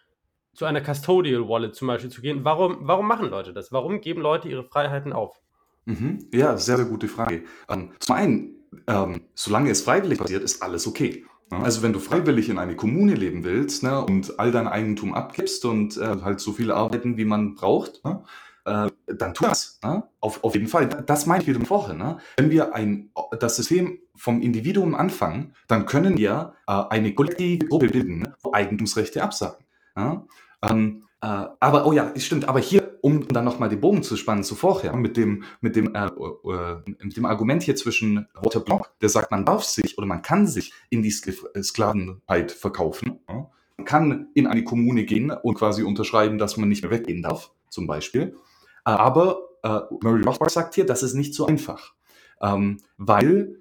zu 0.56 0.66
einer 0.66 0.82
Custodial 0.82 1.48
Wallet 1.48 1.76
zum 1.76 1.88
Beispiel 1.88 2.10
zu 2.10 2.22
gehen. 2.22 2.46
Warum, 2.46 2.78
warum 2.82 3.08
machen 3.08 3.30
Leute 3.30 3.54
das? 3.54 3.72
Warum 3.72 4.02
geben 4.02 4.22
Leute 4.22 4.48
ihre 4.48 4.64
Freiheiten 4.64 5.12
auf? 5.14 5.42
Mhm. 5.86 6.30
Ja, 6.34 6.58
sehr, 6.58 6.78
sehr 6.78 6.86
gute 6.86 7.08
Frage. 7.08 7.44
Ähm, 7.70 7.92
zum 8.00 8.16
einen, 8.16 8.56
ähm, 8.88 9.26
solange 9.36 9.70
es 9.70 9.82
freiwillig 9.82 10.20
passiert, 10.20 10.44
ist 10.44 10.64
alles 10.64 10.88
okay. 10.88 11.26
Also 11.50 11.84
wenn 11.84 11.94
du 11.94 12.00
freiwillig 12.00 12.50
in 12.50 12.58
eine 12.58 12.76
Kommune 12.76 13.14
leben 13.14 13.44
willst 13.44 13.84
ne, 13.84 14.04
und 14.04 14.40
all 14.40 14.52
dein 14.52 14.68
Eigentum 14.68 15.14
abgibst 15.14 15.66
und 15.66 15.98
äh, 15.98 16.22
halt 16.22 16.40
so 16.40 16.54
viel 16.54 16.72
arbeiten, 16.72 17.18
wie 17.18 17.26
man 17.26 17.54
braucht, 17.54 18.04
ne, 18.04 18.24
äh, 18.66 18.90
dann 19.08 19.34
tu 19.34 19.44
das. 19.44 19.80
Ne? 19.84 20.04
Auf, 20.20 20.44
auf 20.44 20.54
jeden 20.54 20.68
Fall. 20.68 20.88
Das 20.88 21.26
meine 21.26 21.42
ich 21.42 21.48
wieder 21.48 21.64
vorher. 21.66 21.96
Ne? 21.96 22.18
Wenn 22.38 22.50
wir 22.50 22.74
ein, 22.76 23.12
das 23.40 23.56
System 23.56 24.00
vom 24.16 24.42
Individuum 24.42 24.96
anfangen, 24.96 25.54
dann 25.68 25.86
können 25.86 26.18
wir 26.18 26.54
äh, 26.68 26.84
eine 26.90 27.14
kollektive 27.14 27.68
Gruppe 27.68 27.88
bilden, 27.88 28.20
ne, 28.20 28.36
wo 28.42 28.54
Eigentumsrechte 28.54 29.24
absagen. 29.24 29.66
Ja? 29.98 30.26
Ähm, 30.62 31.04
äh, 31.22 31.48
aber, 31.60 31.86
oh 31.86 31.94
ja, 31.94 32.12
stimmt, 32.18 32.48
aber 32.48 32.60
hier, 32.60 32.98
um 33.02 33.28
dann 33.28 33.46
nochmal 33.46 33.70
den 33.70 33.82
Bogen 33.82 34.04
zu 34.04 34.16
spannen 34.18 34.44
zu 34.44 34.56
vorher, 34.56 34.96
mit 34.96 35.18
dem, 35.18 35.44
mit 35.62 35.76
dem, 35.76 35.94
äh, 35.96 36.08
äh, 36.08 36.82
mit 37.02 37.18
dem 37.18 37.26
Argument 37.26 37.64
hier 37.64 37.76
zwischen 37.76 38.28
Walter 38.36 38.60
Block, 38.60 38.92
der 39.02 39.10
sagt, 39.10 39.32
man 39.32 39.46
darf 39.46 39.64
sich 39.64 39.98
oder 39.98 40.08
man 40.08 40.22
kann 40.22 40.48
sich 40.48 40.74
in 40.90 41.02
die 41.02 41.12
Sklavenheit 41.12 42.52
verkaufen. 42.52 43.20
Ja? 43.28 43.50
Man 43.78 43.86
kann 43.86 44.28
in 44.34 44.48
eine 44.48 44.64
Kommune 44.64 45.04
gehen 45.06 45.32
und 45.32 45.56
quasi 45.56 45.84
unterschreiben, 45.84 46.38
dass 46.38 46.58
man 46.58 46.70
nicht 46.70 46.84
mehr 46.84 46.92
weggehen 46.92 47.24
darf, 47.24 47.52
zum 47.70 47.88
Beispiel. 47.88 48.36
Aber 48.84 49.40
äh, 49.64 49.80
Murray 50.02 50.24
Rothbard 50.24 50.52
sagt 50.52 50.76
hier, 50.76 50.86
das 50.86 51.04
ist 51.04 51.14
nicht 51.14 51.34
so 51.34 51.46
einfach. 51.46 51.94
Ähm, 52.42 52.80
weil 52.98 53.58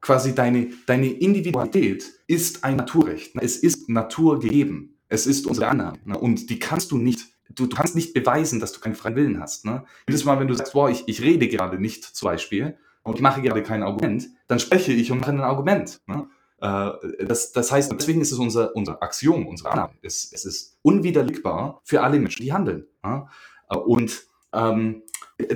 quasi 0.00 0.34
deine, 0.34 0.68
deine 0.86 1.08
Individualität 1.08 2.04
ist 2.26 2.64
ein 2.64 2.76
Naturrecht. 2.76 3.32
Es 3.40 3.56
ist 3.56 3.88
naturgegeben. 3.88 4.96
Es 5.08 5.26
ist 5.26 5.46
unsere 5.46 5.68
Annahme. 5.68 5.98
Ne? 6.04 6.18
Und 6.18 6.50
die 6.50 6.58
kannst 6.58 6.92
du 6.92 6.98
nicht, 6.98 7.26
du, 7.50 7.66
du, 7.66 7.76
kannst 7.76 7.94
nicht 7.94 8.14
beweisen, 8.14 8.60
dass 8.60 8.72
du 8.72 8.80
keinen 8.80 8.94
freien 8.94 9.16
Willen 9.16 9.40
hast. 9.40 9.64
Ne? 9.64 9.84
Jedes 10.08 10.24
Mal, 10.24 10.38
wenn 10.40 10.48
du 10.48 10.54
sagst, 10.54 10.72
boah, 10.72 10.88
ich, 10.88 11.04
ich 11.06 11.20
rede 11.20 11.48
gerade 11.48 11.78
nicht 11.78 12.04
zum 12.04 12.26
Beispiel 12.26 12.78
und 13.02 13.16
ich 13.16 13.20
mache 13.20 13.42
gerade 13.42 13.62
kein 13.62 13.82
Argument, 13.82 14.28
dann 14.46 14.60
spreche 14.60 14.92
ich 14.92 15.10
und 15.10 15.20
mache 15.20 15.32
ein 15.32 15.40
Argument. 15.40 16.00
Ne? 16.06 16.28
Äh, 16.60 17.24
das, 17.24 17.52
das 17.52 17.72
heißt, 17.72 17.92
deswegen 17.92 18.20
ist 18.20 18.32
es 18.32 18.38
unser, 18.38 18.74
unser 18.76 19.02
Axiom, 19.02 19.46
unsere 19.46 19.72
Annahme. 19.72 19.94
Es, 20.02 20.30
es 20.32 20.44
ist 20.44 20.78
unwiderlegbar 20.82 21.80
für 21.84 22.02
alle 22.02 22.18
Menschen, 22.20 22.42
die 22.42 22.52
handeln. 22.52 22.86
Ne? 23.04 23.26
Und 23.76 24.26
ähm, 24.52 25.02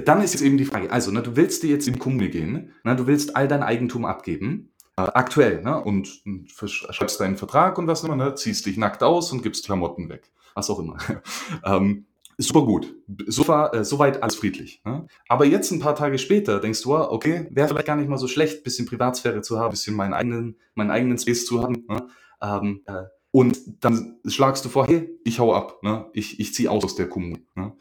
dann 0.05 0.23
ist 0.23 0.33
jetzt 0.33 0.43
eben 0.43 0.57
die 0.57 0.65
Frage, 0.65 0.91
also, 0.91 1.11
ne, 1.11 1.23
du 1.23 1.37
willst 1.37 1.63
dir 1.63 1.71
jetzt 1.71 1.87
in 1.87 1.95
die 1.95 1.99
Kommune 1.99 2.31
gehen, 2.31 2.73
ne, 2.85 2.97
du 2.97 3.07
willst 3.07 3.37
all 3.37 3.49
dein 3.49 3.63
Eigentum 3.63 4.05
abgeben, 4.05 4.73
äh, 4.97 5.03
aktuell, 5.03 5.63
ne? 5.63 5.83
Und, 5.83 6.23
und 6.25 6.51
schreibst 6.51 7.21
deinen 7.21 7.37
Vertrag 7.37 7.79
und 7.79 7.87
was 7.87 8.05
immer, 8.05 8.17
ne? 8.17 8.35
Ziehst 8.35 8.67
dich 8.67 8.77
nackt 8.77 9.03
aus 9.03 9.33
und 9.33 9.43
gibst 9.43 9.65
Klamotten 9.65 10.09
weg. 10.09 10.31
Was 10.55 10.71
auch 10.71 10.79
immer. 10.79 10.97
ähm, 11.65 12.07
super 12.39 12.63
gut. 12.63 12.95
So, 13.27 13.53
äh, 13.53 13.85
soweit 13.85 14.23
alles 14.23 14.37
friedlich. 14.37 14.83
Ne? 14.85 15.07
Aber 15.29 15.45
jetzt 15.45 15.71
ein 15.73 15.81
paar 15.81 15.97
Tage 15.97 16.19
später 16.19 16.61
denkst 16.61 16.83
du, 16.83 16.95
okay, 16.95 17.49
wäre 17.51 17.69
vielleicht 17.69 17.87
gar 17.87 17.97
nicht 17.97 18.09
mal 18.09 18.19
so 18.19 18.29
schlecht, 18.29 18.65
bisschen 18.65 18.87
Privatsphäre 18.87 19.43
zu 19.43 19.59
haben, 19.59 19.71
bisschen 19.71 19.97
meinen 19.97 20.15
eigenen, 20.15 20.57
meinen 20.75 20.91
eigenen 20.91 21.19
Space 21.19 21.47
zu 21.47 21.63
haben. 21.63 21.85
Ne? 21.89 22.07
Ähm, 22.41 22.83
äh, 22.87 23.05
und 23.31 23.85
dann 23.85 24.21
schlagst 24.27 24.65
du 24.65 24.69
vor, 24.69 24.87
hey, 24.87 25.11
ich 25.25 25.41
hau 25.41 25.55
ab, 25.55 25.83
ne? 25.83 26.07
ich, 26.13 26.39
ich 26.39 26.55
ziehe 26.55 26.71
aus 26.71 26.85
aus 26.85 26.95
der 26.95 27.09
Kommune. 27.09 27.41
Ne? 27.57 27.73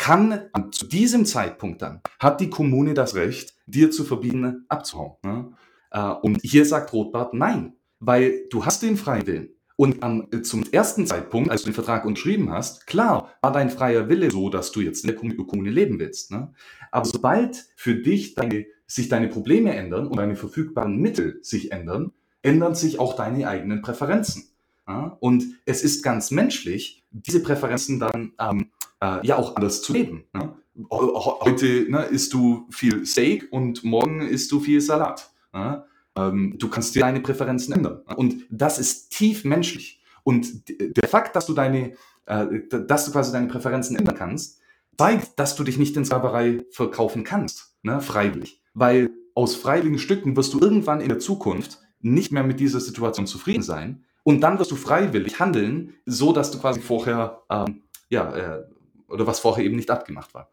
Kann 0.00 0.48
zu 0.70 0.86
diesem 0.86 1.26
Zeitpunkt 1.26 1.82
dann, 1.82 2.00
hat 2.18 2.40
die 2.40 2.48
Kommune 2.48 2.94
das 2.94 3.16
Recht, 3.16 3.52
dir 3.66 3.90
zu 3.90 4.04
verbieten, 4.04 4.64
abzuhauen. 4.70 5.16
Ne? 5.22 5.52
Äh, 5.90 6.12
und 6.22 6.40
hier 6.42 6.64
sagt 6.64 6.94
Rothbart 6.94 7.34
nein, 7.34 7.74
weil 7.98 8.46
du 8.48 8.64
hast 8.64 8.82
den 8.82 8.96
freien 8.96 9.26
Willen. 9.26 9.50
Und 9.76 10.02
am, 10.02 10.26
zum 10.42 10.64
ersten 10.72 11.06
Zeitpunkt, 11.06 11.50
als 11.50 11.62
du 11.62 11.68
den 11.68 11.74
Vertrag 11.74 12.06
unterschrieben 12.06 12.50
hast, 12.50 12.86
klar, 12.86 13.34
war 13.42 13.52
dein 13.52 13.68
freier 13.68 14.08
Wille 14.08 14.30
so, 14.30 14.48
dass 14.48 14.72
du 14.72 14.80
jetzt 14.80 15.04
in 15.04 15.14
der 15.14 15.16
Kommune 15.18 15.68
leben 15.68 15.98
willst. 15.98 16.30
Ne? 16.30 16.54
Aber 16.90 17.04
sobald 17.04 17.66
für 17.76 17.96
dich 17.96 18.34
deine, 18.34 18.64
sich 18.86 19.10
deine 19.10 19.28
Probleme 19.28 19.74
ändern 19.74 20.06
und 20.06 20.16
deine 20.16 20.34
verfügbaren 20.34 20.96
Mittel 20.96 21.40
sich 21.42 21.72
ändern, 21.72 22.12
ändern 22.40 22.74
sich 22.74 22.98
auch 22.98 23.16
deine 23.16 23.46
eigenen 23.46 23.82
Präferenzen. 23.82 24.49
Ja? 24.90 25.16
Und 25.20 25.44
es 25.64 25.82
ist 25.82 26.02
ganz 26.02 26.30
menschlich, 26.30 27.04
diese 27.10 27.42
Präferenzen 27.42 28.00
dann 28.00 28.32
ähm, 28.38 28.70
äh, 29.00 29.24
ja 29.26 29.36
auch 29.36 29.56
anders 29.56 29.82
zu 29.82 29.92
leben. 29.92 30.24
Ne? 30.32 30.54
Heute 30.90 31.86
ne, 31.88 32.04
isst 32.04 32.32
du 32.32 32.66
viel 32.70 33.06
Steak 33.06 33.48
und 33.50 33.84
morgen 33.84 34.20
isst 34.20 34.50
du 34.50 34.60
viel 34.60 34.80
Salat. 34.80 35.30
Ja? 35.54 35.86
Ähm, 36.16 36.56
du 36.58 36.68
kannst 36.68 36.94
dir 36.94 37.00
deine 37.00 37.20
Präferenzen 37.20 37.74
ändern. 37.74 38.02
Und 38.16 38.46
das 38.50 38.78
ist 38.78 39.10
tief 39.10 39.44
menschlich. 39.44 40.02
Und 40.24 40.68
der 40.68 41.08
Fakt, 41.08 41.36
dass 41.36 41.46
du 41.46 41.54
deine, 41.54 41.94
äh, 42.26 42.46
dass 42.68 43.06
du 43.06 43.12
quasi 43.12 43.32
deine 43.32 43.48
Präferenzen 43.48 43.96
ändern 43.96 44.16
kannst, 44.16 44.60
zeigt, 44.98 45.38
dass 45.38 45.56
du 45.56 45.64
dich 45.64 45.78
nicht 45.78 45.96
in 45.96 46.04
Sklaverei 46.04 46.64
verkaufen 46.72 47.24
kannst, 47.24 47.74
ne, 47.82 48.00
freiwillig. 48.00 48.62
Weil 48.74 49.10
aus 49.34 49.54
freiwilligen 49.54 49.98
Stücken 49.98 50.36
wirst 50.36 50.52
du 50.52 50.60
irgendwann 50.60 51.00
in 51.00 51.08
der 51.08 51.20
Zukunft 51.20 51.78
nicht 52.00 52.32
mehr 52.32 52.42
mit 52.42 52.60
dieser 52.60 52.80
Situation 52.80 53.26
zufrieden 53.26 53.62
sein. 53.62 54.04
Und 54.30 54.42
dann 54.42 54.60
wirst 54.60 54.70
du 54.70 54.76
freiwillig 54.76 55.40
handeln, 55.40 55.94
so 56.06 56.32
dass 56.32 56.52
du 56.52 56.60
quasi 56.60 56.80
vorher, 56.80 57.42
ähm, 57.50 57.82
ja, 58.10 58.32
äh, 58.36 58.64
oder 59.08 59.26
was 59.26 59.40
vorher 59.40 59.64
eben 59.64 59.74
nicht 59.74 59.90
abgemacht 59.90 60.32
war. 60.34 60.52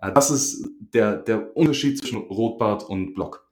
Äh, 0.00 0.14
das 0.14 0.30
ist 0.30 0.66
der, 0.94 1.18
der 1.18 1.54
Unterschied 1.54 1.98
zwischen 1.98 2.16
Rotbart 2.16 2.84
und 2.84 3.12
Block. 3.12 3.46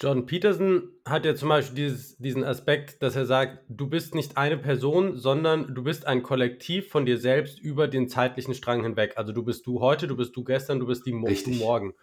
John 0.00 0.26
Peterson 0.26 0.88
hat 1.04 1.24
ja 1.24 1.36
zum 1.36 1.50
Beispiel 1.50 1.76
dieses, 1.76 2.16
diesen 2.16 2.42
Aspekt, 2.42 3.00
dass 3.00 3.14
er 3.14 3.26
sagt, 3.26 3.60
du 3.68 3.88
bist 3.88 4.16
nicht 4.16 4.36
eine 4.36 4.58
Person, 4.58 5.16
sondern 5.16 5.72
du 5.72 5.84
bist 5.84 6.04
ein 6.08 6.24
Kollektiv 6.24 6.88
von 6.88 7.06
dir 7.06 7.18
selbst 7.18 7.60
über 7.60 7.86
den 7.86 8.08
zeitlichen 8.08 8.54
Strang 8.54 8.82
hinweg. 8.82 9.12
Also 9.14 9.32
du 9.32 9.44
bist 9.44 9.68
du 9.68 9.78
heute, 9.78 10.08
du 10.08 10.16
bist 10.16 10.34
du 10.34 10.42
gestern, 10.42 10.80
du 10.80 10.86
bist 10.86 11.06
die 11.06 11.12
Mo 11.12 11.28
du 11.28 11.50
morgen. 11.50 11.94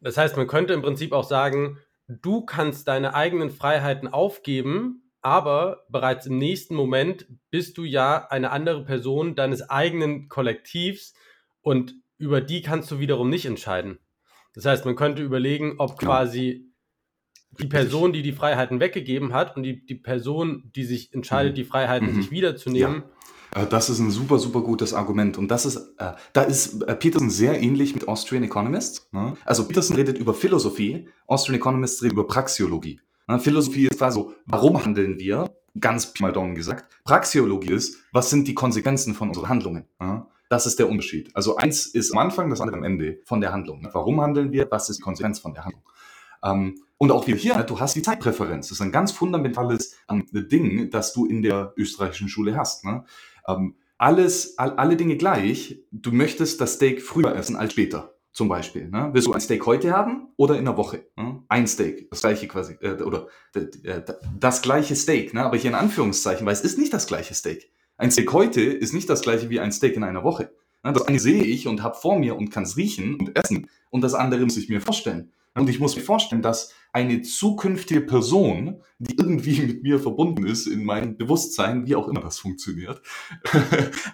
Das 0.00 0.16
heißt, 0.16 0.38
man 0.38 0.46
könnte 0.46 0.72
im 0.72 0.80
Prinzip 0.80 1.12
auch 1.12 1.28
sagen, 1.28 1.76
du 2.08 2.46
kannst 2.46 2.88
deine 2.88 3.14
eigenen 3.14 3.50
Freiheiten 3.50 4.08
aufgeben, 4.08 5.01
aber 5.22 5.84
bereits 5.88 6.26
im 6.26 6.36
nächsten 6.38 6.74
Moment 6.74 7.26
bist 7.50 7.78
du 7.78 7.84
ja 7.84 8.26
eine 8.28 8.50
andere 8.50 8.84
Person 8.84 9.34
deines 9.34 9.68
eigenen 9.70 10.28
Kollektivs 10.28 11.14
und 11.62 11.94
über 12.18 12.40
die 12.40 12.62
kannst 12.62 12.90
du 12.90 12.98
wiederum 12.98 13.30
nicht 13.30 13.46
entscheiden. 13.46 13.98
Das 14.54 14.64
heißt, 14.66 14.84
man 14.84 14.96
könnte 14.96 15.22
überlegen, 15.22 15.76
ob 15.78 15.98
genau. 15.98 16.12
quasi 16.12 16.72
die 17.58 17.66
Person, 17.66 18.12
die 18.12 18.22
die 18.22 18.32
Freiheiten 18.32 18.80
weggegeben 18.80 19.32
hat 19.32 19.56
und 19.56 19.62
die, 19.62 19.84
die 19.84 19.94
Person, 19.94 20.70
die 20.74 20.84
sich 20.84 21.12
entscheidet, 21.12 21.52
mhm. 21.52 21.56
die 21.56 21.64
Freiheiten 21.64 22.12
mhm. 22.12 22.22
sich 22.22 22.30
wiederzunehmen. 22.30 23.04
Ja. 23.54 23.62
Äh, 23.62 23.66
das 23.66 23.90
ist 23.90 23.98
ein 23.98 24.10
super, 24.10 24.38
super 24.38 24.62
gutes 24.62 24.94
Argument. 24.94 25.38
Und 25.38 25.48
das 25.48 25.66
ist, 25.66 25.76
äh, 25.98 26.12
da 26.32 26.42
ist 26.42 26.82
äh, 26.82 26.94
Peterson 26.94 27.30
sehr 27.30 27.60
ähnlich 27.60 27.94
mit 27.94 28.08
Austrian 28.08 28.42
Economist. 28.42 29.12
Ne? 29.12 29.36
Also 29.44 29.66
Peterson 29.68 29.96
redet 29.96 30.18
über 30.18 30.34
Philosophie, 30.34 31.08
Austrian 31.26 31.58
Economist 31.58 32.02
redet 32.02 32.14
über 32.14 32.26
Praxiologie. 32.26 33.00
Ne? 33.32 33.40
Philosophie 33.40 33.86
ist 33.86 33.98
quasi 33.98 34.20
so, 34.20 34.34
warum 34.46 34.84
handeln 34.84 35.18
wir? 35.18 35.54
Ganz 35.78 36.12
mal 36.20 36.32
down 36.32 36.54
gesagt. 36.54 36.94
Praxiologie 37.04 37.72
ist, 37.72 37.98
was 38.12 38.30
sind 38.30 38.46
die 38.46 38.54
Konsequenzen 38.54 39.14
von 39.14 39.28
unseren 39.28 39.48
Handlungen? 39.48 39.86
Ne? 39.98 40.26
Das 40.50 40.66
ist 40.66 40.78
der 40.78 40.88
Unterschied. 40.88 41.34
Also 41.34 41.56
eins 41.56 41.86
ist 41.86 42.12
am 42.12 42.18
Anfang, 42.18 42.50
das 42.50 42.60
andere 42.60 42.76
am 42.76 42.84
Ende 42.84 43.20
von 43.24 43.40
der 43.40 43.52
Handlung. 43.52 43.80
Ne? 43.80 43.88
Warum 43.92 44.20
handeln 44.20 44.52
wir? 44.52 44.70
Was 44.70 44.90
ist 44.90 44.98
die 44.98 45.02
Konsequenz 45.02 45.38
von 45.38 45.54
der 45.54 45.64
Handlung? 45.64 45.82
Ähm, 46.44 46.82
und 46.98 47.10
auch 47.10 47.24
hier, 47.24 47.62
du 47.62 47.80
hast 47.80 47.96
die 47.96 48.02
Zeitpräferenz. 48.02 48.68
Das 48.68 48.78
ist 48.78 48.82
ein 48.82 48.92
ganz 48.92 49.12
fundamentales 49.12 49.96
ähm, 50.10 50.26
Ding, 50.30 50.90
das 50.90 51.14
du 51.14 51.24
in 51.24 51.42
der 51.42 51.72
österreichischen 51.76 52.28
Schule 52.28 52.56
hast. 52.56 52.84
Ne? 52.84 53.04
Ähm, 53.48 53.76
alles, 53.96 54.58
all, 54.58 54.72
alle 54.72 54.96
Dinge 54.96 55.16
gleich. 55.16 55.78
Du 55.90 56.12
möchtest 56.12 56.60
das 56.60 56.74
Steak 56.74 57.00
früher 57.00 57.34
essen 57.34 57.56
als 57.56 57.72
später. 57.72 58.11
Zum 58.32 58.48
Beispiel. 58.48 58.88
Ne? 58.88 59.10
Willst 59.12 59.28
du 59.28 59.32
ein 59.34 59.40
Steak 59.42 59.66
heute 59.66 59.92
haben 59.92 60.28
oder 60.36 60.58
in 60.58 60.64
der 60.64 60.76
Woche? 60.78 61.04
Ne? 61.16 61.42
Ein 61.48 61.66
Steak, 61.66 62.08
das 62.10 62.22
gleiche 62.22 62.48
quasi, 62.48 62.78
äh, 62.80 63.02
oder 63.02 63.26
äh, 63.54 64.00
das 64.40 64.62
gleiche 64.62 64.96
Steak, 64.96 65.34
ne? 65.34 65.44
aber 65.44 65.58
hier 65.58 65.70
in 65.70 65.76
Anführungszeichen, 65.76 66.46
weil 66.46 66.54
es 66.54 66.62
ist 66.62 66.78
nicht 66.78 66.94
das 66.94 67.06
gleiche 67.06 67.34
Steak. 67.34 67.70
Ein 67.98 68.10
Steak 68.10 68.32
heute 68.32 68.62
ist 68.62 68.94
nicht 68.94 69.10
das 69.10 69.20
gleiche 69.20 69.50
wie 69.50 69.60
ein 69.60 69.70
Steak 69.70 69.96
in 69.96 70.02
einer 70.02 70.24
Woche. 70.24 70.50
Ne? 70.82 70.94
Das 70.94 71.02
eine 71.02 71.20
sehe 71.20 71.44
ich 71.44 71.68
und 71.68 71.82
habe 71.82 71.94
vor 71.94 72.18
mir 72.18 72.34
und 72.34 72.50
kann 72.50 72.62
es 72.62 72.78
riechen 72.78 73.16
und 73.16 73.36
essen 73.38 73.68
und 73.90 74.00
das 74.00 74.14
andere 74.14 74.44
muss 74.44 74.56
ich 74.56 74.70
mir 74.70 74.80
vorstellen. 74.80 75.30
Und 75.54 75.68
ich 75.68 75.80
muss 75.80 75.96
mir 75.96 76.02
vorstellen, 76.02 76.42
dass 76.42 76.72
eine 76.92 77.22
zukünftige 77.22 78.02
Person, 78.02 78.82
die 78.98 79.16
irgendwie 79.16 79.60
mit 79.60 79.82
mir 79.82 79.98
verbunden 79.98 80.46
ist, 80.46 80.66
in 80.66 80.84
meinem 80.84 81.16
Bewusstsein, 81.16 81.86
wie 81.86 81.94
auch 81.94 82.08
immer 82.08 82.20
das 82.20 82.38
funktioniert, 82.38 83.02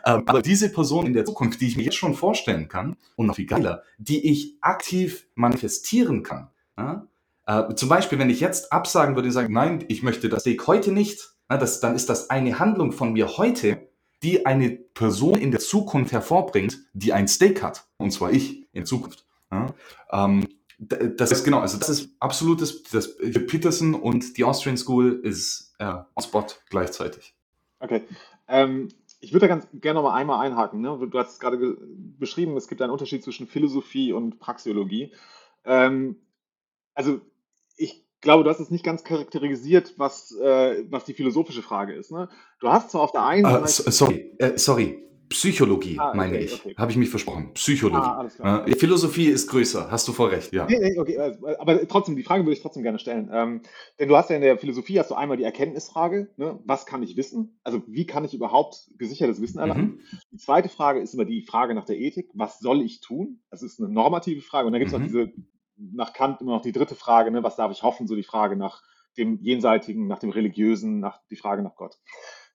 ähm, 0.04 0.22
aber 0.26 0.42
diese 0.42 0.70
Person 0.70 1.06
in 1.06 1.12
der 1.12 1.24
Zukunft, 1.24 1.60
die 1.60 1.68
ich 1.68 1.76
mir 1.76 1.84
jetzt 1.84 1.96
schon 1.96 2.14
vorstellen 2.14 2.68
kann, 2.68 2.96
und 3.16 3.26
noch 3.26 3.36
viel 3.36 3.46
geiler, 3.46 3.82
die 3.98 4.30
ich 4.30 4.56
aktiv 4.60 5.26
manifestieren 5.34 6.22
kann. 6.22 6.50
Ja? 6.76 7.08
Äh, 7.46 7.74
zum 7.74 7.88
Beispiel, 7.88 8.18
wenn 8.18 8.30
ich 8.30 8.40
jetzt 8.40 8.72
absagen 8.72 9.16
würde 9.16 9.28
und 9.28 9.32
sagen, 9.32 9.52
nein, 9.52 9.84
ich 9.88 10.02
möchte 10.02 10.28
das 10.28 10.42
Steak 10.42 10.66
heute 10.66 10.92
nicht, 10.92 11.34
das, 11.48 11.80
dann 11.80 11.94
ist 11.94 12.08
das 12.08 12.30
eine 12.30 12.58
Handlung 12.58 12.92
von 12.92 13.12
mir 13.12 13.38
heute, 13.38 13.88
die 14.22 14.46
eine 14.46 14.70
Person 14.70 15.38
in 15.38 15.50
der 15.50 15.60
Zukunft 15.60 16.12
hervorbringt, 16.12 16.78
die 16.92 17.12
ein 17.12 17.28
Steak 17.28 17.62
hat. 17.62 17.88
Und 17.96 18.10
zwar 18.12 18.32
ich 18.32 18.68
in 18.72 18.84
Zukunft. 18.84 19.26
Ja? 19.50 19.74
Ähm, 20.10 20.46
das 20.78 21.32
ist 21.32 21.44
genau, 21.44 21.58
also 21.58 21.76
das 21.76 21.88
ist 21.88 22.10
absolutes, 22.20 22.84
das, 22.84 23.16
Peterson 23.16 23.94
und 23.94 24.36
die 24.38 24.44
Austrian 24.44 24.76
School 24.76 25.20
ist 25.24 25.74
äh, 25.78 25.84
on 25.84 26.22
spot 26.22 26.46
gleichzeitig. 26.70 27.34
Okay. 27.80 28.02
Ähm, 28.46 28.88
ich 29.20 29.32
würde 29.32 29.48
da 29.48 29.54
ganz 29.54 29.66
gerne 29.74 30.00
noch 30.00 30.08
mal 30.08 30.14
einmal 30.14 30.46
einhaken. 30.46 30.80
Ne? 30.80 31.08
Du 31.10 31.18
hast 31.18 31.40
gerade 31.40 31.76
beschrieben, 32.18 32.56
es 32.56 32.68
gibt 32.68 32.80
einen 32.80 32.92
Unterschied 32.92 33.24
zwischen 33.24 33.48
Philosophie 33.48 34.12
und 34.12 34.38
Praxeologie. 34.38 35.12
Ähm, 35.64 36.16
also 36.94 37.20
ich 37.76 38.04
glaube, 38.20 38.44
du 38.44 38.50
hast 38.50 38.60
es 38.60 38.70
nicht 38.70 38.84
ganz 38.84 39.02
charakterisiert, 39.02 39.94
was, 39.96 40.32
äh, 40.36 40.84
was 40.88 41.04
die 41.04 41.14
philosophische 41.14 41.62
Frage 41.62 41.94
ist. 41.94 42.12
Ne? 42.12 42.28
Du 42.60 42.68
hast 42.68 42.90
zwar 42.90 43.02
auf 43.02 43.12
der 43.12 43.24
einen 43.24 43.44
uh, 43.44 43.66
Seite. 43.66 43.90
Sorry, 43.90 44.32
äh, 44.38 44.56
sorry. 44.56 45.02
Psychologie, 45.28 45.96
ah, 45.98 46.08
okay, 46.08 46.16
meine 46.16 46.38
ich. 46.38 46.54
Okay. 46.54 46.74
Habe 46.76 46.90
ich 46.90 46.96
mich 46.96 47.10
versprochen. 47.10 47.52
Psychologie. 47.54 48.08
Ah, 48.40 48.64
äh, 48.66 48.74
Philosophie 48.76 49.26
ist 49.26 49.48
größer, 49.48 49.90
hast 49.90 50.08
du 50.08 50.12
voll 50.12 50.30
recht, 50.30 50.52
ja. 50.52 50.66
Nee, 50.66 50.78
nee, 50.78 50.98
okay, 50.98 51.18
also, 51.18 51.46
aber 51.58 51.86
trotzdem, 51.86 52.16
die 52.16 52.22
Frage 52.22 52.44
würde 52.44 52.54
ich 52.54 52.62
trotzdem 52.62 52.82
gerne 52.82 52.98
stellen. 52.98 53.28
Ähm, 53.32 53.62
denn 53.98 54.08
du 54.08 54.16
hast 54.16 54.30
ja 54.30 54.36
in 54.36 54.42
der 54.42 54.58
Philosophie 54.58 54.98
hast 54.98 55.10
du 55.10 55.14
einmal 55.14 55.36
die 55.36 55.44
Erkenntnisfrage, 55.44 56.30
ne? 56.36 56.58
was 56.64 56.86
kann 56.86 57.02
ich 57.02 57.16
wissen? 57.16 57.60
Also 57.62 57.82
wie 57.86 58.06
kann 58.06 58.24
ich 58.24 58.32
überhaupt 58.32 58.90
gesichertes 58.96 59.42
Wissen 59.42 59.58
erlangen? 59.58 59.84
Mhm. 59.84 60.00
Die 60.32 60.38
zweite 60.38 60.68
Frage 60.68 61.00
ist 61.00 61.14
immer 61.14 61.26
die 61.26 61.42
Frage 61.42 61.74
nach 61.74 61.84
der 61.84 61.98
Ethik, 61.98 62.30
was 62.32 62.58
soll 62.60 62.80
ich 62.80 63.00
tun? 63.00 63.40
Das 63.50 63.62
ist 63.62 63.80
eine 63.80 63.88
normative 63.88 64.40
Frage. 64.40 64.66
Und 64.66 64.72
dann 64.72 64.80
gibt 64.80 64.92
es 64.92 64.98
mhm. 64.98 65.04
noch 65.04 65.08
diese, 65.08 65.32
nach 65.76 66.12
Kant 66.14 66.40
immer 66.40 66.52
noch 66.52 66.62
die 66.62 66.72
dritte 66.72 66.94
Frage, 66.94 67.30
ne? 67.30 67.42
was 67.42 67.56
darf 67.56 67.70
ich 67.70 67.82
hoffen? 67.82 68.06
So 68.06 68.16
die 68.16 68.22
Frage 68.22 68.56
nach 68.56 68.82
dem 69.18 69.40
Jenseitigen, 69.42 70.06
nach 70.06 70.20
dem 70.20 70.30
Religiösen, 70.30 71.00
nach 71.00 71.20
die 71.30 71.36
Frage 71.36 71.62
nach 71.62 71.74
Gott. 71.74 71.96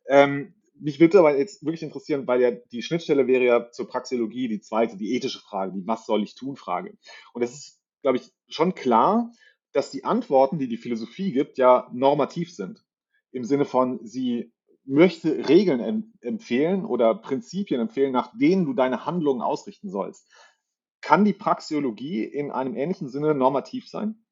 Ähm, 0.07 0.55
mich 0.83 0.99
würde 0.99 1.19
aber 1.19 1.37
jetzt 1.37 1.63
wirklich 1.63 1.81
interessieren, 1.81 2.27
weil 2.27 2.41
ja 2.41 2.51
die 2.51 2.81
Schnittstelle 2.81 3.25
wäre 3.25 3.45
ja 3.45 3.71
zur 3.71 3.87
Praxeologie 3.87 4.49
die 4.49 4.59
zweite, 4.59 4.97
die 4.97 5.15
ethische 5.15 5.39
Frage, 5.39 5.71
die 5.71 5.87
Was 5.87 6.05
soll 6.05 6.23
ich 6.23 6.35
tun 6.35 6.57
Frage. 6.57 6.97
Und 7.33 7.41
es 7.41 7.53
ist, 7.53 7.81
glaube 8.01 8.17
ich, 8.17 8.31
schon 8.49 8.75
klar, 8.75 9.31
dass 9.71 9.91
die 9.91 10.03
Antworten, 10.03 10.59
die 10.59 10.67
die 10.67 10.77
Philosophie 10.77 11.31
gibt, 11.31 11.57
ja 11.57 11.89
normativ 11.93 12.53
sind. 12.53 12.83
Im 13.31 13.45
Sinne 13.45 13.63
von, 13.63 14.05
sie 14.05 14.51
möchte 14.83 15.47
Regeln 15.47 15.79
em 15.79 16.13
empfehlen 16.19 16.83
oder 16.83 17.15
Prinzipien 17.15 17.79
empfehlen, 17.79 18.11
nach 18.11 18.37
denen 18.37 18.65
du 18.65 18.73
deine 18.73 19.05
Handlungen 19.05 19.41
ausrichten 19.41 19.89
sollst. 19.89 20.29
Kann 20.99 21.23
die 21.23 21.33
Praxeologie 21.33 22.25
in 22.25 22.51
einem 22.51 22.75
ähnlichen 22.75 23.07
Sinne 23.07 23.33
normativ 23.33 23.87
sein? 23.87 24.25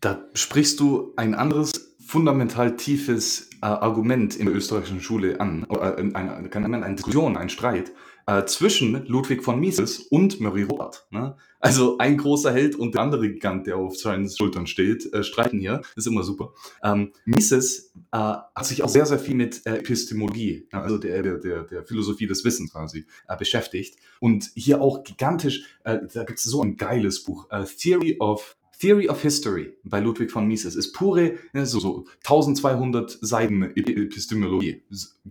Da 0.00 0.26
sprichst 0.34 0.80
du 0.80 1.12
ein 1.16 1.34
anderes 1.34 1.91
fundamental 2.12 2.76
tiefes 2.76 3.48
äh, 3.62 3.66
Argument 3.66 4.36
in 4.36 4.44
der 4.44 4.54
österreichischen 4.54 5.00
Schule 5.00 5.40
an, 5.40 5.66
äh, 5.70 5.76
eine, 5.78 6.14
eine, 6.52 6.84
eine 6.84 6.94
Diskussion, 6.94 7.38
ein 7.38 7.48
Streit 7.48 7.90
äh, 8.26 8.44
zwischen 8.44 9.06
Ludwig 9.06 9.42
von 9.42 9.58
Mises 9.58 9.98
und 9.98 10.38
Murray 10.38 10.64
Rothbard. 10.64 11.06
Ne? 11.10 11.36
Also 11.58 11.96
ein 11.96 12.18
großer 12.18 12.52
Held 12.52 12.76
und 12.76 12.94
der 12.94 13.00
andere 13.00 13.30
Gigant, 13.30 13.66
der 13.66 13.78
auf 13.78 13.96
seinen 13.96 14.28
Schultern 14.28 14.66
steht, 14.66 15.10
äh, 15.14 15.24
streiten 15.24 15.58
hier. 15.58 15.80
ist 15.96 16.06
immer 16.06 16.22
super. 16.22 16.52
Ähm, 16.84 17.12
Mises 17.24 17.94
äh, 18.12 18.18
hat 18.18 18.66
sich 18.66 18.82
auch 18.82 18.90
sehr, 18.90 19.06
sehr 19.06 19.18
viel 19.18 19.34
mit 19.34 19.64
äh, 19.64 19.78
Epistemologie, 19.78 20.68
also 20.70 20.98
der, 20.98 21.22
der, 21.22 21.38
der, 21.38 21.62
der 21.62 21.82
Philosophie 21.82 22.26
des 22.26 22.44
Wissens 22.44 22.74
quasi, 22.74 23.06
äh, 23.26 23.38
beschäftigt. 23.38 23.96
Und 24.20 24.50
hier 24.54 24.82
auch 24.82 25.02
gigantisch, 25.02 25.64
äh, 25.84 26.00
da 26.12 26.24
gibt 26.24 26.40
es 26.40 26.44
so 26.44 26.60
ein 26.62 26.76
geiles 26.76 27.22
Buch, 27.22 27.46
äh, 27.48 27.64
Theory 27.64 28.18
of 28.20 28.54
Theory 28.82 29.08
of 29.08 29.22
History 29.22 29.72
bei 29.84 30.00
Ludwig 30.00 30.32
von 30.32 30.48
Mises 30.48 30.74
ist 30.74 30.92
pure, 30.92 31.38
so, 31.54 31.78
so 31.78 32.04
1200 32.24 33.16
Seiten 33.20 33.62
Epistemologie. 33.62 34.82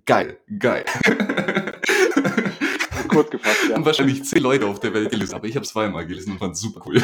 Geil, 0.05 0.37
geil. 0.57 0.85
Kurz 3.09 3.29
gefasst, 3.29 3.59
ja. 3.69 3.75
Und 3.75 3.85
wahrscheinlich 3.85 4.23
zehn 4.23 4.41
Leute 4.41 4.67
auf 4.67 4.79
der 4.79 4.93
Welt 4.93 5.11
gelesen, 5.11 5.35
aber 5.35 5.47
ich 5.47 5.55
habe 5.55 5.65
es 5.65 5.71
zweimal 5.71 6.07
gelesen 6.07 6.31
und 6.31 6.39
fand 6.39 6.53
es 6.53 6.61
super 6.61 6.81
cool. 6.85 7.03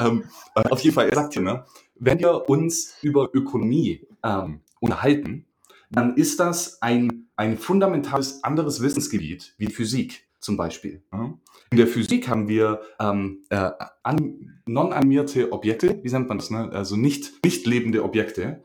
ähm, 0.00 0.24
auf 0.56 0.80
jeden 0.80 0.94
Fall, 0.96 1.08
er 1.08 1.14
sagt 1.14 1.34
hier, 1.34 1.42
ne, 1.42 1.64
wenn 1.94 2.18
wir 2.18 2.48
uns 2.48 2.94
über 3.00 3.30
Ökonomie 3.32 4.08
ähm, 4.24 4.62
unterhalten, 4.80 5.46
dann 5.90 6.16
ist 6.16 6.40
das 6.40 6.82
ein, 6.82 7.28
ein 7.36 7.58
fundamentales 7.58 8.42
anderes 8.42 8.82
Wissensgebiet 8.82 9.54
wie 9.56 9.68
Physik 9.68 10.26
zum 10.40 10.56
Beispiel. 10.56 11.02
In 11.70 11.76
der 11.76 11.86
Physik 11.86 12.28
haben 12.28 12.48
wir 12.48 12.80
ähm, 12.98 13.44
äh, 13.50 13.70
non-animierte 14.66 15.52
Objekte, 15.52 16.00
wie 16.02 16.10
nennt 16.10 16.28
man 16.28 16.38
das, 16.38 16.50
ne? 16.50 16.70
also 16.72 16.96
nicht, 16.96 17.44
nicht 17.44 17.66
lebende 17.66 18.02
Objekte, 18.02 18.64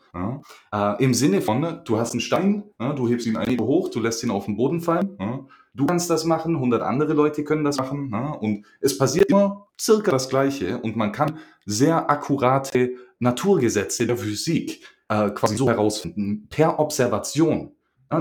äh, 0.74 1.04
im 1.04 1.14
Sinne 1.14 1.42
von, 1.42 1.82
du 1.86 1.98
hast 1.98 2.12
einen 2.12 2.22
Stein, 2.22 2.64
ja? 2.80 2.94
du 2.94 3.08
hebst 3.08 3.28
ihn 3.28 3.38
einige 3.38 3.64
hoch, 3.64 3.90
du 3.90 4.00
lässt 4.00 4.24
ihn 4.24 4.32
auf 4.32 4.46
den 4.46 4.58
Boden 4.58 4.82
fallen, 4.82 5.18
du 5.74 5.86
kannst 5.86 6.10
das 6.10 6.26
machen, 6.26 6.56
100 6.56 6.82
andere 6.82 7.14
Leute 7.14 7.44
können 7.44 7.64
das 7.64 7.78
machen 7.78 8.14
und 8.40 8.66
es 8.80 8.98
passiert 8.98 9.30
immer 9.30 9.68
circa 9.80 10.12
das 10.12 10.30
Gleiche 10.30 10.80
und 10.80 10.96
man 10.96 11.12
kann 11.12 11.38
sehr 11.66 12.10
akkurate 12.10 12.96
Naturgesetze 13.20 14.08
der 14.08 14.18
Physik 14.18 14.82
äh, 15.10 15.30
quasi 15.32 15.58
so 15.58 15.70
herausfinden, 15.70 16.48
per 16.50 16.80
Observation. 16.80 17.72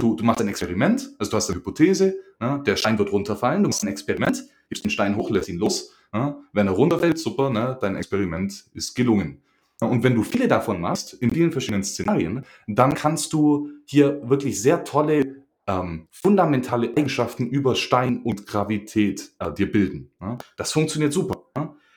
Du, 0.01 0.17
du 0.17 0.25
machst 0.25 0.41
ein 0.41 0.49
Experiment, 0.49 1.15
also 1.19 1.31
du 1.31 1.37
hast 1.37 1.51
eine 1.51 1.59
Hypothese, 1.59 2.17
ja, 2.41 2.59
der 2.59 2.76
Stein 2.76 2.99
wird 2.99 3.12
runterfallen, 3.12 3.62
du 3.62 3.68
machst 3.68 3.82
ein 3.82 3.89
Experiment, 3.89 4.45
gibst 4.68 4.85
den 4.85 4.91
Stein 4.91 5.16
hoch, 5.16 5.30
lässt 5.30 5.49
ihn 5.49 5.59
los. 5.59 5.93
Ja, 6.12 6.39
wenn 6.53 6.68
er 6.68 6.74
runterfällt, 6.74 7.18
super, 7.18 7.51
ne, 7.51 7.76
dein 7.80 7.97
Experiment 7.97 8.66
ist 8.72 8.95
gelungen. 8.95 9.43
Ja, 9.80 9.89
und 9.89 10.05
wenn 10.05 10.14
du 10.14 10.22
viele 10.22 10.47
davon 10.47 10.80
machst, 10.80 11.14
in 11.14 11.30
vielen 11.30 11.51
verschiedenen 11.51 11.82
Szenarien, 11.82 12.45
dann 12.68 12.95
kannst 12.95 13.32
du 13.32 13.70
hier 13.85 14.28
wirklich 14.28 14.61
sehr 14.62 14.85
tolle, 14.85 15.45
ähm, 15.66 16.07
fundamentale 16.11 16.97
Eigenschaften 16.97 17.49
über 17.49 17.74
Stein 17.74 18.22
und 18.22 18.47
Gravität 18.47 19.32
äh, 19.41 19.53
dir 19.53 19.70
bilden. 19.70 20.12
Das 20.57 20.72
funktioniert 20.72 21.12
super. 21.12 21.45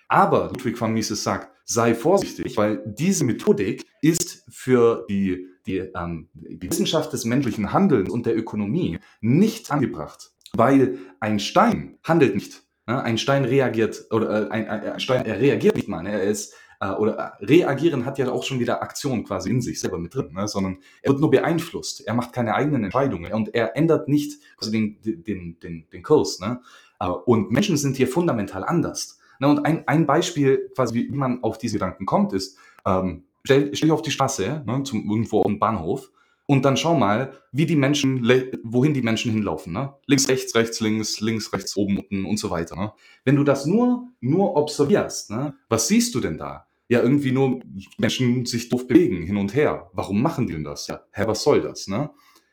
Aber 0.07 0.47
Ludwig 0.47 0.77
von 0.77 0.93
Mises 0.93 1.23
sagt, 1.23 1.51
sei 1.67 1.93
vorsichtig, 1.93 2.57
weil 2.57 2.81
diese 2.85 3.25
Methodik 3.25 3.85
ist 4.01 4.43
für 4.49 5.05
die 5.09 5.47
die, 5.67 5.79
ähm, 5.79 6.29
die 6.33 6.69
Wissenschaft 6.69 7.13
des 7.13 7.25
menschlichen 7.25 7.73
Handelns 7.73 8.09
und 8.09 8.25
der 8.25 8.35
Ökonomie 8.35 8.99
nicht 9.19 9.69
angebracht, 9.69 10.31
weil 10.53 10.97
ein 11.19 11.39
Stein 11.39 11.99
handelt 12.03 12.35
nicht. 12.35 12.63
Ne? 12.87 13.03
Ein 13.03 13.17
Stein 13.17 13.43
reagiert 13.43 14.05
oder 14.11 14.47
äh, 14.47 14.49
ein, 14.49 14.67
ein, 14.67 14.99
Stein 15.01 15.25
er 15.25 15.39
reagiert 15.39 15.75
nicht 15.75 15.89
mal. 15.89 16.01
Ne? 16.03 16.13
Er 16.13 16.23
ist 16.23 16.55
äh, 16.79 16.91
oder 16.91 17.33
reagieren 17.41 18.05
hat 18.05 18.17
ja 18.17 18.31
auch 18.31 18.43
schon 18.43 18.59
wieder 18.59 18.81
Aktion 18.81 19.25
quasi 19.25 19.49
in 19.49 19.61
sich 19.61 19.79
selber 19.79 19.99
mit 19.99 20.15
drin, 20.15 20.31
ne? 20.33 20.47
sondern 20.47 20.77
er 21.01 21.11
wird 21.11 21.19
nur 21.19 21.31
beeinflusst. 21.31 22.07
Er 22.07 22.13
macht 22.13 22.31
keine 22.31 22.55
eigenen 22.55 22.85
Entscheidungen 22.85 23.33
und 23.33 23.53
er 23.53 23.75
ändert 23.75 24.07
nicht 24.07 24.41
quasi 24.55 24.71
den, 24.71 25.23
den, 25.23 25.59
den, 25.59 25.89
den 25.91 26.03
Kurs. 26.03 26.39
Ne? 26.39 26.61
Äh, 26.99 27.07
und 27.07 27.51
Menschen 27.51 27.75
sind 27.75 27.97
hier 27.97 28.07
fundamental 28.07 28.63
anders. 28.63 29.16
Ne? 29.39 29.47
Und 29.47 29.65
ein, 29.65 29.87
ein 29.87 30.05
Beispiel, 30.05 30.69
quasi, 30.75 31.07
wie 31.09 31.15
man 31.15 31.43
auf 31.43 31.57
diese 31.57 31.75
Gedanken 31.75 32.05
kommt, 32.05 32.33
ist, 32.33 32.57
ähm, 32.85 33.23
stell, 33.43 33.75
stell 33.75 33.87
dich 33.87 33.93
auf 33.93 34.01
die 34.01 34.11
Straße, 34.11 34.63
ne, 34.65 34.83
zum, 34.83 35.09
irgendwo 35.09 35.39
auf 35.39 35.47
dem 35.47 35.59
Bahnhof, 35.59 36.11
und 36.49 36.63
dann 36.63 36.77
schau 36.77 36.95
mal, 36.95 37.33
wie 37.51 37.65
die 37.65 37.75
Menschen, 37.75 38.25
wohin 38.63 38.93
die 38.93 39.01
Menschen 39.01 39.33
hinlaufen. 39.33 39.73
Ne? 39.73 39.93
Links, 40.05 40.29
rechts, 40.29 40.55
rechts, 40.55 40.79
links, 40.79 41.19
links, 41.19 41.51
rechts, 41.51 41.75
oben, 41.75 41.97
unten 41.97 42.25
und 42.25 42.37
so 42.37 42.49
weiter. 42.49 42.75
Ne? 42.77 42.93
Wenn 43.25 43.35
du 43.35 43.43
das 43.43 43.65
nur, 43.65 44.07
nur 44.21 44.55
observierst, 44.55 45.29
ne? 45.29 45.55
was 45.67 45.89
siehst 45.89 46.15
du 46.15 46.21
denn 46.21 46.37
da? 46.37 46.65
Ja, 46.87 47.01
irgendwie 47.01 47.33
nur 47.33 47.59
Menschen 47.97 48.45
sich 48.45 48.69
doof 48.69 48.87
bewegen, 48.87 49.23
hin 49.23 49.35
und 49.35 49.53
her. 49.53 49.89
Warum 49.91 50.21
machen 50.21 50.47
die 50.47 50.53
denn 50.53 50.63
das? 50.63 50.87
Ja, 50.87 51.01
hä, 51.11 51.23
was 51.27 51.43
soll 51.43 51.61
das? 51.61 51.89
Ne? 51.89 52.11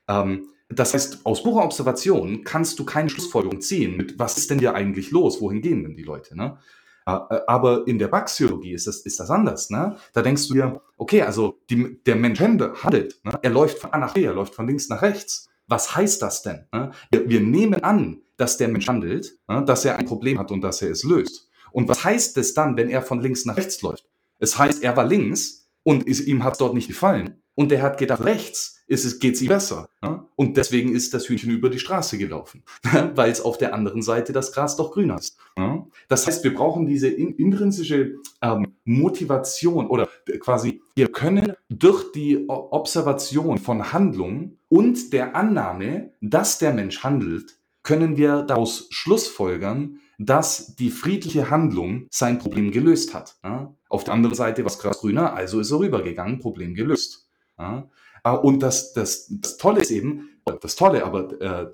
Ähm, 0.08 0.48
das 0.68 0.94
heißt, 0.94 1.24
aus 1.24 1.42
purer 1.42 1.64
Observation 1.64 2.42
kannst 2.44 2.78
du 2.78 2.84
keine 2.84 3.10
Schlussfolgerung 3.10 3.60
ziehen 3.60 3.96
mit, 3.96 4.18
was 4.18 4.38
ist 4.38 4.50
denn 4.50 4.58
hier 4.58 4.74
eigentlich 4.74 5.10
los? 5.10 5.40
Wohin 5.40 5.60
gehen 5.60 5.82
denn 5.82 5.94
die 5.94 6.02
Leute? 6.02 6.36
Ne? 6.36 6.58
Äh, 7.06 7.10
aber 7.46 7.86
in 7.86 7.98
der 7.98 8.08
Praxiologie 8.08 8.72
ist 8.72 8.86
das, 8.86 9.00
ist 9.00 9.20
das 9.20 9.30
anders. 9.30 9.70
Ne? 9.70 9.96
Da 10.12 10.22
denkst 10.22 10.48
du 10.48 10.54
dir, 10.54 10.80
okay, 10.96 11.22
also 11.22 11.58
die, 11.68 12.02
der 12.04 12.16
Mensch 12.16 12.40
handelt. 12.40 13.20
Ne? 13.24 13.38
Er 13.42 13.50
läuft 13.50 13.78
von 13.78 13.92
A 13.92 13.98
nach 13.98 14.14
B, 14.14 14.24
er 14.24 14.34
läuft 14.34 14.54
von 14.54 14.66
links 14.66 14.88
nach 14.88 15.02
rechts. 15.02 15.48
Was 15.66 15.94
heißt 15.96 16.22
das 16.22 16.42
denn? 16.42 16.66
Ne? 16.72 16.92
Wir, 17.10 17.28
wir, 17.28 17.40
nehmen 17.40 17.82
an, 17.84 18.22
dass 18.36 18.56
der 18.56 18.68
Mensch 18.68 18.88
handelt, 18.88 19.38
ne? 19.48 19.64
dass 19.64 19.84
er 19.84 19.96
ein 19.96 20.06
Problem 20.06 20.38
hat 20.38 20.50
und 20.50 20.62
dass 20.62 20.82
er 20.82 20.90
es 20.90 21.04
löst. 21.04 21.48
Und 21.72 21.88
was 21.88 22.04
heißt 22.04 22.36
es 22.38 22.54
dann, 22.54 22.76
wenn 22.76 22.88
er 22.88 23.02
von 23.02 23.20
links 23.20 23.44
nach 23.44 23.56
rechts 23.56 23.82
läuft? 23.82 24.06
Es 24.38 24.58
heißt, 24.58 24.82
er 24.82 24.96
war 24.96 25.04
links 25.04 25.68
und 25.82 26.06
ist, 26.06 26.26
ihm 26.26 26.44
hat 26.44 26.52
es 26.52 26.58
dort 26.58 26.74
nicht 26.74 26.88
gefallen. 26.88 27.42
Und 27.54 27.70
der 27.70 27.82
hat 27.82 27.98
gedacht, 27.98 28.24
rechts 28.24 28.73
ist 28.86 29.04
es, 29.04 29.18
geht's 29.18 29.40
ihm 29.40 29.48
besser. 29.48 29.88
Ja? 30.02 30.28
Und 30.36 30.56
deswegen 30.56 30.94
ist 30.94 31.14
das 31.14 31.28
Hühnchen 31.28 31.50
über 31.50 31.70
die 31.70 31.78
Straße 31.78 32.18
gelaufen, 32.18 32.62
weil 33.14 33.30
es 33.30 33.40
auf 33.40 33.58
der 33.58 33.74
anderen 33.74 34.02
Seite 34.02 34.32
das 34.32 34.52
Gras 34.52 34.76
doch 34.76 34.92
grüner 34.92 35.18
ist. 35.18 35.38
Ja? 35.56 35.86
Das 36.08 36.26
heißt, 36.26 36.44
wir 36.44 36.54
brauchen 36.54 36.86
diese 36.86 37.08
in, 37.08 37.34
intrinsische 37.36 38.16
ähm, 38.42 38.74
Motivation 38.84 39.86
oder 39.86 40.08
quasi, 40.40 40.82
wir 40.96 41.08
können 41.08 41.54
durch 41.68 42.12
die 42.12 42.48
Observation 42.48 43.58
von 43.58 43.92
Handlungen 43.92 44.58
und 44.68 45.12
der 45.12 45.34
Annahme, 45.34 46.12
dass 46.20 46.58
der 46.58 46.72
Mensch 46.72 47.02
handelt, 47.02 47.56
können 47.82 48.16
wir 48.16 48.42
daraus 48.42 48.88
schlussfolgern, 48.90 50.00
dass 50.18 50.74
die 50.76 50.90
friedliche 50.90 51.50
Handlung 51.50 52.06
sein 52.10 52.38
Problem 52.38 52.70
gelöst 52.70 53.14
hat. 53.14 53.36
Ja? 53.42 53.74
Auf 53.88 54.04
der 54.04 54.14
anderen 54.14 54.34
Seite 54.34 54.62
war 54.64 54.70
es 54.70 54.78
Gras 54.78 55.00
grüner, 55.00 55.34
also 55.34 55.60
ist 55.60 55.70
er 55.70 55.80
rübergegangen, 55.80 56.38
Problem 56.38 56.74
gelöst. 56.74 57.28
Ja? 57.58 57.88
Äh, 58.24 58.30
und 58.30 58.62
das, 58.62 58.92
das, 58.92 59.26
das 59.30 59.56
Tolle 59.56 59.82
ist 59.82 59.90
eben, 59.90 60.30
das 60.60 60.76
Tolle, 60.76 61.04
aber 61.04 61.40
äh, 61.40 61.70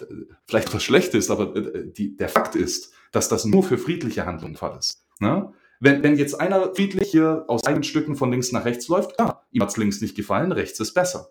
vielleicht 0.46 0.72
was 0.74 0.82
Schlechtes, 0.82 1.30
aber 1.30 1.56
äh, 1.56 1.90
die, 1.90 2.16
der 2.16 2.28
Fakt 2.28 2.54
ist, 2.54 2.92
dass 3.12 3.28
das 3.28 3.44
nur 3.44 3.62
für 3.62 3.78
friedliche 3.78 4.26
Handlungen 4.26 4.56
Fall 4.56 4.76
ist. 4.78 5.04
Ne? 5.18 5.52
Wenn, 5.80 6.02
wenn 6.02 6.16
jetzt 6.16 6.38
einer 6.38 6.74
friedlich 6.74 7.10
hier 7.10 7.44
aus 7.48 7.64
eigenen 7.64 7.84
Stücken 7.84 8.14
von 8.14 8.30
links 8.30 8.52
nach 8.52 8.64
rechts 8.64 8.86
läuft, 8.88 9.18
ja, 9.18 9.42
ihm 9.50 9.62
hat's 9.62 9.76
links 9.76 10.00
nicht 10.00 10.14
gefallen, 10.14 10.52
rechts 10.52 10.78
ist 10.78 10.92
besser. 10.92 11.30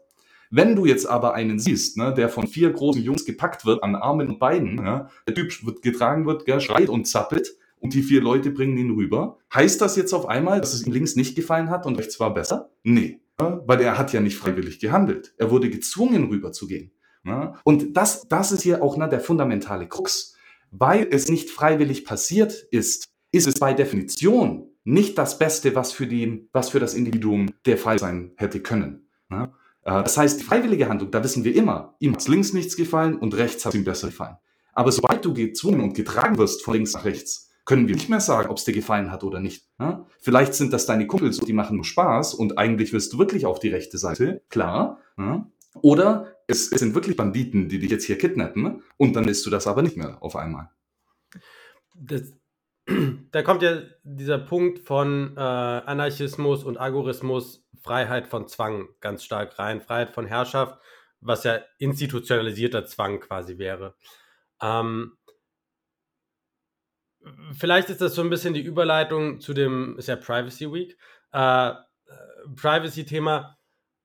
Wenn 0.51 0.75
du 0.75 0.85
jetzt 0.85 1.05
aber 1.05 1.35
einen 1.35 1.59
siehst, 1.59 1.95
ne, 1.97 2.11
der 2.11 2.27
von 2.27 2.47
vier 2.47 2.71
großen 2.71 3.03
Jungs 3.03 3.23
gepackt 3.23 3.67
wird 3.67 3.83
an 3.83 3.95
Armen 3.95 4.29
und 4.29 4.39
Beinen, 4.39 4.83
ja, 4.83 5.07
der 5.27 5.35
Typ 5.35 5.63
wird 5.63 5.83
getragen 5.83 6.25
wird, 6.25 6.45
gell, 6.45 6.59
schreit 6.59 6.89
und 6.89 7.05
zappelt 7.05 7.55
und 7.77 7.93
die 7.93 8.01
vier 8.01 8.21
Leute 8.21 8.49
bringen 8.49 8.75
ihn 8.75 8.89
rüber, 8.89 9.37
heißt 9.53 9.79
das 9.79 9.95
jetzt 9.95 10.11
auf 10.11 10.27
einmal, 10.27 10.59
dass 10.59 10.73
es 10.73 10.87
ihm 10.87 10.91
links 10.91 11.15
nicht 11.15 11.35
gefallen 11.35 11.69
hat 11.69 11.85
und 11.85 11.99
rechts 11.99 12.19
war 12.19 12.33
besser? 12.33 12.71
Nee 12.81 13.21
weil 13.39 13.81
er 13.81 13.97
hat 13.97 14.13
ja 14.13 14.21
nicht 14.21 14.37
freiwillig 14.37 14.79
gehandelt. 14.79 15.33
Er 15.37 15.51
wurde 15.51 15.69
gezwungen, 15.69 16.25
rüberzugehen. 16.25 16.91
Und 17.63 17.95
das, 17.95 18.27
das 18.27 18.51
ist 18.51 18.61
hier 18.61 18.81
auch 18.83 18.97
ne, 18.97 19.07
der 19.07 19.19
fundamentale 19.19 19.87
Krux. 19.87 20.35
Weil 20.71 21.07
es 21.09 21.27
nicht 21.27 21.49
freiwillig 21.49 22.05
passiert 22.05 22.53
ist, 22.71 23.09
ist 23.31 23.47
es 23.47 23.55
bei 23.55 23.73
Definition 23.73 24.67
nicht 24.83 25.17
das 25.17 25.37
Beste, 25.37 25.75
was 25.75 25.91
für, 25.91 26.07
die, 26.07 26.47
was 26.51 26.69
für 26.69 26.79
das 26.79 26.93
Individuum 26.93 27.51
der 27.65 27.77
Fall 27.77 27.99
sein 27.99 28.31
hätte 28.37 28.59
können. 28.59 29.07
Äh, 29.29 29.47
das 29.83 30.17
heißt, 30.17 30.39
die 30.39 30.43
freiwillige 30.43 30.89
Handlung, 30.89 31.11
da 31.11 31.23
wissen 31.23 31.43
wir 31.43 31.55
immer, 31.55 31.95
ihm 31.99 32.15
hat 32.15 32.27
links 32.27 32.53
nichts 32.53 32.75
gefallen 32.75 33.17
und 33.17 33.35
rechts 33.35 33.65
hat 33.65 33.75
ihm 33.75 33.83
besser 33.83 34.07
gefallen. 34.07 34.37
Aber 34.73 34.91
sobald 34.91 35.25
du 35.25 35.33
gezwungen 35.33 35.81
und 35.81 35.93
getragen 35.93 36.37
wirst 36.37 36.63
von 36.63 36.75
links 36.75 36.93
nach 36.93 37.05
rechts, 37.05 37.48
können 37.69 37.87
wir 37.87 37.93
nicht 37.93 38.09
mehr 38.09 38.19
sagen, 38.19 38.49
ob 38.49 38.57
es 38.57 38.63
dir 38.63 38.73
gefallen 38.73 39.11
hat 39.11 39.23
oder 39.23 39.39
nicht. 39.39 39.67
Ja? 39.79 40.07
Vielleicht 40.21 40.55
sind 40.55 40.73
das 40.73 40.87
deine 40.87 41.05
Kumpels, 41.05 41.37
die 41.37 41.53
machen 41.53 41.75
nur 41.75 41.85
Spaß 41.85 42.33
und 42.33 42.57
eigentlich 42.57 42.93
wirst 42.93 43.13
du 43.13 43.19
wirklich 43.19 43.45
auf 43.45 43.59
die 43.59 43.69
rechte 43.69 43.99
Seite, 43.99 44.41
klar. 44.49 44.99
Ja? 45.19 45.47
Oder 45.83 46.35
es, 46.47 46.71
es, 46.71 46.79
sind 46.79 46.95
wirklich 46.95 47.15
Banditen, 47.15 47.69
die 47.69 47.77
dich 47.77 47.91
jetzt 47.91 48.05
hier 48.05 48.17
kidnappen 48.17 48.81
und 48.97 49.15
dann 49.15 49.27
bist 49.27 49.45
du 49.45 49.51
das 49.51 49.67
aber 49.67 49.83
nicht 49.83 49.97
mehr 49.97 50.17
auf 50.23 50.35
einmal. 50.35 50.71
Das, 51.95 52.33
da 53.31 53.43
kommt 53.43 53.61
ja 53.61 53.83
dieser 54.01 54.39
Punkt 54.39 54.79
von 54.79 55.37
äh, 55.37 55.39
Anarchismus 55.39 56.63
und 56.63 56.79
Agorismus, 56.79 57.67
Freiheit 57.83 58.29
von 58.29 58.47
Zwang 58.47 58.87
ganz 58.99 59.23
stark 59.23 59.59
rein, 59.59 59.79
Freiheit 59.79 60.09
von 60.09 60.25
Herrschaft, 60.25 60.81
was 61.21 61.43
ja 61.43 61.59
institutionalisierter 61.77 62.87
Zwang 62.87 63.19
quasi 63.19 63.59
wäre. 63.59 63.93
Ähm, 64.59 65.18
vielleicht 67.53 67.89
ist 67.89 68.01
das 68.01 68.15
so 68.15 68.21
ein 68.21 68.29
bisschen 68.29 68.53
die 68.53 68.61
Überleitung 68.61 69.39
zu 69.39 69.53
dem, 69.53 69.97
ist 69.97 70.07
ja 70.07 70.15
Privacy 70.15 70.71
Week, 70.71 70.97
äh, 71.31 71.73
Privacy-Thema. 72.55 73.57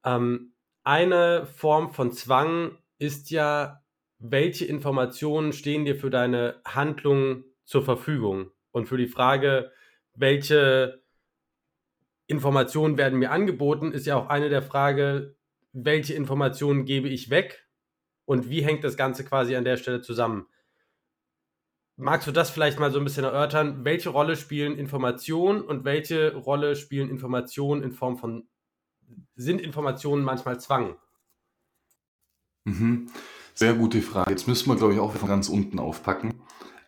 Ähm, 0.04 0.52
eine 0.82 1.46
Form 1.46 1.92
von 1.92 2.12
Zwang 2.12 2.78
ist 2.98 3.30
ja, 3.30 3.82
welche 4.18 4.64
Informationen 4.64 5.52
stehen 5.52 5.84
dir 5.84 5.96
für 5.96 6.10
deine 6.10 6.60
Handlung 6.64 7.44
zur 7.64 7.82
Verfügung? 7.82 8.50
Und 8.70 8.86
für 8.86 8.96
die 8.96 9.06
Frage, 9.06 9.70
welche 10.14 11.02
Informationen 12.26 12.96
werden 12.96 13.18
mir 13.18 13.30
angeboten, 13.30 13.92
ist 13.92 14.06
ja 14.06 14.16
auch 14.16 14.28
eine 14.28 14.48
der 14.48 14.62
Frage, 14.62 15.36
welche 15.72 16.14
Informationen 16.14 16.84
gebe 16.84 17.08
ich 17.08 17.30
weg 17.30 17.68
und 18.24 18.48
wie 18.48 18.62
hängt 18.62 18.84
das 18.84 18.96
Ganze 18.96 19.24
quasi 19.24 19.56
an 19.56 19.64
der 19.64 19.76
Stelle 19.76 20.00
zusammen? 20.00 20.46
Magst 21.96 22.26
du 22.26 22.32
das 22.32 22.50
vielleicht 22.50 22.80
mal 22.80 22.90
so 22.90 22.98
ein 22.98 23.04
bisschen 23.04 23.24
erörtern? 23.24 23.84
Welche 23.84 24.08
Rolle 24.08 24.36
spielen 24.36 24.76
Informationen 24.76 25.62
und 25.62 25.84
welche 25.84 26.34
Rolle 26.34 26.74
spielen 26.74 27.08
Informationen 27.08 27.82
in 27.82 27.92
Form 27.92 28.16
von, 28.16 28.48
sind 29.36 29.60
Informationen 29.60 30.24
manchmal 30.24 30.58
Zwang? 30.58 30.96
Mhm. 32.64 33.06
Sehr 33.54 33.74
gute 33.74 34.02
Frage. 34.02 34.30
Jetzt 34.30 34.48
müssen 34.48 34.68
wir, 34.68 34.76
glaube 34.76 34.94
ich, 34.94 34.98
auch 34.98 35.12
von 35.12 35.28
ganz 35.28 35.48
unten 35.48 35.78
aufpacken. 35.78 36.34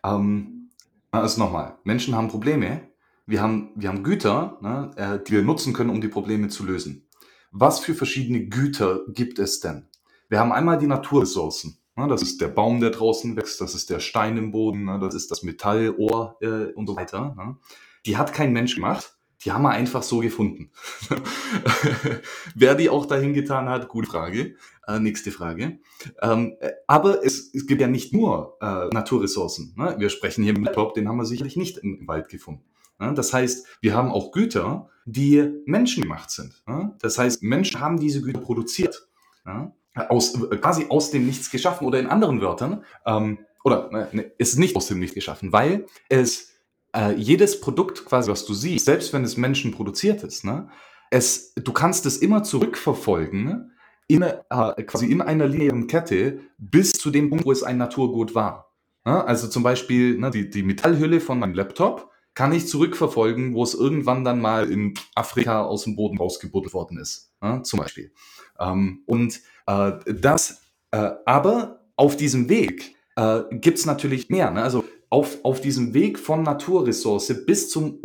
Ähm, 0.03 0.71
also 1.11 1.39
nochmal, 1.41 1.77
Menschen 1.85 2.15
haben 2.15 2.27
Probleme. 2.27 2.89
Wir 3.25 3.41
haben, 3.41 3.71
wir 3.75 3.87
haben 3.89 4.03
Güter, 4.03 4.57
ne, 4.61 4.91
äh, 4.97 5.23
die 5.23 5.33
wir 5.33 5.41
nutzen 5.41 5.71
können, 5.73 5.89
um 5.89 6.01
die 6.01 6.09
Probleme 6.09 6.49
zu 6.49 6.65
lösen. 6.65 7.07
Was 7.51 7.79
für 7.79 7.93
verschiedene 7.93 8.47
Güter 8.47 9.01
gibt 9.07 9.39
es 9.39 9.61
denn? 9.61 9.87
Wir 10.27 10.39
haben 10.39 10.51
einmal 10.51 10.77
die 10.77 10.87
Naturressourcen. 10.87 11.77
Ne, 11.97 12.07
das 12.07 12.21
ist 12.21 12.39
der 12.41 12.47
Baum, 12.47 12.79
der 12.79 12.91
draußen 12.91 13.35
wächst, 13.35 13.59
das 13.59 13.73
ist 13.73 13.89
der 13.89 13.99
Stein 13.99 14.37
im 14.37 14.51
Boden, 14.51 14.85
ne, 14.85 14.99
das 14.99 15.15
ist 15.15 15.31
das 15.31 15.41
Metallohr 15.41 16.37
äh, 16.41 16.71
und 16.73 16.85
so 16.85 16.95
weiter. 16.95 17.33
Ne. 17.35 17.57
Die 18.05 18.17
hat 18.17 18.33
kein 18.33 18.53
Mensch 18.53 18.75
gemacht, 18.75 19.17
die 19.43 19.51
haben 19.51 19.63
wir 19.63 19.71
einfach 19.71 20.03
so 20.03 20.19
gefunden. 20.19 20.71
Wer 22.55 22.75
die 22.75 22.91
auch 22.91 23.07
dahin 23.07 23.33
getan 23.33 23.67
hat, 23.67 23.87
gute 23.87 24.07
Frage. 24.07 24.55
Äh, 24.87 24.99
nächste 24.99 25.31
Frage. 25.31 25.79
Ähm, 26.21 26.55
äh, 26.59 26.71
aber 26.85 27.25
es, 27.25 27.51
es 27.53 27.65
gibt 27.65 27.81
ja 27.81 27.87
nicht 27.87 28.13
nur 28.13 28.57
äh, 28.61 28.87
Naturressourcen. 28.93 29.73
Ne? 29.75 29.95
Wir 29.97 30.09
sprechen 30.09 30.43
hier 30.43 30.55
im 30.55 30.63
Laptop, 30.63 30.93
den 30.93 31.07
haben 31.07 31.17
wir 31.17 31.25
sicherlich 31.25 31.57
nicht 31.57 31.79
im 31.79 32.07
Wald 32.07 32.29
gefunden. 32.29 32.63
Ne? 32.99 33.13
Das 33.15 33.33
heißt, 33.33 33.65
wir 33.81 33.95
haben 33.95 34.11
auch 34.11 34.31
Güter, 34.31 34.89
die 35.05 35.51
menschengemacht 35.65 36.29
sind. 36.29 36.63
Ne? 36.67 36.95
Das 36.99 37.17
heißt, 37.17 37.41
Menschen 37.41 37.79
haben 37.79 37.99
diese 37.99 38.21
Güter 38.21 38.41
produziert. 38.41 39.07
Ja? 39.45 39.73
Aus, 40.09 40.33
quasi 40.61 40.85
aus 40.89 41.11
dem 41.11 41.25
Nichts 41.25 41.49
geschaffen 41.49 41.87
oder 41.87 41.99
in 41.99 42.07
anderen 42.07 42.41
Wörtern, 42.41 42.83
ähm, 43.05 43.39
oder 43.63 43.89
ne, 44.11 44.31
ist 44.37 44.57
nicht 44.57 44.75
aus 44.75 44.87
dem 44.87 44.99
Nichts 44.99 45.15
geschaffen, 45.15 45.51
weil 45.51 45.85
es 46.09 46.53
äh, 46.95 47.13
jedes 47.15 47.59
Produkt 47.59 48.05
quasi, 48.05 48.31
was 48.31 48.45
du 48.45 48.53
siehst, 48.53 48.85
selbst 48.85 49.13
wenn 49.13 49.23
es 49.23 49.37
Menschen 49.37 49.71
produziert 49.71 50.23
ist, 50.23 50.45
ne, 50.45 50.69
es, 51.09 51.53
du 51.55 51.71
kannst 51.71 52.05
es 52.05 52.17
immer 52.17 52.43
zurückverfolgen 52.43 53.71
in, 54.07 54.21
äh, 54.21 54.83
quasi 54.83 55.11
in 55.11 55.21
einer 55.21 55.47
linearen 55.47 55.87
Kette 55.87 56.39
bis 56.57 56.93
zu 56.93 57.11
dem 57.11 57.29
Punkt, 57.29 57.45
wo 57.45 57.51
es 57.51 57.63
ein 57.63 57.77
Naturgut 57.77 58.35
war. 58.35 58.73
Ne? 59.05 59.23
Also 59.25 59.47
zum 59.47 59.63
Beispiel 59.63 60.17
ne, 60.17 60.31
die, 60.31 60.49
die 60.49 60.63
Metallhülle 60.63 61.19
von 61.19 61.39
meinem 61.39 61.53
Laptop 61.53 62.11
kann 62.33 62.53
ich 62.53 62.67
zurückverfolgen, 62.67 63.55
wo 63.55 63.63
es 63.63 63.73
irgendwann 63.73 64.23
dann 64.23 64.39
mal 64.39 64.69
in 64.71 64.93
Afrika 65.15 65.63
aus 65.63 65.85
dem 65.85 65.95
Boden 65.95 66.17
rausgebuddelt 66.17 66.73
worden 66.73 66.99
ist. 66.99 67.26
Ne? 67.41 67.61
Zum 67.63 67.79
Beispiel. 67.79 68.11
Ähm, 68.59 69.03
und 69.05 69.41
äh, 69.67 69.91
das, 70.05 70.61
äh, 70.91 71.11
aber 71.25 71.85
auf 71.95 72.17
diesem 72.17 72.49
Weg 72.49 72.95
äh, 73.15 73.41
gibt 73.51 73.77
es 73.77 73.85
natürlich 73.85 74.29
mehr. 74.29 74.51
Ne? 74.51 74.63
Also 74.63 74.85
auf, 75.09 75.37
auf 75.43 75.61
diesem 75.61 75.93
Weg 75.93 76.19
von 76.19 76.43
Naturressource 76.43 77.45
bis 77.45 77.69
zum 77.69 77.99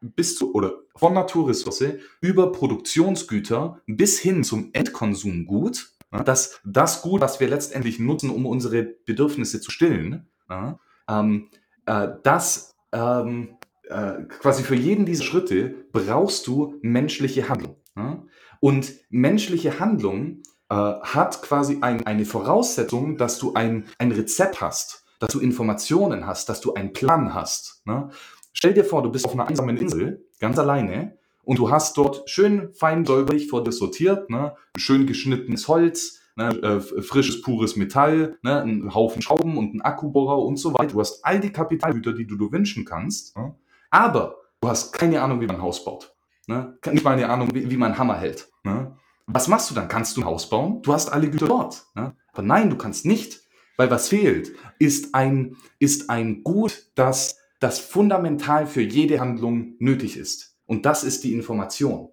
bis 0.00 0.36
zu 0.36 0.54
oder 0.54 0.74
von 0.96 1.14
Naturressource 1.14 1.98
über 2.20 2.52
Produktionsgüter 2.52 3.80
bis 3.86 4.18
hin 4.18 4.44
zum 4.44 4.70
Endkonsumgut, 4.72 5.92
ja, 6.12 6.22
dass 6.22 6.60
das 6.64 7.02
Gut, 7.02 7.20
was 7.20 7.38
wir 7.38 7.48
letztendlich 7.48 7.98
nutzen, 7.98 8.30
um 8.30 8.46
unsere 8.46 8.82
Bedürfnisse 8.82 9.60
zu 9.60 9.70
stillen, 9.70 10.28
ja, 10.48 10.78
ähm, 11.08 11.48
äh, 11.86 12.08
das 12.22 12.74
ähm, 12.92 13.56
äh, 13.88 14.22
quasi 14.28 14.62
für 14.62 14.74
jeden 14.74 15.06
dieser 15.06 15.24
Schritte 15.24 15.74
brauchst 15.92 16.46
du 16.46 16.78
menschliche 16.82 17.48
Handlung. 17.48 17.76
Ja? 17.96 18.22
Und 18.60 18.92
menschliche 19.08 19.80
Handlung 19.80 20.42
äh, 20.68 20.74
hat 20.74 21.42
quasi 21.42 21.78
ein, 21.80 22.06
eine 22.06 22.24
Voraussetzung, 22.24 23.16
dass 23.16 23.38
du 23.38 23.54
ein, 23.54 23.86
ein 23.98 24.12
Rezept 24.12 24.60
hast, 24.60 25.04
dass 25.18 25.32
du 25.32 25.40
Informationen 25.40 26.26
hast, 26.26 26.48
dass 26.48 26.60
du 26.60 26.74
einen 26.74 26.92
Plan 26.92 27.34
hast. 27.34 27.82
Ne? 27.86 28.10
Stell 28.52 28.74
dir 28.74 28.84
vor, 28.84 29.02
du 29.02 29.10
bist 29.10 29.24
auf 29.24 29.32
einer 29.32 29.48
einsamen 29.48 29.76
Insel, 29.76 30.26
ganz 30.38 30.58
alleine, 30.58 31.18
und 31.42 31.58
du 31.58 31.70
hast 31.70 31.96
dort 31.96 32.28
schön 32.28 32.72
fein 32.74 33.04
säuberlich 33.04 33.48
vor 33.48 33.64
dir 33.64 33.72
sortiert, 33.72 34.30
ne? 34.30 34.54
schön 34.76 35.06
geschnittenes 35.06 35.66
Holz, 35.66 36.20
ne? 36.36 36.50
äh, 36.62 36.80
frisches, 36.80 37.42
pures 37.42 37.76
Metall, 37.76 38.38
ne? 38.42 38.62
ein 38.62 38.94
Haufen 38.94 39.22
Schrauben 39.22 39.56
und 39.56 39.74
ein 39.74 39.80
Akkubohrer 39.80 40.38
und 40.38 40.58
so 40.58 40.74
weiter. 40.74 40.92
Du 40.92 41.00
hast 41.00 41.24
all 41.24 41.40
die 41.40 41.50
Kapitalgüter, 41.50 42.12
die 42.12 42.26
du 42.26 42.36
dir 42.36 42.52
wünschen 42.52 42.84
kannst, 42.84 43.36
ne? 43.36 43.54
aber 43.90 44.36
du 44.60 44.68
hast 44.68 44.92
keine 44.92 45.22
Ahnung, 45.22 45.40
wie 45.40 45.46
man 45.46 45.56
ein 45.56 45.62
Haus 45.62 45.84
baut. 45.84 46.14
Ne? 46.50 46.76
Nicht 46.90 47.04
mal 47.04 47.12
eine 47.12 47.28
Ahnung, 47.28 47.54
wie, 47.54 47.70
wie 47.70 47.76
man 47.76 47.96
Hammer 47.96 48.16
hält. 48.16 48.50
Ne? 48.64 48.96
Was 49.28 49.46
machst 49.46 49.70
du 49.70 49.74
dann? 49.76 49.86
Kannst 49.86 50.16
du 50.16 50.20
ein 50.20 50.24
Haus 50.24 50.50
bauen? 50.50 50.82
Du 50.82 50.92
hast 50.92 51.08
alle 51.08 51.30
Güter 51.30 51.46
dort. 51.46 51.84
Ne? 51.94 52.16
Aber 52.32 52.42
nein, 52.42 52.70
du 52.70 52.76
kannst 52.76 53.06
nicht, 53.06 53.40
weil 53.76 53.88
was 53.88 54.08
fehlt, 54.08 54.50
ist 54.80 55.14
ein, 55.14 55.56
ist 55.78 56.10
ein 56.10 56.42
Gut, 56.42 56.90
das, 56.96 57.38
das 57.60 57.78
fundamental 57.78 58.66
für 58.66 58.82
jede 58.82 59.20
Handlung 59.20 59.76
nötig 59.78 60.16
ist. 60.16 60.58
Und 60.66 60.86
das 60.86 61.04
ist 61.04 61.22
die 61.22 61.34
Information. 61.34 62.08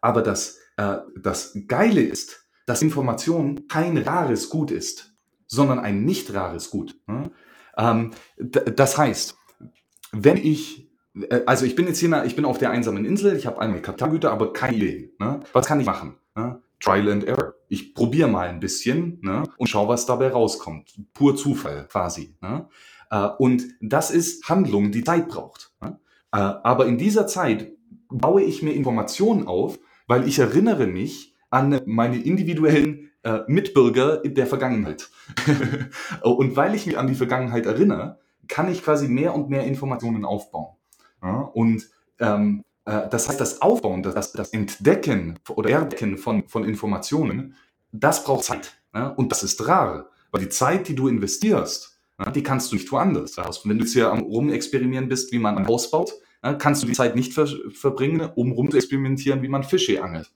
Aber 0.00 0.22
das, 0.22 0.60
äh, 0.76 0.98
das 1.20 1.58
Geile 1.66 2.00
ist, 2.00 2.46
dass 2.66 2.80
Information 2.80 3.66
kein 3.66 3.98
rares 3.98 4.50
Gut 4.50 4.70
ist, 4.70 5.16
sondern 5.48 5.80
ein 5.80 6.04
nicht 6.04 6.32
rares 6.32 6.70
Gut. 6.70 6.96
Ne? 7.08 7.32
Ähm, 7.76 8.12
das 8.38 8.96
heißt, 8.96 9.36
wenn 10.12 10.36
ich 10.36 10.83
also 11.46 11.64
ich 11.64 11.76
bin 11.76 11.86
jetzt 11.86 11.98
hier, 11.98 12.24
ich 12.24 12.36
bin 12.36 12.44
auf 12.44 12.58
der 12.58 12.70
einsamen 12.70 13.04
Insel, 13.04 13.36
ich 13.36 13.46
habe 13.46 13.60
einige 13.60 13.82
Kapitalgüter, 13.82 14.32
aber 14.32 14.52
keine 14.52 14.76
Idee. 14.76 15.14
Ne? 15.18 15.40
Was 15.52 15.66
kann 15.66 15.80
ich 15.80 15.86
machen? 15.86 16.16
Ne? 16.34 16.60
Trial 16.80 17.10
and 17.10 17.24
Error. 17.24 17.54
Ich 17.68 17.94
probiere 17.94 18.28
mal 18.28 18.48
ein 18.48 18.60
bisschen 18.60 19.18
ne? 19.22 19.44
und 19.56 19.68
schau, 19.68 19.88
was 19.88 20.06
dabei 20.06 20.28
rauskommt. 20.28 20.92
Pur 21.14 21.36
Zufall 21.36 21.86
quasi. 21.88 22.36
Ne? 22.40 22.68
Äh, 23.10 23.28
und 23.38 23.64
das 23.80 24.10
ist 24.10 24.48
Handlung, 24.48 24.90
die 24.90 25.04
Zeit 25.04 25.28
braucht. 25.28 25.72
Ne? 25.80 25.98
Äh, 26.32 26.36
aber 26.36 26.86
in 26.86 26.98
dieser 26.98 27.26
Zeit 27.26 27.72
baue 28.08 28.42
ich 28.42 28.62
mir 28.62 28.72
Informationen 28.72 29.46
auf, 29.46 29.78
weil 30.06 30.26
ich 30.28 30.38
erinnere 30.38 30.86
mich 30.86 31.34
an 31.50 31.80
meine 31.86 32.20
individuellen 32.20 33.12
äh, 33.22 33.40
Mitbürger 33.46 34.18
der 34.18 34.46
Vergangenheit. 34.46 35.10
und 36.22 36.56
weil 36.56 36.74
ich 36.74 36.86
mich 36.86 36.98
an 36.98 37.06
die 37.06 37.14
Vergangenheit 37.14 37.66
erinnere, 37.66 38.18
kann 38.48 38.70
ich 38.70 38.82
quasi 38.82 39.08
mehr 39.08 39.34
und 39.34 39.48
mehr 39.48 39.64
Informationen 39.64 40.24
aufbauen. 40.24 40.73
Ja? 41.24 41.40
Und 41.40 41.88
ähm, 42.20 42.62
äh, 42.84 43.08
das 43.08 43.28
heißt, 43.28 43.40
das 43.40 43.62
Aufbauen, 43.62 44.02
das, 44.02 44.32
das 44.32 44.50
Entdecken 44.52 45.38
oder 45.48 45.70
Erdecken 45.70 46.18
von, 46.18 46.46
von 46.48 46.64
Informationen, 46.64 47.56
das 47.90 48.22
braucht 48.24 48.44
Zeit. 48.44 48.76
Ja? 48.94 49.08
Und 49.08 49.32
das 49.32 49.42
ist 49.42 49.66
rar, 49.66 50.10
weil 50.30 50.42
die 50.42 50.48
Zeit, 50.48 50.88
die 50.88 50.94
du 50.94 51.08
investierst, 51.08 51.98
ja, 52.18 52.30
die 52.30 52.44
kannst 52.44 52.70
du 52.70 52.76
nicht 52.76 52.92
woanders. 52.92 53.38
Also 53.38 53.68
wenn 53.68 53.78
du 53.78 53.84
jetzt 53.84 53.94
hier 53.94 54.10
am 54.10 54.20
Rumexperimentieren 54.20 55.08
bist, 55.08 55.32
wie 55.32 55.38
man 55.40 55.58
ein 55.58 55.66
Haus 55.66 55.90
baut, 55.90 56.12
kannst 56.58 56.82
du 56.82 56.86
die 56.86 56.92
Zeit 56.92 57.16
nicht 57.16 57.32
ver 57.32 57.48
verbringen, 57.72 58.30
um 58.36 58.52
rumzuexperimentieren, 58.52 59.42
wie 59.42 59.48
man 59.48 59.64
Fische 59.64 60.00
angelt. 60.00 60.30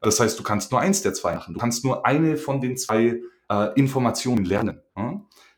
Das 0.00 0.20
heißt, 0.20 0.38
du 0.38 0.42
kannst 0.42 0.70
nur 0.70 0.80
eins 0.80 1.02
der 1.02 1.12
zwei 1.12 1.34
machen. 1.34 1.54
Du 1.54 1.60
kannst 1.60 1.84
nur 1.84 2.06
eine 2.06 2.36
von 2.36 2.60
den 2.60 2.76
zwei 2.76 3.20
äh, 3.48 3.74
Informationen 3.74 4.44
lernen. 4.44 4.80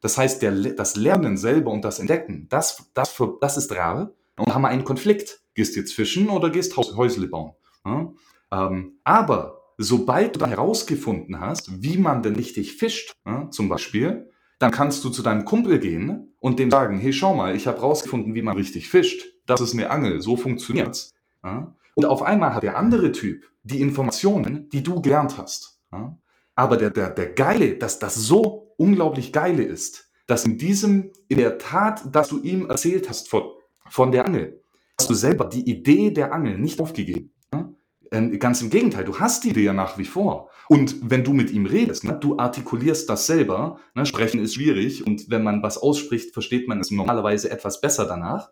Das 0.03 0.19
heißt, 0.19 0.43
der, 0.43 0.53
das 0.53 0.97
Lernen 0.97 1.39
selber 1.39 1.71
und 1.71 1.85
das 1.85 1.99
Entdecken, 1.99 2.49
das, 2.51 2.91
das, 2.93 3.11
für, 3.11 3.39
das 3.41 3.57
ist 3.57 3.75
rar. 3.75 4.13
Und 4.37 4.53
haben 4.53 4.63
wir 4.63 4.69
einen 4.69 4.85
Konflikt. 4.85 5.41
Gehst 5.55 5.77
jetzt 5.77 5.95
fischen 5.95 6.29
oder 6.29 6.51
gehst 6.51 6.77
Häusle 6.77 7.29
bauen? 7.29 7.53
Ja? 7.85 8.13
Ähm, 8.51 8.99
aber 9.05 9.63
sobald 9.79 10.35
du 10.35 10.41
dann 10.41 10.51
herausgefunden 10.51 11.41
hast, 11.41 11.83
wie 11.83 11.99
man 11.99 12.23
denn 12.23 12.37
richtig 12.37 12.77
fischt, 12.77 13.15
ja, 13.25 13.49
zum 13.51 13.69
Beispiel, 13.69 14.31
dann 14.59 14.71
kannst 14.71 15.05
du 15.05 15.11
zu 15.11 15.23
deinem 15.23 15.45
Kumpel 15.45 15.79
gehen 15.79 16.35
und 16.39 16.59
dem 16.59 16.71
sagen, 16.71 16.99
hey, 16.99 17.13
schau 17.13 17.35
mal, 17.35 17.55
ich 17.55 17.67
habe 17.67 17.79
herausgefunden, 17.79 18.35
wie 18.35 18.43
man 18.43 18.57
richtig 18.57 18.89
fischt. 18.89 19.25
Das 19.47 19.61
ist 19.61 19.75
eine 19.75 19.91
Angel, 19.91 20.21
so 20.21 20.37
funktioniert's. 20.37 21.13
Ja? 21.45 21.75
Und 21.95 22.05
auf 22.07 22.23
einmal 22.23 22.55
hat 22.55 22.63
der 22.63 22.77
andere 22.77 23.13
Typ 23.13 23.45
die 23.63 23.81
Informationen, 23.81 24.69
die 24.71 24.83
du 24.83 25.01
gelernt 25.01 25.39
hast. 25.39 25.81
Ja? 25.93 26.17
Aber 26.55 26.77
der, 26.77 26.91
der, 26.91 27.11
der 27.11 27.33
Geile, 27.33 27.77
dass 27.77 27.99
das 27.99 28.15
so 28.15 28.72
unglaublich 28.83 29.33
Geile 29.33 29.63
ist, 29.63 30.11
dass 30.27 30.45
in 30.45 30.59
diesem, 30.59 31.13
in 31.29 31.39
der 31.39 31.59
Tat, 31.59 32.03
dass 32.15 32.29
du 32.29 32.43
ihm 32.43 32.69
erzählt 32.69 33.09
hast 33.09 33.29
von, 33.29 33.45
von 33.89 34.11
der 34.11 34.27
Angel, 34.27 34.61
hast 34.99 35.09
du 35.09 35.15
selber 35.15 35.45
die 35.45 35.69
Idee 35.71 36.11
der 36.11 36.33
Angel 36.33 36.59
nicht 36.59 36.81
aufgegeben. 36.81 37.33
Ne? 37.53 38.39
Ganz 38.39 38.61
im 38.61 38.71
Gegenteil, 38.71 39.05
du 39.05 39.19
hast 39.21 39.45
die 39.45 39.51
Idee 39.51 39.65
ja 39.65 39.73
nach 39.73 39.99
wie 39.99 40.05
vor. 40.05 40.51
Und 40.69 40.97
wenn 41.03 41.23
du 41.23 41.33
mit 41.33 41.51
ihm 41.51 41.67
redest, 41.67 42.05
ne, 42.05 42.19
du 42.21 42.39
artikulierst 42.39 43.09
das 43.09 43.27
selber, 43.27 43.79
ne, 43.95 44.05
sprechen 44.05 44.41
ist 44.41 44.55
schwierig 44.55 45.07
und 45.07 45.31
wenn 45.31 45.43
man 45.43 45.63
was 45.63 45.79
ausspricht, 45.79 46.33
versteht 46.33 46.69
man 46.69 46.81
es 46.81 46.91
normalerweise 46.91 47.51
etwas 47.51 47.81
besser 47.81 48.07
danach. 48.07 48.51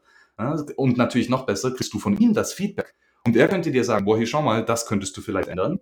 Und 0.76 0.96
natürlich 0.96 1.28
noch 1.28 1.44
besser 1.44 1.72
kriegst 1.72 1.92
du 1.92 1.98
von 1.98 2.16
ihm 2.16 2.32
das 2.34 2.52
Feedback. 2.52 2.94
Und 3.26 3.36
er 3.36 3.48
könnte 3.48 3.70
dir 3.70 3.84
sagen, 3.84 4.06
boah, 4.06 4.16
hier 4.16 4.26
schau 4.26 4.42
mal, 4.42 4.64
das 4.64 4.86
könntest 4.86 5.14
du 5.16 5.20
vielleicht 5.20 5.48
ändern. 5.48 5.80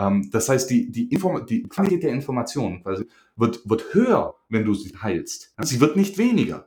Ähm, 0.00 0.30
das 0.32 0.48
heißt, 0.48 0.70
die, 0.70 0.90
die, 0.90 1.12
Inform 1.12 1.44
die 1.46 1.62
Qualität 1.64 2.02
der 2.02 2.12
Information 2.12 2.80
also 2.84 3.04
wird, 3.36 3.68
wird 3.68 3.92
höher, 3.92 4.36
wenn 4.48 4.64
du 4.64 4.74
sie 4.74 4.96
heilst. 5.00 5.54
Sie 5.62 5.80
wird 5.80 5.96
nicht 5.96 6.18
weniger. 6.18 6.66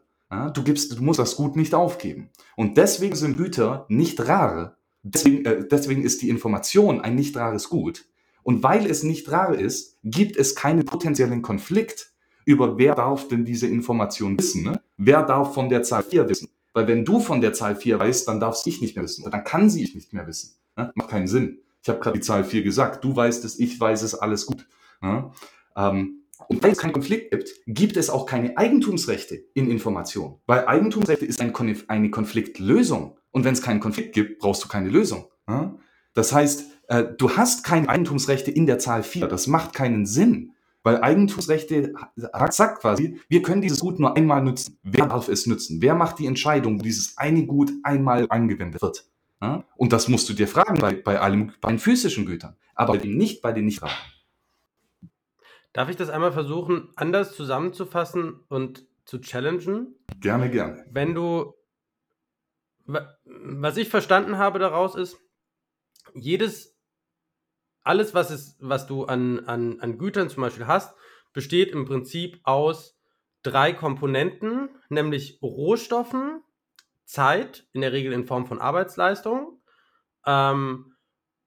Du, 0.56 0.64
gibst, 0.64 0.98
du 0.98 1.04
musst 1.04 1.20
das 1.20 1.36
Gut 1.36 1.56
nicht 1.56 1.76
aufgeben. 1.76 2.30
Und 2.56 2.78
deswegen 2.78 3.16
sind 3.16 3.38
Güter 3.38 3.86
nicht 3.88 4.20
rar. 4.28 4.78
Deswegen, 5.04 5.46
äh, 5.46 5.68
deswegen 5.68 6.02
ist 6.02 6.24
die 6.24 6.30
Information 6.30 7.02
ein 7.02 7.14
nicht 7.14 7.38
rares 7.38 7.70
Gut. 7.70 8.06
Und 8.42 8.64
weil 8.64 8.88
es 8.88 9.04
nicht 9.04 9.32
rar 9.32 9.54
ist, 9.54 10.00
gibt 10.04 10.36
es 10.36 10.56
keinen 10.56 10.86
potenziellen 10.86 11.44
Konflikt 11.44 12.14
über 12.46 12.78
wer 12.78 12.96
darf 12.96 13.28
denn 13.28 13.46
diese 13.46 13.68
Information 13.68 14.38
wissen. 14.38 14.64
Ne? 14.64 14.82
Wer 14.98 15.24
darf 15.24 15.54
von 15.54 15.70
der 15.70 15.84
Zahl 15.84 16.04
4 16.04 16.28
wissen? 16.28 16.50
Weil 16.74 16.88
wenn 16.88 17.06
du 17.06 17.20
von 17.20 17.40
der 17.40 17.54
Zahl 17.54 17.76
4 17.76 18.00
weißt, 18.00 18.28
dann 18.28 18.40
darf 18.40 18.62
ich 18.66 18.82
nicht 18.82 18.96
mehr 18.96 19.04
wissen. 19.04 19.30
Dann 19.30 19.44
kann 19.44 19.70
sie 19.70 19.84
ich 19.84 19.96
nicht 19.96 20.14
mehr 20.14 20.28
wissen. 20.28 20.56
Ne? 20.76 20.92
Macht 20.96 21.10
keinen 21.10 21.28
Sinn. 21.28 21.60
Ich 21.84 21.90
habe 21.90 22.00
gerade 22.00 22.18
die 22.18 22.24
Zahl 22.26 22.46
4 22.46 22.64
gesagt. 22.64 23.04
Du 23.04 23.14
weißt 23.16 23.44
es, 23.44 23.60
ich 23.60 23.80
weiß 23.80 24.02
es, 24.04 24.16
alles 24.16 24.46
gut. 24.46 24.66
Ja? 25.02 25.32
Ähm, 25.76 26.24
und 26.48 26.64
weil 26.64 26.72
es 26.72 26.78
keinen 26.78 26.94
Konflikt 26.94 27.32
gibt, 27.32 27.50
gibt 27.68 27.98
es 27.98 28.10
auch 28.10 28.26
keine 28.26 28.58
Eigentumsrechte 28.58 29.36
in 29.54 29.70
Information. 29.70 30.40
Weil 30.46 30.66
Eigentumsrechte 30.66 31.26
ist 31.26 31.42
ein 31.42 31.52
Konf 31.54 31.84
eine 31.90 32.10
Konfliktlösung. 32.10 33.18
Und 33.32 33.44
wenn 33.44 33.54
es 33.54 33.62
keinen 33.62 33.82
Konflikt 33.82 34.14
gibt, 34.14 34.40
brauchst 34.40 34.64
du 34.64 34.70
keine 34.70 34.90
Lösung. 34.90 35.26
Ja? 35.48 35.76
Das 36.14 36.32
heißt, 36.32 36.66
äh, 36.88 37.04
du 37.18 37.32
hast 37.32 37.66
keine 37.66 37.90
Eigentumsrechte 37.90 38.50
in 38.50 38.66
der 38.66 38.80
Zahl 38.80 39.04
4. 39.04 39.28
Das 39.28 39.48
macht 39.48 39.74
keinen 39.74 40.06
Sinn. 40.06 40.54
Weil 40.84 41.02
Eigentumsrechte 41.02 41.94
sagt 42.16 42.82
quasi, 42.82 43.20
wir 43.30 43.42
können 43.42 43.62
dieses 43.62 43.80
Gut 43.80 44.00
nur 44.00 44.18
einmal 44.18 44.44
nutzen. 44.44 44.80
Wer 44.84 45.08
darf 45.08 45.30
es 45.30 45.48
nutzen? 45.48 45.82
Wer 45.82 45.96
macht 45.96 46.20
die 46.20 46.28
Entscheidung, 46.28 46.80
wo 46.80 46.84
dieses 46.84 47.18
eine 47.18 47.46
Gut 47.46 47.72
einmal 47.84 48.26
angewendet 48.30 48.82
wird? 48.82 49.06
Ja? 49.44 49.66
Und 49.76 49.91
das 49.91 50.08
musst 50.08 50.30
du 50.30 50.34
dir 50.34 50.48
fragen 50.48 50.80
bei, 50.80 50.96
bei, 50.96 51.20
allem, 51.20 51.52
bei 51.60 51.70
den 51.70 51.78
physischen 51.78 52.26
Gütern, 52.26 52.56
aber 52.76 52.98
nicht 52.98 53.41
bei 53.41 53.52
den 53.52 53.66
nicht 53.66 53.84
Darf 55.74 55.89
ich 55.89 55.98
das 55.98 56.10
einmal 56.10 56.32
versuchen, 56.32 56.94
anders 56.96 57.36
zusammenzufassen 57.36 58.39
und 58.48 58.86
zu 59.04 59.20
challengen? 59.20 59.96
Gerne, 60.22 60.50
gerne. 60.50 60.86
Wenn 60.89 61.14
du, 61.14 61.56
was 62.86 63.76
ich 63.76 63.89
verstanden 63.89 64.38
habe 64.38 64.60
daraus 64.60 64.96
ist, 64.96 65.20
jedes, 66.14 66.78
alles, 67.82 68.14
was, 68.14 68.32
ist, 68.32 68.56
was 68.62 68.88
du 68.88 69.04
an, 69.04 69.46
an, 69.46 69.82
an 69.82 69.98
Gütern 69.98 70.30
zum 70.30 70.41
Beispiel 70.41 70.68
hast, 70.68 70.96
besteht 71.34 71.72
im 71.72 71.84
Prinzip 71.84 72.39
aus 72.44 72.98
drei 73.41 73.74
Komponenten, 73.74 74.70
nämlich 74.88 75.39
Rohstoffen, 75.41 76.44
Zeit, 77.06 77.68
in 77.74 77.82
der 77.82 77.91
Regel 77.91 78.14
in 78.14 78.26
Form 78.26 78.45
von 78.45 78.60
Arbeitsleistung 78.60 79.62
ähm, 80.26 80.95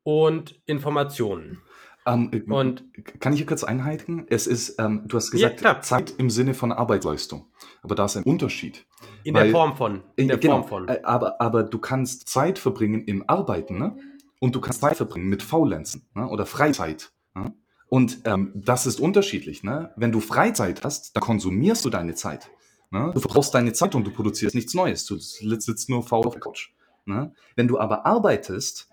und 0.03 0.61
Informationen. 0.67 1.63
Ähm, 2.07 2.31
äh, 2.33 2.41
und 2.53 2.85
kann 3.21 3.33
ich 3.33 3.41
hier 3.41 3.47
kurz 3.47 3.65
einhalten? 3.65 4.27
Es 4.29 4.47
ist, 4.47 4.79
ähm, 4.79 5.03
du 5.07 5.17
hast 5.17 5.33
gesagt, 5.33 5.61
ja, 5.61 5.81
Zeit 5.81 6.15
im 6.19 6.31
Sinne 6.31 6.55
von 6.55 6.71
Arbeitsleistung. 6.71 7.47
Aber 7.83 7.95
da 7.95 8.05
ist 8.05 8.17
ein 8.17 8.23
Unterschied. 8.23 8.87
In 9.25 9.35
weil, 9.35 9.45
der 9.45 9.53
Form 9.53 9.77
von. 9.77 10.03
In 10.15 10.29
der 10.29 10.39
genau, 10.39 10.63
Form 10.63 10.69
von. 10.69 10.89
Äh, 10.89 11.01
aber, 11.03 11.41
aber 11.41 11.65
du 11.65 11.79
kannst 11.79 12.29
Zeit 12.29 12.59
verbringen 12.59 13.05
im 13.05 13.29
Arbeiten, 13.29 13.79
ne? 13.79 13.99
Und 14.39 14.55
du 14.55 14.61
kannst 14.61 14.81
Zeit 14.81 14.97
verbringen 14.97 15.29
mit 15.29 15.43
Faulenzen 15.43 16.09
ne? 16.15 16.29
oder 16.29 16.47
Freizeit. 16.47 17.13
Ne? 17.35 17.55
Und 17.89 18.21
ähm, 18.25 18.53
das 18.55 18.87
ist 18.87 19.01
unterschiedlich. 19.01 19.63
Ne? 19.63 19.93
Wenn 19.97 20.13
du 20.13 20.21
Freizeit 20.21 20.85
hast, 20.85 21.17
dann 21.17 21.23
konsumierst 21.23 21.85
du 21.85 21.91
deine 21.91 22.15
Zeit. 22.15 22.51
Ne? 22.91 23.11
Du 23.15 23.21
verbrauchst 23.21 23.55
deine 23.55 23.73
Zeit 23.73 23.95
und 23.95 24.05
du 24.05 24.11
produzierst 24.11 24.55
nichts 24.55 24.75
Neues. 24.75 25.05
Du 25.07 25.19
sitzt 25.19 25.89
nur 25.89 26.03
faul 26.03 26.27
auf 26.27 26.35
der 26.35 26.41
Couch. 26.41 26.71
Ne? 27.05 27.33
Wenn 27.55 27.69
du 27.69 27.79
aber 27.79 28.07
arbeitest, 28.07 28.89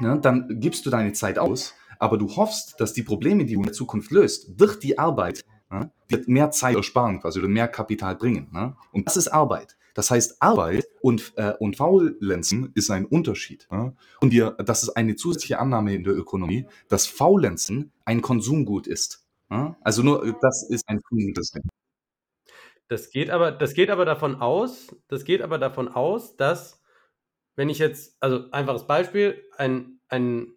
ne, 0.00 0.18
dann 0.20 0.60
gibst 0.60 0.86
du 0.86 0.90
deine 0.90 1.12
Zeit 1.12 1.38
aus, 1.38 1.74
aber 1.98 2.18
du 2.18 2.36
hoffst, 2.36 2.80
dass 2.80 2.92
die 2.92 3.02
Probleme, 3.02 3.44
die 3.44 3.54
du 3.54 3.60
in 3.60 3.66
der 3.66 3.72
Zukunft 3.72 4.10
löst, 4.10 4.60
durch 4.60 4.78
die 4.78 4.98
Arbeit, 4.98 5.44
ne, 5.70 5.90
wird 6.08 6.28
mehr 6.28 6.50
Zeit 6.50 6.76
ersparen 6.76 7.20
quasi 7.20 7.38
oder 7.38 7.48
mehr 7.48 7.68
Kapital 7.68 8.16
bringen. 8.16 8.48
Ne? 8.52 8.76
Und 8.92 9.06
das 9.06 9.16
ist 9.16 9.28
Arbeit. 9.28 9.76
Das 9.94 10.10
heißt, 10.10 10.42
Arbeit 10.42 10.86
und, 11.00 11.32
äh, 11.36 11.54
und 11.58 11.76
Faulenzen 11.76 12.70
ist 12.74 12.90
ein 12.90 13.06
Unterschied. 13.06 13.66
Ja? 13.72 13.94
Und 14.20 14.30
wir, 14.30 14.50
das 14.52 14.82
ist 14.82 14.90
eine 14.90 15.16
zusätzliche 15.16 15.58
Annahme 15.58 15.94
in 15.94 16.04
der 16.04 16.14
Ökonomie, 16.14 16.66
dass 16.88 17.06
Faulenzen 17.06 17.92
ein 18.04 18.20
Konsumgut 18.20 18.86
ist. 18.86 19.24
Ja? 19.50 19.76
Also 19.80 20.02
nur, 20.02 20.36
das 20.42 20.68
ist 20.68 20.86
ein 20.86 21.00
Ding. 21.10 21.34
Das 22.88 23.10
geht 23.10 23.30
aber, 23.30 23.50
das 23.52 23.74
geht 23.74 23.90
aber 23.90 24.04
davon 24.04 24.40
aus, 24.40 24.94
das 25.08 25.24
geht 25.24 25.42
aber 25.42 25.58
davon 25.58 25.88
aus, 25.88 26.36
dass, 26.36 26.82
wenn 27.56 27.68
ich 27.68 27.78
jetzt, 27.78 28.16
also 28.20 28.50
einfaches 28.52 28.86
Beispiel, 28.86 29.42
ein, 29.56 30.00
ein, 30.08 30.52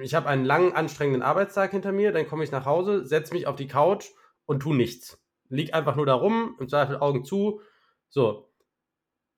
ich 0.00 0.14
habe 0.14 0.28
einen 0.28 0.44
langen, 0.44 0.72
anstrengenden 0.72 1.22
Arbeitstag 1.22 1.72
hinter 1.72 1.90
mir, 1.90 2.12
dann 2.12 2.28
komme 2.28 2.44
ich 2.44 2.52
nach 2.52 2.66
Hause, 2.66 3.04
setze 3.04 3.34
mich 3.34 3.46
auf 3.48 3.56
die 3.56 3.66
Couch 3.66 4.06
und 4.46 4.60
tu 4.60 4.72
nichts. 4.72 5.20
Lieg 5.48 5.74
einfach 5.74 5.96
nur 5.96 6.06
da 6.06 6.14
rum, 6.14 6.56
im 6.60 6.68
Zweifel 6.68 6.96
Augen 6.98 7.24
zu. 7.24 7.60
So. 8.08 8.52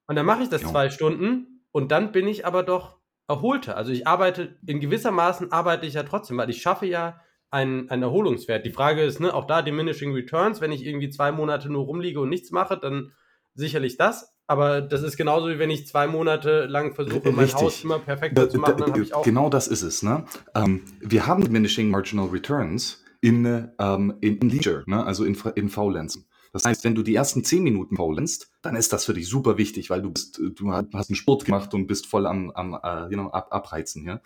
Und 0.07 0.17
dann 0.17 0.27
mache 0.27 0.43
ich 0.43 0.51
das 0.51 0.63
Ja. 0.63 0.69
zwei 0.69 0.91
Stunden 0.91 1.65
und 1.73 1.91
dann 1.91 2.13
bin 2.13 2.29
ich 2.29 2.45
aber 2.45 2.63
doch 2.63 2.99
erholter. 3.29 3.79
Also 3.79 3.93
ich 3.93 4.07
arbeite, 4.07 4.59
in 4.67 4.81
gewissermaßen 4.81 5.53
arbeite 5.53 5.87
ich 5.87 5.95
ja 5.95 6.03
trotzdem, 6.03 6.37
weil 6.37 6.51
ich 6.51 6.61
schaffe 6.61 6.85
ja 6.85 7.21
einen, 7.53 7.91
einen 7.91 8.03
Erholungswert. 8.03 8.65
Die 8.65 8.71
Frage 8.71 9.03
ist, 9.03 9.21
ne, 9.21 9.33
auch 9.33 9.47
da 9.47 9.63
diminishing 9.63 10.13
returns, 10.13 10.61
wenn 10.61 10.73
ich 10.73 10.85
irgendwie 10.85 11.11
zwei 11.11 11.31
Monate 11.31 11.71
nur 11.71 11.85
rumliege 11.85 12.19
und 12.19 12.31
nichts 12.31 12.51
mache, 12.51 12.79
dann 12.79 13.13
sicherlich 13.55 13.99
das. 13.99 14.33
Aber 14.47 14.81
das 14.81 15.03
ist 15.03 15.17
genauso 15.17 15.49
wie 15.49 15.59
wenn 15.59 15.71
ich 15.71 15.87
zwei 15.87 16.07
Monate 16.07 16.67
lang 16.67 16.95
versuche, 16.95 17.31
mein 17.31 17.45
Richtig. 17.45 17.63
Haus 17.63 17.85
immer 17.85 17.99
perfekt 17.99 18.37
Da, 18.37 18.49
zu 18.49 18.59
machen, 18.59 18.79
dann 18.79 18.93
da, 18.93 19.01
ich 19.01 19.15
auch. 19.15 19.23
genau 19.23 19.49
das 19.51 19.69
ist 19.69 19.83
es. 19.83 20.03
Ne? 20.03 20.25
Ähm, 20.55 20.83
wir 21.01 21.27
haben 21.27 21.45
diminishing 21.45 21.91
marginal 21.91 22.27
returns 22.29 23.05
in, 23.21 23.45
äh, 23.45 23.69
ähm, 23.79 24.15
in, 24.21 24.39
in 24.39 24.51
Leisure, 24.51 24.83
ne? 24.87 25.05
also 25.05 25.25
in, 25.25 25.37
in 25.55 25.69
Faulenzen. 25.69 26.27
Das 26.53 26.65
heißt, 26.65 26.85
wenn 26.85 26.95
du 26.95 27.03
die 27.03 27.15
ersten 27.15 27.45
10 27.45 27.63
Minuten 27.63 27.97
faulenzt, 27.97 28.51
dann 28.63 28.77
ist 28.77 28.93
das 28.93 29.05
für 29.05 29.15
dich 29.15 29.29
super 29.29 29.57
wichtig, 29.59 29.89
weil 29.91 30.03
du 30.03 30.11
bist, 30.11 30.39
du 30.39 30.73
hast 30.73 31.09
einen 31.09 31.17
Sport 31.17 31.47
gemacht 31.47 31.73
und 31.73 31.87
bist 31.87 32.07
voll 32.07 32.27
am, 32.27 32.51
am 32.51 32.79
äh, 32.83 33.05
you 33.05 33.19
know, 33.19 33.29
ab, 33.29 33.49
abreizen. 33.51 34.05
Ja? 34.05 34.21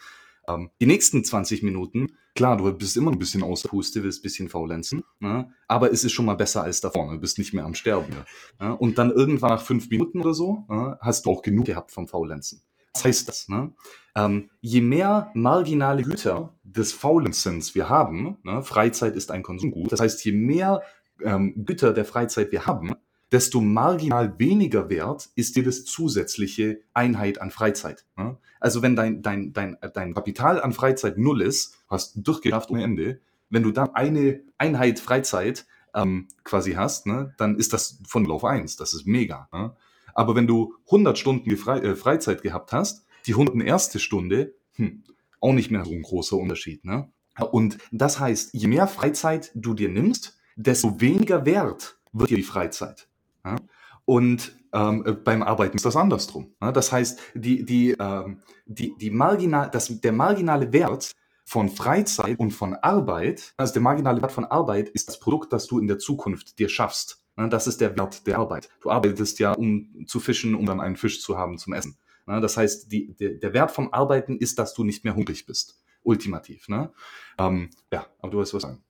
Ähm, 0.49 0.71
die 0.81 0.87
nächsten 0.87 1.25
20 1.25 1.63
Minuten, 1.63 2.17
klar, 2.35 2.57
du 2.57 2.73
bist 2.73 2.97
immer 2.97 3.11
ein 3.11 3.19
bisschen 3.19 3.43
außer 3.43 3.69
Puste, 3.69 4.03
willst 4.03 4.21
ein 4.21 4.23
bisschen 4.23 4.49
faulenzen, 4.49 5.03
ne? 5.21 5.53
aber 5.69 5.93
es 5.93 6.05
ist 6.05 6.13
schon 6.13 6.27
mal 6.27 6.35
besser 6.35 6.63
als 6.63 6.81
davor, 6.81 7.11
du 7.11 7.19
bist 7.19 7.39
nicht 7.39 7.53
mehr 7.53 7.65
am 7.65 7.75
Sterben. 7.75 8.15
Ja? 8.61 8.73
Und 8.73 8.99
dann 8.99 9.11
irgendwann 9.11 9.51
nach 9.51 9.63
fünf 9.63 9.91
Minuten 9.91 10.21
oder 10.21 10.35
so, 10.35 10.65
ja, 10.69 10.99
hast 11.01 11.27
du 11.27 11.31
auch 11.31 11.43
genug 11.43 11.67
gehabt 11.67 11.93
vom 11.93 12.07
Faulenzen. 12.07 12.63
Was 12.95 13.05
heißt 13.05 13.29
das? 13.29 13.49
Ne? 13.49 13.73
Ähm, 14.15 14.51
je 14.61 14.81
mehr 14.81 15.31
marginale 15.35 16.03
Güter 16.03 16.55
des 16.65 16.93
Faulenzens 16.93 17.75
wir 17.75 17.89
haben, 17.89 18.39
ne, 18.43 18.63
Freizeit 18.63 19.17
ist 19.17 19.31
ein 19.31 19.43
Konsumgut, 19.43 19.93
das 19.93 20.01
heißt, 20.01 20.25
je 20.25 20.33
mehr 20.33 20.83
ähm, 21.23 21.65
Güter 21.65 21.93
der 21.93 22.05
Freizeit 22.05 22.53
wir 22.53 22.67
haben, 22.67 22.95
desto 23.33 23.61
marginal 23.61 24.39
weniger 24.39 24.89
wert 24.89 25.29
ist 25.35 25.57
jedes 25.57 25.85
zusätzliche 25.85 26.81
Einheit 26.95 27.41
an 27.41 27.51
Freizeit. 27.51 28.07
Ne? 28.17 28.39
Also 28.61 28.83
wenn 28.83 28.97
dein, 28.97 29.23
dein, 29.23 29.53
dein, 29.53 29.77
dein 29.95 30.15
Kapital 30.15 30.61
an 30.61 30.73
Freizeit 30.73 31.19
null 31.19 31.43
ist, 31.43 31.77
hast 31.89 32.15
durchgeschafft 32.17 32.71
ohne 32.71 32.83
Ende, 32.85 33.21
wenn 33.51 33.63
du 33.63 33.71
dann 33.71 33.95
eine 33.95 34.41
Einheit 34.59 34.99
Freizeit 34.99 35.67
ähm, 35.95 36.29
quasi 36.45 36.73
hast, 36.73 37.07
ne, 37.07 37.35
dann 37.39 37.57
ist 37.57 37.73
das 37.73 37.99
von 38.07 38.23
0 38.23 38.33
auf 38.33 38.45
1. 38.45 38.77
Das 38.77 38.93
ist 38.93 39.07
mega. 39.07 39.49
Ne? 39.53 39.75
Aber 40.15 40.35
wenn 40.35 40.47
du 40.47 40.75
100 40.87 41.19
Stunden 41.19 41.57
Fre 41.57 41.83
äh, 41.83 41.97
Freizeit 41.97 42.43
gehabt 42.43 42.73
hast, 42.73 43.07
die 43.27 43.33
101. 43.33 44.01
Stunde, 44.01 44.55
hm, 44.75 45.05
auch 45.41 45.53
nicht 45.53 45.71
mehr 45.71 45.85
so 45.85 45.93
ein 45.93 46.03
großer 46.03 46.37
Unterschied. 46.37 46.85
Ne? 46.85 47.11
Und 47.51 47.79
das 47.93 48.19
heißt, 48.19 48.55
je 48.55 48.67
mehr 48.67 48.87
Freizeit 48.89 49.51
du 49.55 49.75
dir 49.75 49.89
nimmst, 49.89 50.39
desto 50.57 51.01
weniger 51.01 51.45
wert 51.45 51.99
wird 52.13 52.31
dir 52.31 52.37
die 52.37 52.43
Freizeit. 52.43 53.09
Ja? 53.45 53.57
Und 54.05 54.57
ähm, 54.77 55.05
äh, 55.07 55.13
beim 55.13 55.43
Arbeiten 55.43 55.77
ist 55.77 55.87
das 55.87 55.97
andersrum. 55.97 56.55
Ja? 56.61 56.71
Das 56.71 56.93
heißt, 56.93 57.19
die, 57.35 57.65
die, 57.65 57.97
ähm, 57.99 58.43
die, 58.67 58.95
die 58.99 59.11
marginal, 59.11 59.71
das, 59.71 60.01
der 60.01 60.13
marginale 60.13 60.73
Wert 60.73 61.13
von 61.45 61.71
Freizeit 61.71 62.39
und 62.39 62.51
von 62.51 62.75
Arbeit, 62.75 63.55
also 63.57 63.73
der 63.73 63.83
marginale 63.83 64.21
Wert 64.21 64.33
von 64.33 64.45
Arbeit 64.45 64.91
ist 64.91 65.09
das 65.09 65.19
Produkt, 65.19 65.53
das 65.53 65.67
du 65.67 65.79
in 65.79 65.87
der 65.87 65.99
Zukunft 65.99 66.59
dir 66.59 66.69
schaffst. 66.69 67.25
Ja? 67.39 67.49
Das 67.49 67.67
ist 67.67 67.81
der 67.81 67.97
Wert 67.97 68.27
der 68.27 68.39
Arbeit. 68.39 68.69
Du 68.81 68.91
arbeitest 68.91 69.39
ja, 69.39 69.53
um 69.53 70.07
zu 70.07 70.21
fischen, 70.21 70.55
um 70.55 70.67
dann 70.67 70.81
einen 70.81 70.97
Fisch 70.97 71.23
zu 71.23 71.39
haben 71.39 71.57
zum 71.57 71.73
Essen. 71.73 71.97
Ja? 72.27 72.41
Das 72.41 72.59
heißt, 72.59 72.93
die, 72.93 73.15
der, 73.15 73.31
der 73.31 73.55
Wert 73.55 73.71
vom 73.71 73.93
Arbeiten 73.95 74.37
ist, 74.37 74.59
dass 74.59 74.75
du 74.75 74.85
nicht 74.85 75.05
mehr 75.05 75.17
hungrig 75.17 75.47
bist. 75.47 75.83
Ultimativ. 76.03 76.69
Ne? 76.69 76.93
Ähm, 77.39 77.71
ja, 77.91 78.07
aber 78.21 78.31
du 78.31 78.39
weißt 78.39 78.55
was 78.55 78.63
sagen. 78.63 78.85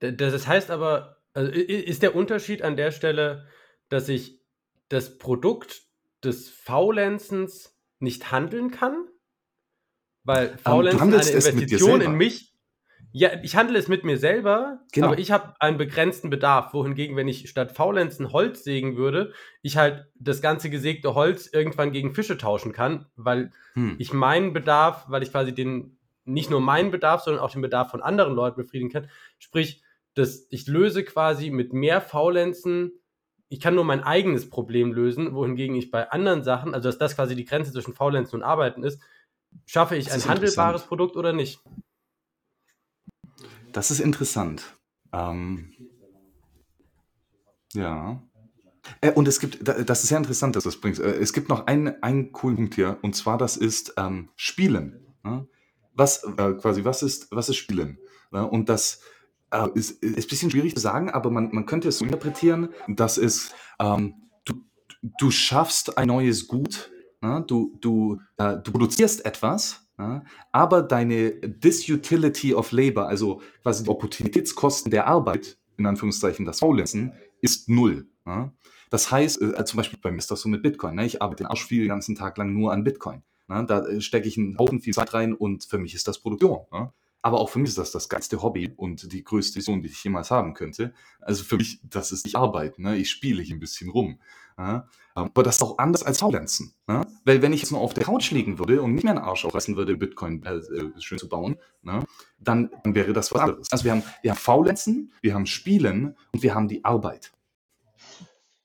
Das 0.00 0.46
heißt 0.46 0.70
aber, 0.70 1.18
also 1.34 1.50
ist 1.50 2.02
der 2.02 2.16
Unterschied 2.16 2.62
an 2.62 2.76
der 2.76 2.90
Stelle, 2.90 3.46
dass 3.88 4.08
ich 4.08 4.43
das 4.88 5.18
Produkt 5.18 5.82
des 6.22 6.48
Faulenzens 6.50 7.76
nicht 7.98 8.30
handeln 8.32 8.70
kann? 8.70 9.06
Weil 10.24 10.56
Faulenzen 10.58 11.12
eine 11.12 11.22
Investition 11.22 12.00
in 12.00 12.14
mich. 12.14 12.52
Ja, 13.16 13.30
ich 13.44 13.54
handle 13.54 13.78
es 13.78 13.86
mit 13.86 14.02
mir 14.02 14.18
selber, 14.18 14.80
Genau. 14.92 15.08
aber 15.08 15.18
ich 15.18 15.30
habe 15.30 15.54
einen 15.60 15.78
begrenzten 15.78 16.30
Bedarf. 16.30 16.74
Wohingegen, 16.74 17.14
wenn 17.14 17.28
ich 17.28 17.48
statt 17.48 17.70
Faulenzen 17.70 18.32
Holz 18.32 18.64
sägen 18.64 18.96
würde, 18.96 19.32
ich 19.62 19.76
halt 19.76 20.06
das 20.16 20.42
ganze 20.42 20.68
gesägte 20.68 21.14
Holz 21.14 21.46
irgendwann 21.52 21.92
gegen 21.92 22.12
Fische 22.12 22.36
tauschen 22.38 22.72
kann, 22.72 23.06
weil 23.14 23.52
Hm. 23.74 23.94
ich 23.98 24.12
meinen 24.12 24.52
Bedarf, 24.52 25.04
weil 25.08 25.22
ich 25.22 25.30
quasi 25.30 25.54
den, 25.54 25.96
nicht 26.24 26.50
nur 26.50 26.60
meinen 26.60 26.90
Bedarf, 26.90 27.22
sondern 27.22 27.42
auch 27.44 27.52
den 27.52 27.62
Bedarf 27.62 27.90
von 27.92 28.02
anderen 28.02 28.34
Leuten 28.34 28.56
befriedigen 28.60 28.90
kann. 28.90 29.08
Sprich, 29.38 29.84
dass 30.14 30.48
ich 30.50 30.66
löse 30.66 31.04
quasi 31.04 31.50
mit 31.50 31.72
mehr 31.72 32.00
Faulenzen, 32.00 32.92
ich 33.54 33.60
kann 33.60 33.76
nur 33.76 33.84
mein 33.84 34.02
eigenes 34.02 34.50
Problem 34.50 34.92
lösen, 34.92 35.32
wohingegen 35.32 35.76
ich 35.76 35.92
bei 35.92 36.10
anderen 36.10 36.42
Sachen, 36.42 36.74
also 36.74 36.88
dass 36.88 36.98
das 36.98 37.14
quasi 37.14 37.36
die 37.36 37.44
Grenze 37.44 37.70
zwischen 37.72 37.94
Faulenzen 37.94 38.34
und 38.34 38.42
Arbeiten 38.42 38.82
ist, 38.82 39.00
schaffe 39.64 39.94
ich 39.94 40.10
ein 40.10 40.24
handelbares. 40.24 40.82
Produkt 40.86 41.14
oder 41.16 41.32
nicht? 41.32 41.60
Das 43.72 43.92
ist 43.92 44.00
interessant. 44.00 44.76
Ähm, 45.12 45.72
ja. 47.74 48.20
Äh, 49.00 49.12
und 49.12 49.28
es 49.28 49.38
gibt, 49.38 49.66
da- 49.66 49.82
das 49.84 50.02
ist 50.02 50.08
sehr 50.08 50.18
interessant, 50.18 50.56
dass 50.56 50.64
du 50.64 50.70
das 50.70 50.80
bringst. 50.80 51.00
Äh, 51.00 51.12
Es 51.20 51.32
gibt 51.32 51.48
noch 51.48 51.66
einen, 51.68 52.02
einen 52.02 52.32
coolen 52.32 52.56
Punkt 52.56 52.74
hier, 52.74 52.98
und 53.02 53.14
zwar 53.14 53.38
das 53.38 53.56
ist 53.56 53.94
ähm, 53.96 54.30
Spielen. 54.34 55.14
Ja? 55.24 55.46
Was 55.92 56.24
äh, 56.24 56.54
quasi, 56.54 56.84
was 56.84 57.04
ist, 57.04 57.30
was 57.30 57.48
ist 57.48 57.56
Spielen? 57.56 57.98
Ja? 58.32 58.42
Und 58.42 58.68
das 58.68 59.00
äh, 59.54 59.68
ist, 59.74 60.02
ist 60.02 60.26
ein 60.26 60.28
bisschen 60.28 60.50
schwierig 60.50 60.74
zu 60.74 60.80
sagen, 60.80 61.10
aber 61.10 61.30
man, 61.30 61.50
man 61.52 61.66
könnte 61.66 61.88
es 61.88 61.98
so 61.98 62.04
interpretieren, 62.04 62.68
dass 62.88 63.16
es 63.16 63.54
ähm, 63.78 64.14
du, 64.44 64.54
du 65.18 65.30
schaffst 65.30 65.96
ein 65.96 66.08
neues 66.08 66.48
Gut, 66.48 66.90
ja? 67.22 67.40
du, 67.40 67.76
du, 67.80 68.20
äh, 68.36 68.56
du 68.62 68.72
produzierst 68.72 69.24
etwas, 69.24 69.86
ja? 69.98 70.24
aber 70.52 70.82
deine 70.82 71.32
Disutility 71.32 72.54
of 72.54 72.72
Labor, 72.72 73.08
also 73.08 73.40
quasi 73.62 73.84
die 73.84 73.90
Opportunitätskosten 73.90 74.90
der 74.90 75.06
Arbeit, 75.06 75.58
in 75.76 75.86
Anführungszeichen 75.86 76.44
das 76.44 76.58
Faulenzen, 76.58 77.12
ist 77.40 77.68
null. 77.68 78.08
Ja? 78.26 78.52
Das 78.90 79.10
heißt, 79.10 79.40
äh, 79.40 79.64
zum 79.64 79.76
Beispiel 79.76 79.98
bei 80.00 80.10
mir 80.10 80.18
ist 80.18 80.30
das 80.30 80.40
so 80.40 80.48
mit 80.48 80.62
Bitcoin. 80.62 80.96
Ne? 80.96 81.06
Ich 81.06 81.22
arbeite 81.22 81.44
den 81.44 81.46
Arsch 81.48 81.64
viel 81.64 81.82
den 81.82 81.88
ganzen 81.88 82.14
Tag 82.14 82.36
lang 82.38 82.52
nur 82.52 82.72
an 82.72 82.84
Bitcoin. 82.84 83.22
Ne? 83.48 83.64
Da 83.66 83.86
äh, 83.86 84.00
stecke 84.00 84.28
ich 84.28 84.36
einen 84.36 84.58
Haufen 84.58 84.80
viel 84.80 84.94
Zeit 84.94 85.14
rein 85.14 85.32
und 85.32 85.64
für 85.64 85.78
mich 85.78 85.94
ist 85.94 86.08
das 86.08 86.18
Produktion. 86.18 86.60
Ne? 86.72 86.92
Aber 87.24 87.40
auch 87.40 87.48
für 87.48 87.58
mich 87.58 87.70
ist 87.70 87.78
das 87.78 87.90
das 87.90 88.10
geilste 88.10 88.42
Hobby 88.42 88.70
und 88.76 89.10
die 89.10 89.24
größte 89.24 89.56
Vision, 89.56 89.80
die 89.80 89.88
ich 89.88 90.04
jemals 90.04 90.30
haben 90.30 90.52
könnte. 90.52 90.92
Also 91.22 91.42
für 91.42 91.56
mich, 91.56 91.80
das 91.82 92.12
ist 92.12 92.26
nicht 92.26 92.36
Arbeit. 92.36 92.78
Ne? 92.78 92.98
Ich 92.98 93.08
spiele 93.10 93.42
hier 93.42 93.56
ein 93.56 93.60
bisschen 93.60 93.88
rum. 93.88 94.20
Ja? 94.58 94.86
Aber 95.14 95.42
das 95.42 95.56
ist 95.56 95.62
auch 95.62 95.78
anders 95.78 96.02
als 96.02 96.18
Faulenzen. 96.18 96.74
Ne? 96.86 97.06
Weil 97.24 97.40
wenn 97.40 97.54
ich 97.54 97.62
jetzt 97.62 97.70
nur 97.70 97.80
auf 97.80 97.94
der 97.94 98.04
Couch 98.04 98.30
liegen 98.30 98.58
würde 98.58 98.82
und 98.82 98.94
nicht 98.94 99.04
mehr 99.04 99.14
einen 99.14 99.24
Arsch 99.24 99.46
aufreißen 99.46 99.74
würde, 99.74 99.96
Bitcoin 99.96 100.42
äh, 100.44 100.56
äh, 100.56 101.00
schön 101.00 101.16
zu 101.16 101.26
bauen, 101.30 101.56
ne? 101.80 102.04
dann, 102.38 102.70
dann 102.82 102.94
wäre 102.94 103.14
das 103.14 103.32
was 103.32 103.40
anderes. 103.40 103.72
Also 103.72 103.84
wir 103.86 103.92
haben, 103.92 104.02
wir 104.20 104.30
haben 104.32 104.38
Faulenzen, 104.38 105.10
wir 105.22 105.32
haben 105.32 105.46
Spielen 105.46 106.14
und 106.34 106.42
wir 106.42 106.54
haben 106.54 106.68
die 106.68 106.84
Arbeit. 106.84 107.32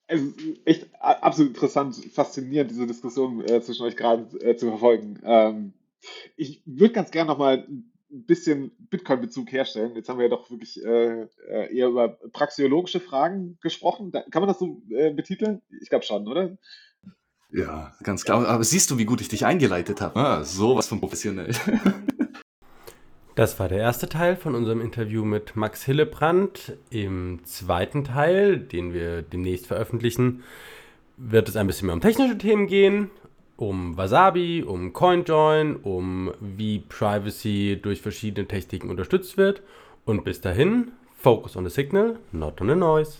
Also 0.08 0.34
echt 0.66 0.90
a- 1.00 1.20
absolut 1.22 1.52
interessant, 1.52 1.96
faszinierend, 2.14 2.72
diese 2.72 2.86
Diskussion 2.86 3.40
äh, 3.46 3.62
zwischen 3.62 3.84
euch 3.84 3.96
gerade 3.96 4.24
äh, 4.42 4.58
zu 4.58 4.68
verfolgen. 4.68 5.18
Ähm, 5.24 5.72
ich 6.36 6.62
würde 6.66 6.94
ganz 6.94 7.10
gerne 7.10 7.30
nochmal 7.30 7.66
bisschen 8.10 8.72
Bitcoin-Bezug 8.90 9.52
herstellen. 9.52 9.96
Jetzt 9.96 10.10
haben 10.10 10.18
wir 10.18 10.26
ja 10.26 10.30
doch 10.30 10.50
wirklich 10.50 10.84
äh, 10.84 11.24
äh, 11.48 11.76
eher 11.76 11.88
über 11.88 12.10
praxiologische 12.32 13.00
Fragen 13.00 13.58
gesprochen. 13.62 14.12
Da, 14.12 14.24
kann 14.30 14.42
man 14.42 14.48
das 14.48 14.60
so 14.60 14.82
äh, 14.90 15.12
betiteln? 15.12 15.62
Ich 15.82 15.90
glaube 15.90 16.06
schon, 16.06 16.28
oder? 16.28 16.58
Ja, 17.52 17.94
ganz 18.04 18.26
klar. 18.26 18.48
Aber 18.48 18.64
siehst 18.64 18.92
du, 18.92 18.98
wie 18.98 19.06
gut 19.06 19.22
ich 19.22 19.30
dich 19.30 19.46
eingeleitet 19.46 20.02
habe? 20.02 20.20
Ah, 20.20 20.44
sowas 20.44 20.88
von 20.88 21.00
professionell. 21.00 21.52
Das 23.36 23.58
war 23.58 23.70
der 23.70 23.78
erste 23.78 24.10
Teil 24.10 24.36
von 24.36 24.54
unserem 24.54 24.82
Interview 24.82 25.24
mit 25.24 25.56
Max 25.56 25.86
Hillebrand. 25.86 26.78
Im 26.90 27.40
zweiten 27.46 28.04
Teil, 28.04 28.60
den 28.60 28.94
wir 28.94 29.22
demnächst 29.22 29.68
veröffentlichen, 29.68 30.44
wird 31.16 31.48
es 31.48 31.56
ein 31.56 31.66
bisschen 31.66 31.86
mehr 31.86 31.96
um 31.96 32.02
technische 32.02 32.38
Themen 32.38 32.68
gehen. 32.68 33.12
Um 33.60 33.98
Wasabi, 33.98 34.64
um 34.64 34.94
CoinJoin, 34.94 35.76
um 35.78 36.32
wie 36.40 36.80
Privacy 36.80 37.80
durch 37.82 38.02
verschiedene 38.02 38.48
Techniken 38.48 38.90
unterstützt 38.90 39.38
wird. 39.38 39.62
Und 40.06 40.24
bis 40.24 40.42
dahin, 40.42 40.94
focus 41.16 41.56
on 41.56 41.66
the 41.66 41.70
signal, 41.70 42.18
not 42.32 42.62
on 42.62 42.70
the 42.70 42.76
noise. 42.76 43.20